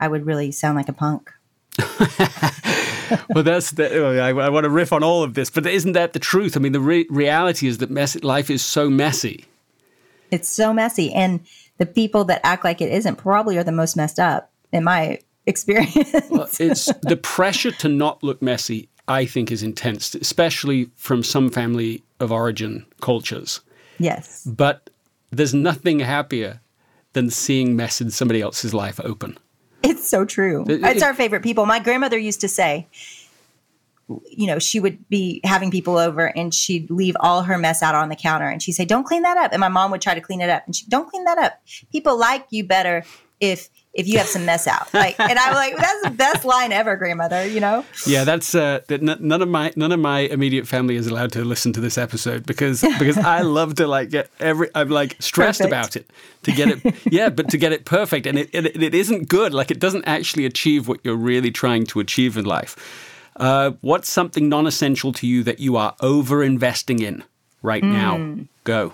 I 0.00 0.08
would 0.08 0.24
really 0.24 0.50
sound 0.50 0.76
like 0.76 0.88
a 0.88 0.94
punk. 0.94 1.30
well, 3.30 3.44
that's 3.44 3.72
the, 3.72 4.20
I, 4.20 4.28
I, 4.28 4.48
want 4.48 4.64
to 4.64 4.70
riff 4.70 4.92
on 4.92 5.02
all 5.02 5.22
of 5.22 5.34
this, 5.34 5.50
but 5.50 5.66
isn't 5.66 5.92
that 5.92 6.12
the 6.12 6.18
truth? 6.18 6.56
I 6.56 6.60
mean, 6.60 6.72
the 6.72 6.80
re- 6.80 7.06
reality 7.10 7.66
is 7.66 7.78
that 7.78 7.90
mess- 7.90 8.22
life 8.22 8.50
is 8.50 8.64
so 8.64 8.88
messy. 8.90 9.44
It's 10.30 10.48
so 10.48 10.72
messy, 10.72 11.12
and 11.12 11.40
the 11.78 11.86
people 11.86 12.24
that 12.24 12.40
act 12.44 12.64
like 12.64 12.80
it 12.80 12.90
isn't 12.92 13.16
probably 13.16 13.58
are 13.58 13.64
the 13.64 13.72
most 13.72 13.96
messed 13.96 14.18
up 14.18 14.50
in 14.72 14.84
my 14.84 15.18
experience. 15.46 16.12
well, 16.30 16.48
it's 16.58 16.86
the 17.02 17.18
pressure 17.20 17.72
to 17.72 17.88
not 17.88 18.22
look 18.22 18.40
messy. 18.40 18.88
I 19.08 19.26
think 19.26 19.50
is 19.50 19.64
intense, 19.64 20.14
especially 20.14 20.88
from 20.94 21.24
some 21.24 21.50
family 21.50 22.04
of 22.20 22.30
origin 22.30 22.86
cultures. 23.00 23.60
Yes, 23.98 24.46
but 24.46 24.90
there's 25.30 25.52
nothing 25.52 25.98
happier 26.00 26.60
than 27.12 27.28
seeing 27.28 27.76
mess 27.76 28.00
in 28.00 28.10
somebody 28.10 28.40
else's 28.40 28.72
life 28.72 29.00
open. 29.02 29.36
It's 29.82 30.08
so 30.08 30.24
true. 30.24 30.64
It, 30.68 30.84
it's 30.84 31.02
our 31.02 31.14
favorite 31.14 31.42
people. 31.42 31.66
My 31.66 31.78
grandmother 31.78 32.18
used 32.18 32.40
to 32.42 32.48
say, 32.48 32.86
you 34.30 34.46
know, 34.46 34.58
she 34.58 34.80
would 34.80 35.08
be 35.08 35.40
having 35.44 35.70
people 35.70 35.96
over 35.96 36.36
and 36.36 36.52
she'd 36.52 36.90
leave 36.90 37.16
all 37.20 37.42
her 37.42 37.56
mess 37.58 37.82
out 37.82 37.94
on 37.94 38.08
the 38.08 38.16
counter 38.16 38.48
and 38.48 38.62
she'd 38.62 38.72
say, 38.72 38.84
Don't 38.84 39.04
clean 39.04 39.22
that 39.22 39.36
up. 39.36 39.52
And 39.52 39.60
my 39.60 39.68
mom 39.68 39.90
would 39.90 40.02
try 40.02 40.14
to 40.14 40.20
clean 40.20 40.40
it 40.40 40.50
up 40.50 40.64
and 40.66 40.74
she 40.76 40.86
don't 40.86 41.08
clean 41.08 41.24
that 41.24 41.38
up. 41.38 41.60
People 41.90 42.18
like 42.18 42.46
you 42.50 42.64
better 42.64 43.04
if 43.40 43.68
if 43.94 44.08
you 44.08 44.18
have 44.18 44.26
some 44.26 44.46
mess 44.46 44.66
out. 44.66 44.92
Like, 44.94 45.18
and 45.18 45.38
I'm 45.38 45.54
like, 45.54 45.76
that's 45.76 46.02
the 46.02 46.10
best 46.10 46.44
line 46.44 46.72
ever, 46.72 46.96
grandmother. 46.96 47.46
You 47.46 47.60
know? 47.60 47.84
Yeah, 48.06 48.24
that's 48.24 48.54
uh, 48.54 48.80
that. 48.88 49.02
None 49.02 49.42
of 49.42 49.48
my 49.48 49.72
none 49.76 49.92
of 49.92 50.00
my 50.00 50.20
immediate 50.20 50.66
family 50.66 50.96
is 50.96 51.06
allowed 51.06 51.32
to 51.32 51.44
listen 51.44 51.72
to 51.74 51.80
this 51.80 51.98
episode 51.98 52.46
because 52.46 52.82
because 52.98 53.18
I 53.18 53.40
love 53.42 53.74
to 53.76 53.86
like 53.86 54.10
get 54.10 54.30
every. 54.40 54.70
I'm 54.74 54.88
like 54.88 55.16
stressed 55.20 55.60
perfect. 55.60 55.72
about 55.72 55.96
it 55.96 56.10
to 56.44 56.52
get 56.52 56.68
it. 56.68 56.94
Yeah, 57.12 57.28
but 57.28 57.48
to 57.50 57.58
get 57.58 57.72
it 57.72 57.84
perfect, 57.84 58.26
and 58.26 58.38
it, 58.38 58.50
it 58.52 58.82
it 58.82 58.94
isn't 58.94 59.28
good. 59.28 59.52
Like 59.52 59.70
it 59.70 59.78
doesn't 59.78 60.04
actually 60.04 60.46
achieve 60.46 60.88
what 60.88 61.00
you're 61.02 61.16
really 61.16 61.50
trying 61.50 61.84
to 61.86 62.00
achieve 62.00 62.36
in 62.36 62.44
life. 62.44 62.76
Uh, 63.36 63.72
what's 63.80 64.10
something 64.10 64.48
non-essential 64.48 65.12
to 65.12 65.26
you 65.26 65.42
that 65.42 65.58
you 65.58 65.76
are 65.76 65.96
over 66.00 66.42
investing 66.42 67.00
in 67.00 67.24
right 67.62 67.82
mm. 67.82 67.92
now? 67.92 68.16
Hmm. 68.16 68.42
Go. 68.64 68.92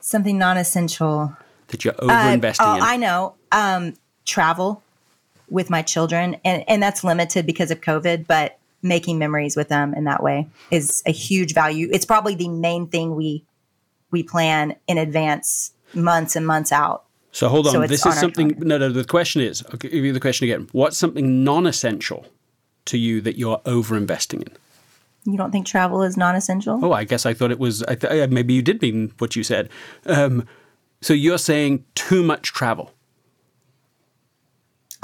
Something 0.00 0.38
non-essential 0.38 1.36
that 1.68 1.84
you're 1.84 1.94
over 1.98 2.12
investing 2.12 2.66
uh, 2.66 2.72
oh, 2.72 2.76
in? 2.76 2.82
I 2.82 2.96
know. 2.96 3.34
Um, 3.52 3.94
travel 4.24 4.82
with 5.48 5.70
my 5.70 5.82
children, 5.82 6.36
and, 6.44 6.64
and 6.68 6.82
that's 6.82 7.04
limited 7.04 7.46
because 7.46 7.70
of 7.70 7.80
COVID, 7.80 8.26
but 8.26 8.58
making 8.82 9.18
memories 9.18 9.56
with 9.56 9.68
them 9.68 9.94
in 9.94 10.04
that 10.04 10.22
way 10.22 10.48
is 10.70 11.02
a 11.06 11.12
huge 11.12 11.54
value. 11.54 11.88
It's 11.92 12.04
probably 12.04 12.34
the 12.34 12.48
main 12.48 12.86
thing 12.88 13.14
we 13.14 13.44
we 14.10 14.22
plan 14.22 14.76
in 14.86 14.98
advance, 14.98 15.72
months 15.92 16.36
and 16.36 16.46
months 16.46 16.72
out. 16.72 17.04
So 17.32 17.48
hold 17.48 17.66
on. 17.66 17.72
So 17.72 17.86
this 17.86 18.06
is 18.06 18.18
something. 18.18 18.54
No, 18.58 18.78
no. 18.78 18.88
The 18.88 19.04
question 19.04 19.42
is. 19.42 19.62
I'll 19.70 19.76
give 19.76 19.92
you 19.92 20.12
the 20.12 20.20
question 20.20 20.44
again. 20.44 20.68
What's 20.72 20.96
something 20.96 21.44
non-essential 21.44 22.26
to 22.86 22.98
you 22.98 23.20
that 23.20 23.36
you're 23.36 23.60
over 23.66 23.96
investing 23.96 24.42
in? 24.42 24.52
You 25.30 25.36
don't 25.36 25.50
think 25.50 25.66
travel 25.66 26.02
is 26.02 26.16
non-essential? 26.16 26.82
Oh, 26.82 26.92
I 26.92 27.04
guess 27.04 27.26
I 27.26 27.34
thought 27.34 27.50
it 27.50 27.58
was. 27.58 27.82
I 27.82 27.96
th- 27.96 28.30
maybe 28.30 28.54
you 28.54 28.62
did 28.62 28.80
mean 28.80 29.12
what 29.18 29.36
you 29.36 29.42
said. 29.42 29.68
Um, 30.06 30.46
so 31.06 31.14
you're 31.14 31.38
saying 31.38 31.84
too 31.94 32.24
much 32.24 32.52
travel. 32.52 32.92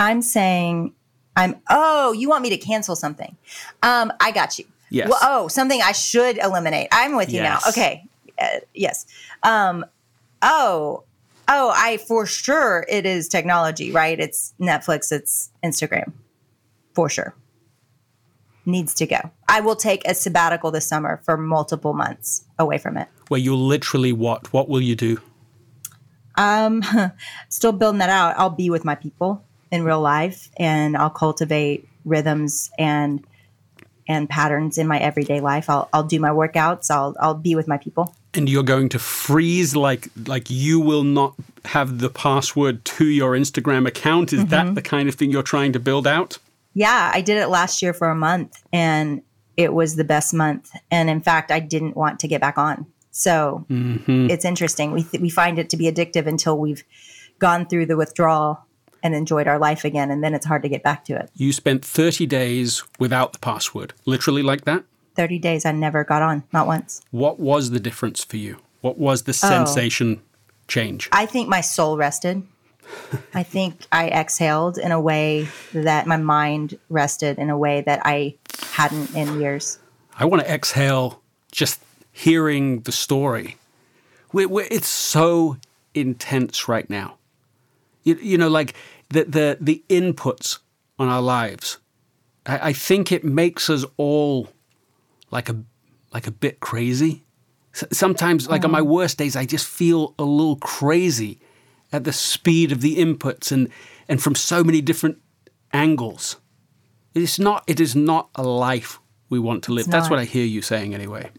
I'm 0.01 0.21
saying 0.21 0.95
I'm 1.37 1.61
oh, 1.71 2.13
you 2.13 2.29
want 2.29 2.43
me 2.43 2.51
to 2.51 2.59
cancel 2.59 2.97
something. 2.97 3.37
Um, 3.85 4.13
I 4.21 4.33
got 4.33 4.59
you. 4.59 4.65
Yes. 4.91 5.09
Well, 5.09 5.19
oh, 5.23 5.47
something 5.47 5.81
I 5.81 5.93
should 5.93 6.39
eliminate. 6.39 6.89
I'm 6.91 7.15
with 7.15 7.31
you 7.31 7.41
yes. 7.41 7.65
now. 7.65 7.71
Okay. 7.71 8.05
Uh, 8.37 8.49
yes. 8.75 9.07
Um, 9.45 9.87
oh, 10.43 11.05
oh, 11.47 11.73
I 11.73 11.99
for 11.99 12.27
sure 12.27 12.85
it 12.89 13.07
is 13.07 13.29
technology, 13.29 13.93
right? 13.93 14.19
It's 14.19 14.55
Netflix, 14.61 15.13
it's 15.13 15.51
Instagram. 15.65 16.13
For 16.95 17.09
sure. 17.09 17.33
Needs 18.67 18.93
to 18.95 19.07
go. 19.07 19.31
I 19.49 19.61
will 19.61 19.77
take 19.77 20.05
a 20.07 20.15
sabbatical 20.17 20.73
this 20.73 20.87
summer 20.87 21.21
for 21.25 21.37
multiple 21.37 21.95
months 21.95 22.45
away 22.59 22.79
from 22.79 22.97
it. 22.97 23.07
Where 23.29 23.39
you 23.39 23.55
literally 23.55 24.13
what? 24.13 24.53
What 24.53 24.69
will 24.69 24.81
you 24.81 24.97
do? 24.97 25.21
Um, 26.37 26.83
still 27.49 27.73
building 27.73 27.99
that 27.99 28.11
out. 28.11 28.35
I'll 28.39 28.51
be 28.51 28.71
with 28.71 28.85
my 28.85 28.95
people 28.95 29.45
in 29.71 29.85
real 29.85 30.01
life, 30.01 30.51
and 30.57 30.97
I'll 30.97 31.11
cultivate 31.11 31.89
rhythms 32.05 32.71
and 32.79 33.25
and 34.09 34.29
patterns 34.29 34.79
in 34.79 34.87
my 34.87 34.99
everyday 34.99 35.41
life. 35.41 35.71
I'll 35.71 35.89
I'll 35.93 36.05
do 36.05 36.21
my 36.21 36.31
workouts. 36.31 36.91
I'll 36.91 37.17
I'll 37.21 37.35
be 37.35 37.55
with 37.55 37.69
my 37.69 37.79
people. 37.79 38.15
And 38.35 38.49
you're 38.49 38.63
going 38.63 38.89
to 38.91 38.99
freeze 38.99 39.77
like 39.77 40.09
like 40.27 40.51
you 40.51 40.81
will 40.81 41.05
not 41.05 41.35
have 41.67 41.99
the 41.99 42.11
password 42.11 42.85
to 42.85 43.07
your 43.07 43.33
Instagram 43.33 43.87
account. 43.87 44.33
Is 44.33 44.41
mm-hmm. 44.41 44.51
that 44.51 44.75
the 44.75 44.83
kind 44.83 45.09
of 45.09 45.15
thing 45.15 45.31
you're 45.31 45.43
trying 45.43 45.73
to 45.73 45.81
build 45.81 46.07
out? 46.07 46.39
Yeah, 46.75 47.11
I 47.13 47.21
did 47.21 47.37
it 47.37 47.49
last 47.49 47.83
year 47.83 47.93
for 47.93 48.09
a 48.09 48.15
month, 48.15 48.63
and 48.73 49.23
it 49.57 49.75
was 49.75 49.97
the 49.97 50.05
best 50.05 50.33
month. 50.33 50.71
And 50.91 51.11
in 51.11 51.21
fact, 51.21 51.51
I 51.51 51.61
didn't 51.61 51.97
want 51.97 52.21
to 52.21 52.29
get 52.29 52.41
back 52.41 52.57
on. 52.57 52.87
So 53.13 53.65
mm-hmm. 53.71 54.29
it's 54.31 54.45
interesting. 54.45 54.91
We, 54.91 55.05
th- 55.05 55.21
we 55.21 55.31
find 55.31 55.59
it 55.59 55.71
to 55.71 55.77
be 55.77 55.85
addictive 55.85 56.27
until 56.27 56.59
we've 56.59 56.83
gone 57.39 57.67
through 57.67 57.87
the 57.87 57.97
withdrawal 57.97 58.67
and 59.03 59.15
enjoyed 59.15 59.47
our 59.47 59.59
life 59.59 59.85
again. 59.85 60.11
And 60.11 60.25
then 60.25 60.35
it's 60.35 60.47
hard 60.47 60.63
to 60.63 60.69
get 60.69 60.83
back 60.83 61.05
to 61.05 61.17
it. 61.17 61.31
You 61.35 61.53
spent 61.53 61.85
30 61.85 62.27
days 62.27 62.83
without 62.99 63.33
the 63.33 63.39
password, 63.39 63.93
literally 64.07 64.43
like 64.43 64.65
that? 64.65 64.85
30 65.15 65.39
days, 65.39 65.67
I 65.67 65.73
never 65.73 66.05
got 66.05 66.23
on, 66.23 66.43
not 66.53 66.67
once. 66.67 67.03
What 67.11 67.39
was 67.39 67.71
the 67.71 67.81
difference 67.81 68.25
for 68.25 68.39
you? 68.39 68.59
What 68.81 68.97
was 68.97 69.25
the 69.25 69.31
oh. 69.31 69.49
sensation 69.49 70.21
oh, 70.21 70.55
change? 70.69 71.09
I 71.13 71.27
think 71.27 71.49
my 71.49 71.61
soul 71.61 71.99
rested. 71.99 72.43
I 73.35 73.43
think 73.43 73.87
I 73.93 74.09
exhaled 74.09 74.79
in 74.79 74.91
a 74.91 75.01
way 75.01 75.49
that 75.75 76.07
my 76.07 76.17
mind 76.17 76.79
rested 76.89 77.39
in 77.39 77.51
a 77.51 77.59
way 77.59 77.83
that 77.83 78.01
I 78.05 78.37
hadn't 78.73 79.15
in 79.15 79.41
years. 79.41 79.79
I 80.19 80.25
want 80.25 80.43
to 80.43 80.51
exhale 80.51 81.21
just 81.51 81.81
hearing 82.13 82.81
the 82.81 82.93
story. 82.93 83.57
We're, 84.33 84.49
we're, 84.49 84.69
it's 84.71 84.89
so 84.89 85.57
intense 85.95 86.69
right 86.69 86.89
now. 86.89 87.17
You, 88.05 88.17
you, 88.17 88.39
know, 88.39 88.49
like 88.49 88.75
the, 89.09 89.25
the, 89.25 89.59
the 89.61 89.83
inputs 89.89 90.59
on 90.99 91.09
our 91.09 91.23
lives. 91.23 91.79
I, 92.47 92.69
I 92.69 92.73
think 92.73 93.11
it 93.11 93.25
makes 93.25 93.71
us 93.71 93.85
all 93.97 94.49
like 95.31 95.49
a, 95.49 95.57
like 96.13 96.27
a 96.27 96.31
bit 96.31 96.61
crazy. 96.61 97.25
Sometimes, 97.73 98.49
like 98.49 98.65
on 98.67 98.71
my 98.71 98.81
uh-huh. 98.81 98.87
worst 98.87 99.17
days, 99.17 99.35
I 99.35 99.47
just 99.47 99.67
feel 99.67 100.15
a 100.19 100.25
little 100.25 100.57
crazy 100.57 101.41
at 101.91 102.05
the 102.05 102.13
speed 102.13 102.71
of 102.71 102.83
the 102.83 102.97
inputs 102.97 103.51
and, 103.51 103.69
and 104.09 104.23
from 104.23 104.35
so 104.35 104.63
many 104.63 104.83
different 104.83 105.19
angles. 105.73 106.37
It's 107.15 107.39
not, 107.39 107.65
it 107.67 107.81
is 107.81 107.97
not 107.97 108.29
a 108.35 108.43
life 108.43 108.99
we 109.31 109.39
want 109.39 109.65
to 109.65 109.73
live. 109.73 109.87
That's 109.87 110.11
what 110.11 110.19
I 110.19 110.25
hear 110.25 110.45
you 110.45 110.61
saying 110.61 110.95
anyway. 110.95 111.31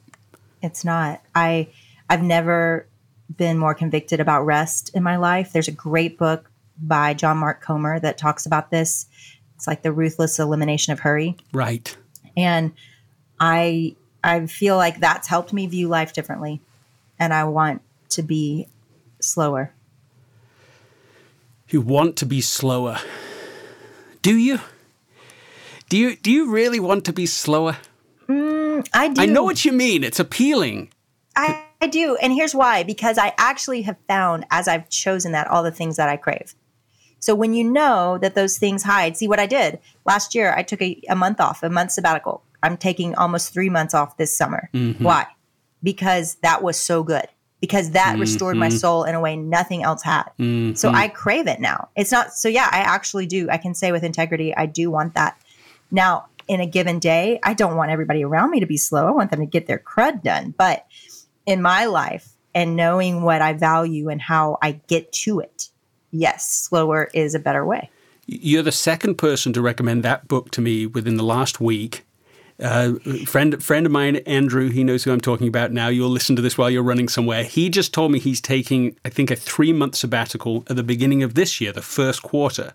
It's 0.64 0.84
not. 0.84 1.22
I 1.36 1.68
I've 2.10 2.24
never 2.24 2.88
been 3.36 3.58
more 3.58 3.76
convicted 3.76 4.20
about 4.20 4.46
rest 4.46 4.92
in 4.96 5.04
my 5.04 5.18
life. 5.18 5.52
There's 5.54 5.68
a 5.68 5.74
great 5.74 6.18
book 6.18 6.50
by 6.82 7.14
John 7.14 7.38
Mark 7.38 7.62
Comer 7.62 8.00
that 8.00 8.18
talks 8.18 8.46
about 8.46 8.72
this. 8.72 9.06
It's 9.56 9.68
like 9.68 9.84
the 9.84 9.92
ruthless 9.92 10.40
elimination 10.40 10.94
of 10.94 11.00
hurry. 11.02 11.38
Right. 11.52 11.96
And 12.36 12.74
I 13.40 13.96
I 14.24 14.48
feel 14.48 14.78
like 14.78 15.00
that's 15.00 15.28
helped 15.28 15.54
me 15.54 15.68
view 15.68 15.90
life 15.90 16.14
differently. 16.14 16.62
And 17.20 17.34
I 17.34 17.44
want 17.44 17.82
to 18.10 18.24
be 18.24 18.68
slower. 19.20 19.74
You 21.70 21.82
want 21.82 22.18
to 22.18 22.26
be 22.26 22.42
slower. 22.42 23.00
Do 24.22 24.36
you? 24.36 24.60
Do 25.90 25.98
you 25.98 26.16
do 26.16 26.32
you 26.32 26.52
really 26.52 26.80
want 26.80 27.06
to 27.06 27.14
be 27.14 27.26
slower? 27.26 27.78
Mm, 28.28 28.63
I 28.94 29.08
do. 29.10 29.22
I 29.22 29.26
know 29.26 29.44
what 29.44 29.66
you 29.66 29.72
mean. 29.72 30.04
It's 30.04 30.20
appealing. 30.20 30.92
I, 31.36 31.64
I 31.82 31.88
do. 31.88 32.16
And 32.22 32.32
here's 32.34 32.56
why 32.56 32.84
because 32.84 33.18
I 33.18 33.34
actually 33.38 33.82
have 33.84 33.98
found 34.08 34.46
as 34.52 34.68
I've 34.68 34.90
chosen 34.90 35.32
that 35.34 35.48
all 35.48 35.64
the 35.64 35.72
things 35.72 35.98
that 35.98 36.10
I 36.10 36.18
crave. 36.18 36.56
So 37.20 37.34
when 37.36 37.54
you 37.54 37.64
know 37.64 38.18
that 38.18 38.36
those 38.36 38.58
things 38.58 38.84
hide, 38.84 39.16
see 39.16 39.30
what 39.30 39.40
I 39.40 39.46
did 39.46 39.80
last 40.06 40.36
year, 40.36 40.54
I 40.56 40.62
took 40.62 40.82
a, 40.82 41.02
a 41.10 41.16
month 41.16 41.40
off, 41.40 41.64
a 41.64 41.70
month 41.70 41.92
sabbatical. 41.92 42.44
I'm 42.62 42.76
taking 42.76 43.16
almost 43.16 43.54
three 43.54 43.70
months 43.70 43.94
off 43.94 44.18
this 44.18 44.36
summer. 44.36 44.70
Mm-hmm. 44.74 45.04
Why? 45.04 45.28
Because 45.82 46.36
that 46.36 46.64
was 46.64 46.78
so 46.78 47.02
good. 47.04 47.28
Because 47.62 47.92
that 47.92 48.12
mm-hmm. 48.12 48.22
restored 48.22 48.58
my 48.58 48.68
soul 48.68 49.06
in 49.06 49.16
a 49.16 49.22
way 49.22 49.38
nothing 49.38 49.84
else 49.84 50.04
had. 50.04 50.24
Mm-hmm. 50.38 50.74
So 50.74 50.90
I 50.90 51.08
crave 51.08 51.48
it 51.48 51.62
now. 51.62 51.88
It's 51.96 52.12
not 52.12 52.34
so 52.34 52.50
yeah, 52.50 52.68
I 52.70 52.80
actually 52.80 53.26
do. 53.26 53.50
I 53.50 53.58
can 53.58 53.74
say 53.74 53.94
with 53.94 54.04
integrity, 54.04 54.54
I 54.54 54.66
do 54.66 54.92
want 54.92 55.14
that. 55.14 55.42
Now, 55.92 56.26
in 56.48 56.60
a 56.60 56.66
given 56.66 57.00
day. 57.00 57.40
I 57.44 57.54
don't 57.54 57.76
want 57.76 57.92
everybody 57.92 58.24
around 58.24 58.52
me 58.52 58.60
to 58.60 58.66
be 58.66 58.78
slow. 58.78 59.08
I 59.08 59.12
want 59.12 59.32
them 59.32 59.40
to 59.40 59.46
get 59.46 59.68
their 59.68 59.80
crud 59.80 60.24
done. 60.24 60.54
But 60.58 60.86
in 61.46 61.62
my 61.62 61.86
life 61.86 62.30
and 62.56 62.76
knowing 62.76 63.22
what 63.24 63.42
I 63.42 63.54
value 63.54 64.10
and 64.10 64.22
how 64.22 64.58
I 64.62 64.74
get 64.88 65.12
to 65.14 65.40
it, 65.40 65.70
yes, 66.12 66.50
slower 66.50 67.10
is 67.14 67.36
a 67.36 67.40
better 67.40 67.66
way. 67.66 67.90
You're 68.26 68.64
the 68.64 68.72
second 68.72 69.16
person 69.16 69.52
to 69.54 69.62
recommend 69.62 70.04
that 70.04 70.28
book 70.28 70.52
to 70.52 70.62
me 70.62 70.86
within 70.86 71.18
the 71.18 71.24
last 71.24 71.60
week. 71.60 72.06
Uh, 72.62 72.94
friend 73.26 73.62
friend 73.62 73.86
of 73.86 73.92
mine, 73.92 74.18
Andrew, 74.18 74.70
he 74.70 74.84
knows 74.84 75.04
who 75.04 75.12
I'm 75.12 75.20
talking 75.20 75.48
about 75.48 75.72
now. 75.72 75.88
You'll 75.88 76.10
listen 76.10 76.36
to 76.36 76.42
this 76.42 76.58
while 76.58 76.70
you're 76.70 76.84
running 76.84 77.10
somewhere. 77.10 77.44
He 77.44 77.70
just 77.70 77.94
told 77.94 78.12
me 78.12 78.20
he's 78.20 78.40
taking, 78.40 78.96
I 79.04 79.10
think, 79.10 79.32
a 79.32 79.36
three 79.36 79.74
month 79.74 79.96
sabbatical 79.96 80.64
at 80.70 80.76
the 80.76 80.84
beginning 80.84 81.24
of 81.24 81.34
this 81.34 81.60
year. 81.60 81.74
The 81.74 81.82
first 81.82 82.22
quarter 82.22 82.74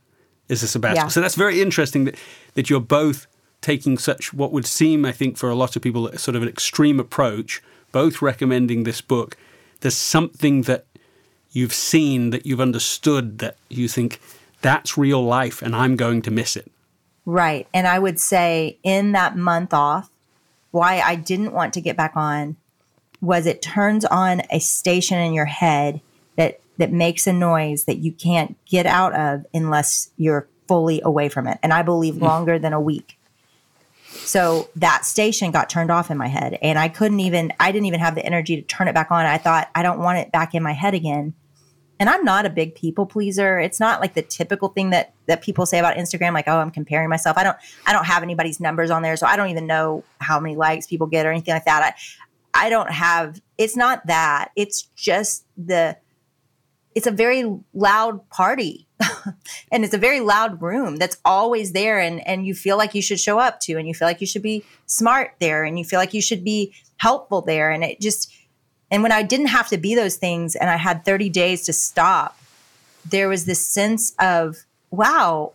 is 0.48 0.62
a 0.62 0.68
sabbatical. 0.68 1.04
Yeah. 1.04 1.08
So 1.08 1.20
that's 1.20 1.36
very 1.36 1.62
interesting 1.62 2.04
that, 2.04 2.16
that 2.54 2.68
you're 2.68 2.80
both 2.80 3.26
taking 3.60 3.98
such 3.98 4.32
what 4.32 4.52
would 4.52 4.66
seem, 4.66 5.04
I 5.04 5.12
think, 5.12 5.36
for 5.36 5.50
a 5.50 5.54
lot 5.54 5.76
of 5.76 5.82
people, 5.82 6.10
sort 6.16 6.36
of 6.36 6.42
an 6.42 6.48
extreme 6.48 7.00
approach, 7.00 7.62
both 7.92 8.22
recommending 8.22 8.84
this 8.84 9.00
book. 9.00 9.36
There's 9.80 9.96
something 9.96 10.62
that 10.62 10.86
you've 11.50 11.72
seen, 11.72 12.30
that 12.30 12.46
you've 12.46 12.60
understood, 12.60 13.38
that 13.38 13.56
you 13.68 13.88
think 13.88 14.20
that's 14.60 14.98
real 14.98 15.22
life 15.22 15.62
and 15.62 15.74
I'm 15.74 15.96
going 15.96 16.22
to 16.22 16.30
miss 16.30 16.56
it. 16.56 16.70
Right. 17.24 17.66
And 17.74 17.86
I 17.86 17.98
would 17.98 18.18
say 18.18 18.78
in 18.82 19.12
that 19.12 19.36
month 19.36 19.74
off, 19.74 20.10
why 20.70 21.00
I 21.00 21.14
didn't 21.14 21.52
want 21.52 21.74
to 21.74 21.80
get 21.80 21.96
back 21.96 22.12
on 22.14 22.56
was 23.20 23.46
it 23.46 23.62
turns 23.62 24.04
on 24.04 24.42
a 24.50 24.60
station 24.60 25.18
in 25.18 25.32
your 25.32 25.46
head 25.46 26.00
that 26.36 26.60
that 26.78 26.92
makes 26.92 27.26
a 27.26 27.32
noise 27.32 27.84
that 27.84 27.98
you 27.98 28.12
can't 28.12 28.56
get 28.64 28.86
out 28.86 29.12
of 29.14 29.44
unless 29.52 30.10
you're 30.16 30.46
fully 30.68 31.00
away 31.04 31.28
from 31.28 31.46
it. 31.46 31.58
And 31.62 31.72
I 31.72 31.82
believe 31.82 32.16
hmm. 32.16 32.24
longer 32.24 32.58
than 32.58 32.72
a 32.72 32.80
week. 32.80 33.17
So 34.24 34.68
that 34.76 35.04
station 35.04 35.50
got 35.50 35.70
turned 35.70 35.90
off 35.90 36.10
in 36.10 36.18
my 36.18 36.28
head 36.28 36.58
and 36.60 36.78
I 36.78 36.88
couldn't 36.88 37.20
even, 37.20 37.52
I 37.58 37.72
didn't 37.72 37.86
even 37.86 38.00
have 38.00 38.14
the 38.14 38.24
energy 38.24 38.56
to 38.56 38.62
turn 38.62 38.88
it 38.88 38.94
back 38.94 39.10
on. 39.10 39.24
I 39.24 39.38
thought, 39.38 39.70
I 39.74 39.82
don't 39.82 40.00
want 40.00 40.18
it 40.18 40.32
back 40.32 40.54
in 40.54 40.62
my 40.62 40.72
head 40.72 40.94
again. 40.94 41.34
And 42.00 42.08
I'm 42.08 42.24
not 42.24 42.46
a 42.46 42.50
big 42.50 42.74
people 42.74 43.06
pleaser. 43.06 43.58
It's 43.58 43.80
not 43.80 44.00
like 44.00 44.14
the 44.14 44.22
typical 44.22 44.68
thing 44.68 44.90
that 44.90 45.14
that 45.26 45.42
people 45.42 45.66
say 45.66 45.78
about 45.78 45.96
Instagram, 45.96 46.32
like, 46.32 46.46
oh, 46.46 46.58
I'm 46.58 46.70
comparing 46.70 47.08
myself. 47.08 47.36
I 47.36 47.42
don't, 47.42 47.56
I 47.86 47.92
don't 47.92 48.06
have 48.06 48.22
anybody's 48.22 48.60
numbers 48.60 48.90
on 48.90 49.02
there, 49.02 49.16
so 49.16 49.26
I 49.26 49.36
don't 49.36 49.50
even 49.50 49.66
know 49.66 50.04
how 50.20 50.38
many 50.38 50.56
likes 50.56 50.86
people 50.86 51.06
get 51.06 51.26
or 51.26 51.30
anything 51.30 51.54
like 51.54 51.64
that. 51.64 51.96
I, 52.54 52.66
I 52.66 52.70
don't 52.70 52.90
have. 52.90 53.40
It's 53.58 53.76
not 53.76 54.06
that. 54.06 54.52
It's 54.56 54.82
just 54.94 55.44
the. 55.56 55.96
It's 56.94 57.06
a 57.06 57.12
very 57.12 57.44
loud 57.74 58.28
party 58.30 58.87
and 59.72 59.84
it's 59.84 59.94
a 59.94 59.98
very 59.98 60.20
loud 60.20 60.60
room 60.60 60.96
that's 60.96 61.18
always 61.24 61.72
there 61.72 61.98
and 62.00 62.26
and 62.26 62.46
you 62.46 62.54
feel 62.54 62.76
like 62.76 62.94
you 62.94 63.02
should 63.02 63.20
show 63.20 63.38
up 63.38 63.60
to 63.60 63.74
and 63.74 63.86
you 63.86 63.94
feel 63.94 64.08
like 64.08 64.20
you 64.20 64.26
should 64.26 64.42
be 64.42 64.64
smart 64.86 65.34
there 65.38 65.64
and 65.64 65.78
you 65.78 65.84
feel 65.84 65.98
like 65.98 66.14
you 66.14 66.22
should 66.22 66.44
be 66.44 66.74
helpful 66.96 67.40
there 67.42 67.70
and 67.70 67.84
it 67.84 68.00
just 68.00 68.32
and 68.90 69.02
when 69.02 69.12
I 69.12 69.22
didn't 69.22 69.46
have 69.46 69.68
to 69.68 69.78
be 69.78 69.94
those 69.94 70.16
things 70.16 70.56
and 70.56 70.68
I 70.68 70.76
had 70.76 71.04
30 71.04 71.28
days 71.30 71.64
to 71.64 71.72
stop 71.72 72.36
there 73.04 73.28
was 73.28 73.44
this 73.44 73.66
sense 73.66 74.14
of 74.18 74.56
wow 74.90 75.52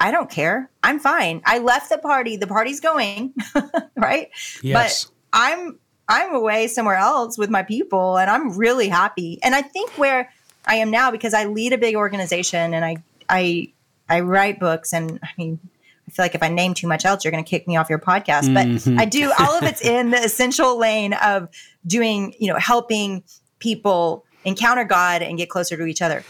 I 0.00 0.10
don't 0.10 0.28
care. 0.28 0.68
I'm 0.82 0.98
fine. 0.98 1.40
I 1.46 1.58
left 1.58 1.88
the 1.88 1.96
party. 1.96 2.36
The 2.36 2.48
party's 2.48 2.80
going. 2.80 3.32
Right? 3.96 4.28
Yes. 4.60 5.04
but 5.04 5.12
I'm 5.32 5.78
I'm 6.08 6.34
away 6.34 6.66
somewhere 6.66 6.96
else 6.96 7.38
with 7.38 7.48
my 7.48 7.62
people 7.62 8.18
and 8.18 8.28
I'm 8.28 8.54
really 8.58 8.88
happy. 8.88 9.38
And 9.42 9.54
I 9.54 9.62
think 9.62 9.92
where 9.92 10.30
I 10.66 10.76
am 10.76 10.90
now 10.90 11.10
because 11.10 11.34
I 11.34 11.44
lead 11.46 11.72
a 11.72 11.78
big 11.78 11.96
organization 11.96 12.74
and 12.74 12.84
I 12.84 12.96
I 13.28 13.72
I 14.08 14.20
write 14.20 14.60
books 14.60 14.92
and 14.92 15.18
I 15.22 15.28
mean 15.38 15.58
I 16.06 16.10
feel 16.10 16.24
like 16.24 16.34
if 16.34 16.42
I 16.42 16.48
name 16.48 16.74
too 16.74 16.86
much 16.86 17.04
else, 17.04 17.24
you're 17.24 17.32
going 17.32 17.44
to 17.44 17.48
kick 17.48 17.66
me 17.66 17.76
off 17.76 17.88
your 17.88 17.98
podcast. 17.98 18.52
But 18.52 18.66
mm-hmm. 18.66 18.98
I 19.00 19.06
do 19.06 19.32
all 19.38 19.56
of 19.56 19.64
it's 19.64 19.80
in 19.80 20.10
the 20.10 20.18
essential 20.18 20.78
lane 20.78 21.14
of 21.14 21.48
doing, 21.86 22.34
you 22.38 22.52
know, 22.52 22.58
helping 22.58 23.22
people 23.58 24.24
encounter 24.44 24.84
God 24.84 25.22
and 25.22 25.38
get 25.38 25.48
closer 25.48 25.76
to 25.76 25.84
each 25.86 26.02
other. 26.02 26.22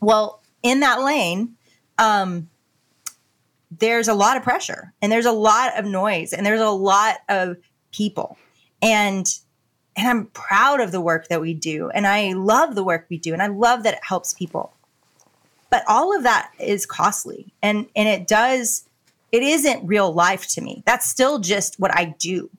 Well, 0.00 0.42
in 0.62 0.80
that 0.80 1.00
lane, 1.00 1.54
um, 1.98 2.50
there's 3.70 4.08
a 4.08 4.14
lot 4.14 4.36
of 4.36 4.42
pressure 4.42 4.92
and 5.00 5.10
there's 5.10 5.26
a 5.26 5.32
lot 5.32 5.78
of 5.78 5.84
noise 5.84 6.32
and 6.32 6.44
there's 6.44 6.60
a 6.60 6.70
lot 6.70 7.16
of 7.28 7.56
people. 7.92 8.36
And 8.82 9.26
and 9.96 10.06
I'm 10.06 10.26
proud 10.26 10.80
of 10.80 10.92
the 10.92 11.00
work 11.00 11.28
that 11.28 11.40
we 11.40 11.54
do. 11.54 11.88
And 11.90 12.06
I 12.06 12.32
love 12.34 12.74
the 12.74 12.84
work 12.84 13.06
we 13.08 13.18
do. 13.18 13.32
And 13.32 13.42
I 13.42 13.46
love 13.46 13.82
that 13.84 13.94
it 13.94 14.00
helps 14.02 14.34
people. 14.34 14.72
But 15.70 15.84
all 15.88 16.14
of 16.14 16.22
that 16.24 16.52
is 16.60 16.84
costly. 16.86 17.52
And, 17.62 17.86
and 17.96 18.08
it 18.08 18.28
does, 18.28 18.86
it 19.32 19.42
isn't 19.42 19.86
real 19.86 20.12
life 20.12 20.46
to 20.48 20.60
me. 20.60 20.82
That's 20.86 21.08
still 21.08 21.38
just 21.38 21.80
what 21.80 21.96
I 21.96 22.14
do. 22.18 22.50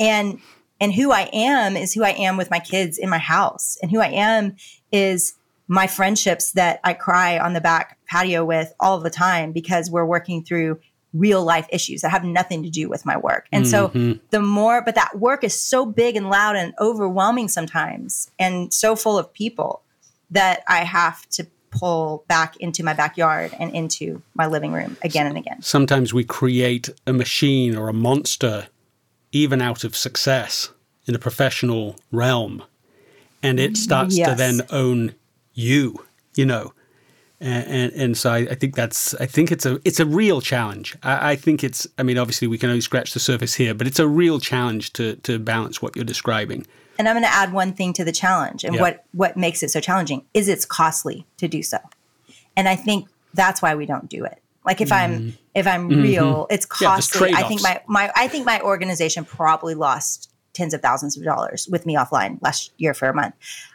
And, 0.00 0.40
and 0.80 0.94
who 0.94 1.12
I 1.12 1.28
am 1.32 1.76
is 1.76 1.92
who 1.92 2.04
I 2.04 2.10
am 2.10 2.36
with 2.36 2.50
my 2.50 2.58
kids 2.58 2.96
in 2.98 3.10
my 3.10 3.18
house. 3.18 3.76
And 3.82 3.90
who 3.90 4.00
I 4.00 4.08
am 4.08 4.56
is 4.90 5.34
my 5.68 5.86
friendships 5.86 6.52
that 6.52 6.80
I 6.82 6.94
cry 6.94 7.38
on 7.38 7.52
the 7.52 7.60
back 7.60 7.98
patio 8.06 8.44
with 8.44 8.72
all 8.80 8.98
the 8.98 9.10
time 9.10 9.52
because 9.52 9.90
we're 9.90 10.06
working 10.06 10.42
through 10.42 10.80
real 11.14 11.44
life 11.44 11.66
issues 11.70 12.02
that 12.02 12.10
have 12.10 12.24
nothing 12.24 12.62
to 12.62 12.70
do 12.70 12.88
with 12.88 13.06
my 13.06 13.16
work. 13.16 13.46
And 13.50 13.64
mm-hmm. 13.64 14.12
so 14.12 14.18
the 14.30 14.40
more, 14.40 14.82
but 14.82 14.94
that 14.94 15.18
work 15.18 15.42
is 15.42 15.58
so 15.58 15.86
big 15.86 16.16
and 16.16 16.28
loud 16.30 16.56
and 16.56 16.74
overwhelming 16.78 17.48
sometimes 17.48 18.30
and 18.38 18.72
so 18.72 18.94
full 18.94 19.18
of 19.18 19.32
people 19.32 19.82
that 20.30 20.62
I 20.68 20.84
have 20.84 21.26
to 21.30 21.46
pull 21.70 22.24
back 22.28 22.56
into 22.58 22.82
my 22.82 22.94
backyard 22.94 23.54
and 23.58 23.74
into 23.74 24.22
my 24.34 24.46
living 24.46 24.72
room 24.72 24.96
again 25.02 25.26
and 25.26 25.36
again. 25.36 25.62
Sometimes 25.62 26.12
we 26.12 26.24
create 26.24 26.88
a 27.06 27.12
machine 27.12 27.76
or 27.76 27.88
a 27.88 27.94
monster 27.94 28.68
even 29.32 29.60
out 29.60 29.84
of 29.84 29.96
success 29.96 30.70
in 31.06 31.12
the 31.12 31.18
professional 31.18 31.96
realm 32.10 32.62
and 33.42 33.60
it 33.60 33.76
starts 33.76 34.16
yes. 34.16 34.28
to 34.28 34.34
then 34.34 34.62
own 34.70 35.14
you, 35.54 36.04
you 36.34 36.44
know. 36.44 36.72
And, 37.40 37.66
and, 37.66 37.92
and, 37.92 38.16
so 38.16 38.32
I, 38.32 38.38
I, 38.38 38.54
think 38.56 38.74
that's 38.74 39.14
I 39.14 39.26
think 39.26 39.52
it's 39.52 39.64
a 39.64 39.80
it's 39.84 40.00
a 40.00 40.06
real 40.06 40.40
challenge. 40.40 40.96
I, 41.04 41.32
I, 41.32 41.36
think 41.36 41.62
it's 41.62 41.86
I 41.96 42.02
mean 42.02 42.18
obviously 42.18 42.48
we 42.48 42.58
can 42.58 42.68
only 42.68 42.80
scratch 42.80 43.14
the 43.14 43.20
surface 43.20 43.54
here, 43.54 43.74
but 43.74 43.86
it's 43.86 44.00
a 44.00 44.08
real 44.08 44.40
challenge 44.40 44.92
to 44.94 45.14
to 45.16 45.38
balance 45.38 45.80
what 45.80 45.94
you're 45.94 46.04
describing. 46.04 46.66
And 46.98 47.08
I'm 47.08 47.14
going 47.14 47.22
to 47.22 47.32
add 47.32 47.52
one 47.52 47.74
thing 47.74 47.92
to 47.92 48.04
the 48.04 48.10
challenge, 48.10 48.64
and 48.64 48.74
yeah. 48.74 48.80
what 48.80 49.04
what 49.12 49.36
makes 49.36 49.62
it 49.62 49.70
so 49.70 49.80
challenging 49.80 50.24
is 50.34 50.48
it's 50.48 50.64
costly 50.64 51.26
to 51.36 51.46
do 51.46 51.62
so, 51.62 51.78
and 52.56 52.68
I 52.68 52.74
think 52.74 53.08
that's 53.34 53.62
why 53.62 53.76
we 53.76 53.86
don't 53.86 54.08
do 54.08 54.24
it. 54.24 54.42
Like 54.64 54.80
if 54.80 54.88
mm. 54.88 54.96
I'm 54.96 55.38
if 55.54 55.66
I'm 55.66 55.88
mm-hmm. 55.88 56.02
real, 56.02 56.46
it's 56.50 56.66
costly. 56.66 57.30
Yeah, 57.30 57.38
I 57.38 57.42
think 57.44 57.62
my 57.62 57.80
my 57.86 58.10
I 58.16 58.26
think 58.26 58.46
my 58.46 58.60
organization 58.60 59.24
probably 59.24 59.74
lost 59.74 60.30
tens 60.54 60.74
of 60.74 60.82
thousands 60.82 61.16
of 61.16 61.22
dollars 61.22 61.68
with 61.70 61.86
me 61.86 61.94
offline 61.94 62.42
last 62.42 62.72
year 62.78 62.94
for 62.94 63.08
a 63.08 63.14
month. 63.14 63.34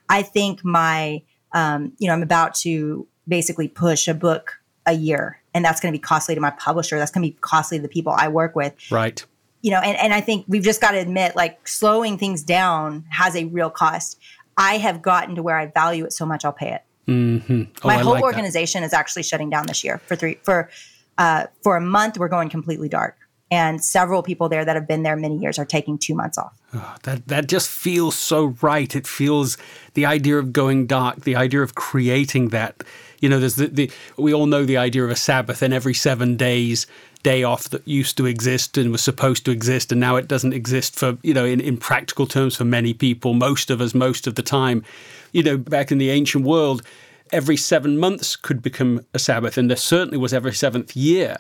I 0.10 0.22
think 0.22 0.66
my 0.66 1.24
um, 1.54 1.94
you 1.98 2.08
know 2.08 2.14
I'm 2.14 2.24
about 2.24 2.56
to 2.56 3.08
basically 3.28 3.68
push 3.68 4.08
a 4.08 4.14
book 4.14 4.60
a 4.86 4.94
year 4.94 5.40
and 5.54 5.64
that's 5.64 5.80
going 5.80 5.94
to 5.94 5.98
be 5.98 6.02
costly 6.02 6.36
to 6.36 6.42
my 6.42 6.50
publisher 6.52 6.98
that's 6.98 7.12
going 7.12 7.24
to 7.24 7.32
be 7.32 7.38
costly 7.42 7.78
to 7.78 7.82
the 7.82 7.88
people 7.88 8.14
i 8.18 8.28
work 8.28 8.56
with 8.56 8.74
right 8.92 9.26
you 9.62 9.72
know 9.72 9.80
and, 9.80 9.98
and 9.98 10.14
i 10.14 10.20
think 10.20 10.46
we've 10.48 10.64
just 10.64 10.82
got 10.82 10.92
to 10.92 10.98
admit 10.98 11.36
like 11.36 11.66
slowing 11.68 12.18
things 12.18 12.44
down 12.44 13.06
has 13.10 13.36
a 13.36 13.46
real 13.46 13.70
cost 13.70 14.20
i 14.58 14.78
have 14.78 15.02
gotten 15.02 15.36
to 15.36 15.44
where 15.44 15.58
i 15.58 15.66
value 15.68 16.04
it 16.06 16.12
so 16.12 16.26
much 16.26 16.44
i'll 16.44 16.52
pay 16.52 16.74
it 16.74 16.84
mm-hmm. 17.08 17.64
oh, 17.84 17.88
my 17.88 17.96
I 17.96 17.98
whole 18.00 18.14
like 18.14 18.24
organization 18.24 18.82
that. 18.82 18.88
is 18.88 18.94
actually 18.94 19.24
shutting 19.24 19.50
down 19.50 19.66
this 19.68 19.84
year 19.84 20.00
for 20.00 20.16
three 20.16 20.38
for 20.44 20.70
uh, 21.18 21.46
for 21.62 21.78
a 21.78 21.82
month 21.82 22.18
we're 22.18 22.28
going 22.28 22.50
completely 22.50 22.90
dark 22.90 23.18
and 23.54 23.84
several 23.84 24.24
people 24.24 24.50
there 24.50 24.66
that 24.66 24.76
have 24.76 24.88
been 24.88 25.04
there 25.04 25.16
many 25.16 25.38
years 25.38 25.60
are 25.60 25.66
taking 25.66 26.00
two 26.00 26.16
months 26.16 26.40
off. 26.40 26.54
Oh, 26.74 26.96
that 27.04 27.28
that 27.28 27.48
just 27.48 27.70
feels 27.70 28.16
so 28.16 28.56
right. 28.64 28.96
It 28.96 29.06
feels 29.06 29.58
the 29.94 30.08
idea 30.08 30.40
of 30.40 30.52
going 30.52 30.88
dark, 30.88 31.22
the 31.22 31.36
idea 31.36 31.62
of 31.62 31.76
creating 31.76 32.50
that 32.50 32.84
you 33.24 33.30
know, 33.30 33.40
there's 33.40 33.56
the, 33.56 33.68
the 33.68 33.92
we 34.18 34.34
all 34.34 34.48
know 34.48 34.66
the 34.66 34.76
idea 34.76 35.02
of 35.06 35.10
a 35.10 35.16
Sabbath 35.16 35.62
and 35.62 35.74
every 35.74 35.94
seven 35.94 36.36
days 36.36 36.86
day 37.24 37.42
off 37.42 37.70
that 37.70 37.88
used 37.88 38.18
to 38.18 38.26
exist 38.26 38.78
and 38.78 38.92
was 38.92 39.02
supposed 39.02 39.46
to 39.46 39.52
exist 39.52 39.94
and 39.94 40.02
now 40.02 40.18
it 40.18 40.28
doesn't 40.28 40.52
exist 40.52 40.94
for 41.00 41.18
you 41.24 41.34
know 41.34 41.46
in, 41.46 41.62
in 41.62 41.78
practical 41.78 42.28
terms 42.28 42.54
for 42.54 42.66
many 42.66 42.94
people 42.94 43.34
most 43.34 43.70
of 43.70 43.80
us 43.80 43.96
most 43.96 44.28
of 44.28 44.36
the 44.36 44.42
time. 44.42 44.84
You 45.32 45.42
know 45.42 45.58
back 45.58 45.90
in 45.90 46.00
the 46.00 46.10
ancient 46.10 46.44
world 46.44 46.84
every 47.32 47.56
seven 47.56 47.98
months 47.98 48.36
could 48.36 48.62
become 48.62 49.06
a 49.14 49.20
sabbath 49.20 49.58
and 49.58 49.70
there 49.70 49.78
certainly 49.78 50.18
was 50.18 50.34
every 50.34 50.54
seventh 50.54 50.94
year. 50.94 51.38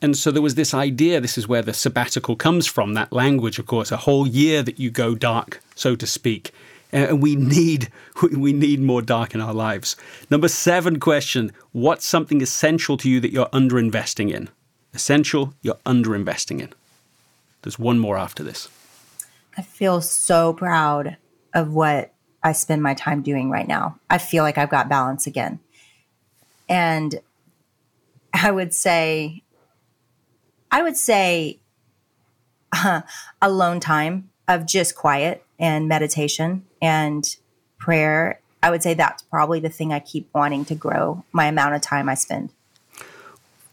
And 0.00 0.16
so 0.16 0.30
there 0.30 0.42
was 0.42 0.54
this 0.54 0.72
idea 0.72 1.20
this 1.20 1.36
is 1.36 1.48
where 1.48 1.62
the 1.62 1.74
sabbatical 1.74 2.36
comes 2.36 2.68
from 2.68 2.94
that 2.94 3.12
language 3.12 3.58
of 3.58 3.66
course 3.66 3.90
a 3.90 3.96
whole 3.96 4.28
year 4.28 4.62
that 4.62 4.78
you 4.78 4.92
go 4.92 5.16
dark 5.16 5.60
so 5.74 5.96
to 5.96 6.06
speak 6.06 6.52
and 6.96 7.22
we 7.22 7.36
need 7.36 7.90
we 8.32 8.52
need 8.52 8.80
more 8.80 9.02
dark 9.02 9.34
in 9.34 9.40
our 9.40 9.54
lives. 9.54 9.96
Number 10.30 10.48
seven 10.48 10.98
question: 10.98 11.52
What's 11.72 12.06
something 12.06 12.42
essential 12.42 12.96
to 12.98 13.10
you 13.10 13.20
that 13.20 13.32
you're 13.32 13.48
underinvesting 13.50 14.32
in? 14.32 14.48
Essential, 14.94 15.54
you're 15.60 15.78
underinvesting 15.84 16.60
in. 16.60 16.72
There's 17.62 17.78
one 17.78 17.98
more 17.98 18.16
after 18.16 18.42
this. 18.42 18.68
I 19.58 19.62
feel 19.62 20.00
so 20.00 20.52
proud 20.52 21.16
of 21.54 21.72
what 21.72 22.12
I 22.42 22.52
spend 22.52 22.82
my 22.82 22.94
time 22.94 23.22
doing 23.22 23.50
right 23.50 23.68
now. 23.68 23.98
I 24.08 24.18
feel 24.18 24.42
like 24.42 24.58
I've 24.58 24.70
got 24.70 24.88
balance 24.88 25.26
again, 25.26 25.60
and 26.68 27.20
I 28.32 28.50
would 28.50 28.72
say, 28.72 29.42
I 30.70 30.82
would 30.82 30.96
say, 30.96 31.58
uh, 32.72 33.02
alone 33.42 33.80
time 33.80 34.30
of 34.48 34.64
just 34.64 34.94
quiet 34.94 35.44
and 35.58 35.88
meditation 35.88 36.65
and 36.80 37.24
prayer. 37.78 38.40
I 38.62 38.70
would 38.70 38.82
say 38.82 38.94
that's 38.94 39.22
probably 39.22 39.60
the 39.60 39.68
thing 39.68 39.92
I 39.92 40.00
keep 40.00 40.28
wanting 40.34 40.64
to 40.66 40.74
grow 40.74 41.24
my 41.32 41.46
amount 41.46 41.74
of 41.74 41.82
time 41.82 42.08
I 42.08 42.14
spend. 42.14 42.50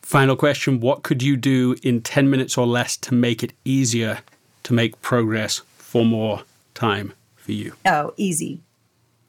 Final 0.02 0.36
question 0.36 0.80
What 0.80 1.04
could 1.04 1.24
you 1.24 1.38
do 1.38 1.76
in 1.82 2.02
10 2.02 2.30
minutes 2.30 2.58
or 2.58 2.68
less 2.68 2.98
to 2.98 3.14
make 3.14 3.42
it 3.42 3.54
easier 3.66 4.20
to 4.64 4.74
make 4.74 5.02
progress 5.02 5.62
for 5.78 6.06
more 6.06 6.44
time 6.74 7.14
for 7.36 7.54
you? 7.54 7.74
Oh, 7.86 8.14
easy. 8.18 8.62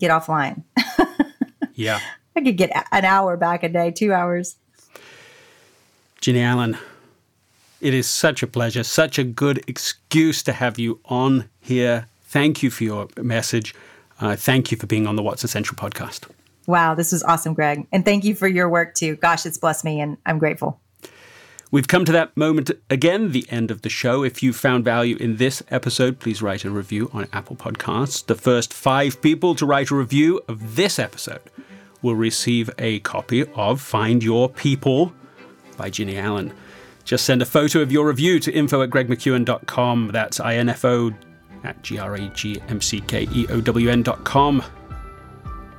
Get 0.00 0.10
offline. 0.10 0.64
yeah. 1.74 2.00
I 2.36 2.42
could 2.42 2.56
get 2.56 2.72
an 2.90 3.04
hour 3.04 3.36
back 3.36 3.62
a 3.62 3.68
day, 3.68 3.92
two 3.92 4.12
hours. 4.12 4.56
Jennie 6.20 6.42
Allen, 6.42 6.76
it 7.80 7.94
is 7.94 8.08
such 8.08 8.42
a 8.42 8.46
pleasure, 8.46 8.82
such 8.82 9.18
a 9.18 9.24
good 9.24 9.62
excuse 9.68 10.42
to 10.42 10.52
have 10.52 10.78
you 10.78 11.00
on 11.04 11.48
here 11.60 12.08
Thank 12.34 12.64
you 12.64 12.70
for 12.70 12.82
your 12.82 13.06
message. 13.16 13.76
Uh, 14.20 14.34
thank 14.34 14.72
you 14.72 14.76
for 14.76 14.88
being 14.88 15.06
on 15.06 15.14
the 15.14 15.22
What's 15.22 15.44
Essential 15.44 15.76
podcast. 15.76 16.28
Wow, 16.66 16.96
this 16.96 17.12
was 17.12 17.22
awesome, 17.22 17.54
Greg. 17.54 17.86
And 17.92 18.04
thank 18.04 18.24
you 18.24 18.34
for 18.34 18.48
your 18.48 18.68
work 18.68 18.96
too. 18.96 19.14
Gosh, 19.14 19.46
it's 19.46 19.56
blessed 19.56 19.84
me 19.84 20.00
and 20.00 20.16
I'm 20.26 20.40
grateful. 20.40 20.80
We've 21.70 21.86
come 21.86 22.04
to 22.06 22.10
that 22.10 22.36
moment 22.36 22.72
again, 22.90 23.30
the 23.30 23.46
end 23.50 23.70
of 23.70 23.82
the 23.82 23.88
show. 23.88 24.24
If 24.24 24.42
you 24.42 24.52
found 24.52 24.84
value 24.84 25.14
in 25.14 25.36
this 25.36 25.62
episode, 25.70 26.18
please 26.18 26.42
write 26.42 26.64
a 26.64 26.70
review 26.70 27.08
on 27.12 27.28
Apple 27.32 27.54
Podcasts. 27.54 28.26
The 28.26 28.34
first 28.34 28.72
five 28.74 29.22
people 29.22 29.54
to 29.54 29.64
write 29.64 29.92
a 29.92 29.94
review 29.94 30.40
of 30.48 30.74
this 30.74 30.98
episode 30.98 31.42
will 32.02 32.16
receive 32.16 32.68
a 32.78 32.98
copy 32.98 33.44
of 33.54 33.80
Find 33.80 34.24
Your 34.24 34.48
People 34.48 35.12
by 35.76 35.88
Jennie 35.88 36.18
Allen. 36.18 36.52
Just 37.04 37.26
send 37.26 37.42
a 37.42 37.46
photo 37.46 37.80
of 37.80 37.92
your 37.92 38.08
review 38.08 38.40
to 38.40 38.50
info 38.50 38.82
at 38.82 38.90
gregmckeown.com. 38.90 40.08
That's 40.08 40.40
I-N-F-O 40.40 41.12
at 41.64 41.82
G-R-A-G-M-C-K-E-O-W-N.com. 41.82 44.62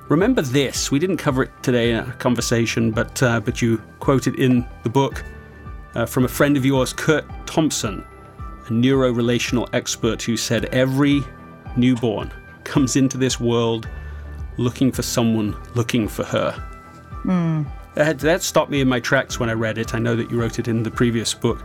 Remember 0.08 0.42
this, 0.42 0.92
we 0.92 1.00
didn't 1.00 1.18
cover 1.18 1.44
it 1.44 1.52
today 1.64 1.92
in 1.92 1.98
a 1.98 2.14
conversation, 2.14 2.92
but, 2.92 3.24
uh, 3.24 3.40
but 3.40 3.62
you 3.62 3.82
quoted 4.00 4.36
in 4.36 4.66
the 4.84 4.90
book 4.90 5.24
uh, 5.96 6.06
from 6.06 6.26
a 6.26 6.28
friend 6.28 6.58
of 6.58 6.66
yours, 6.66 6.94
Curt 6.94 7.26
Thompson, 7.48 8.06
a 8.68 8.74
neuro-relational 8.74 9.68
expert 9.74 10.22
who 10.22 10.38
said 10.38 10.66
every 10.66 11.24
newborn 11.76 12.32
comes 12.64 12.96
into 12.96 13.18
this 13.18 13.40
world 13.40 13.88
looking 14.58 14.92
for 14.92 15.02
someone 15.02 15.56
looking 15.74 16.08
for 16.08 16.24
her. 16.24 16.52
Mm. 17.24 17.66
That, 17.96 18.20
that 18.20 18.44
stopped 18.44 18.70
me 18.70 18.82
in 18.82 18.88
my 18.88 19.00
tracks 19.00 19.40
when 19.40 19.50
I 19.50 19.54
read 19.54 19.78
it. 19.78 19.96
I 19.96 20.00
know 20.00 20.16
that 20.16 20.30
you 20.30 20.40
wrote 20.40 20.60
it 20.60 20.68
in 20.68 20.84
the 20.84 20.92
previous 20.92 21.34
book, 21.34 21.64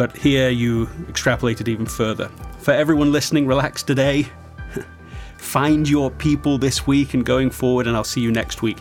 but 0.00 0.16
here 0.16 0.48
you 0.48 0.86
extrapolated 1.10 1.68
even 1.68 1.84
further 1.84 2.30
for 2.60 2.70
everyone 2.70 3.12
listening, 3.12 3.46
relax 3.46 3.82
today. 3.82 4.26
Find 5.36 5.86
your 5.86 6.10
people 6.10 6.56
this 6.56 6.86
week 6.86 7.12
and 7.12 7.22
going 7.22 7.50
forward, 7.50 7.86
and 7.86 7.94
I'll 7.94 8.02
see 8.02 8.22
you 8.22 8.32
next 8.32 8.62
week 8.62 8.78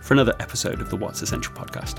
for 0.00 0.14
another 0.14 0.36
episode 0.38 0.80
of 0.80 0.88
the 0.88 0.94
What's 0.94 1.22
Essential 1.22 1.52
podcast. 1.54 1.98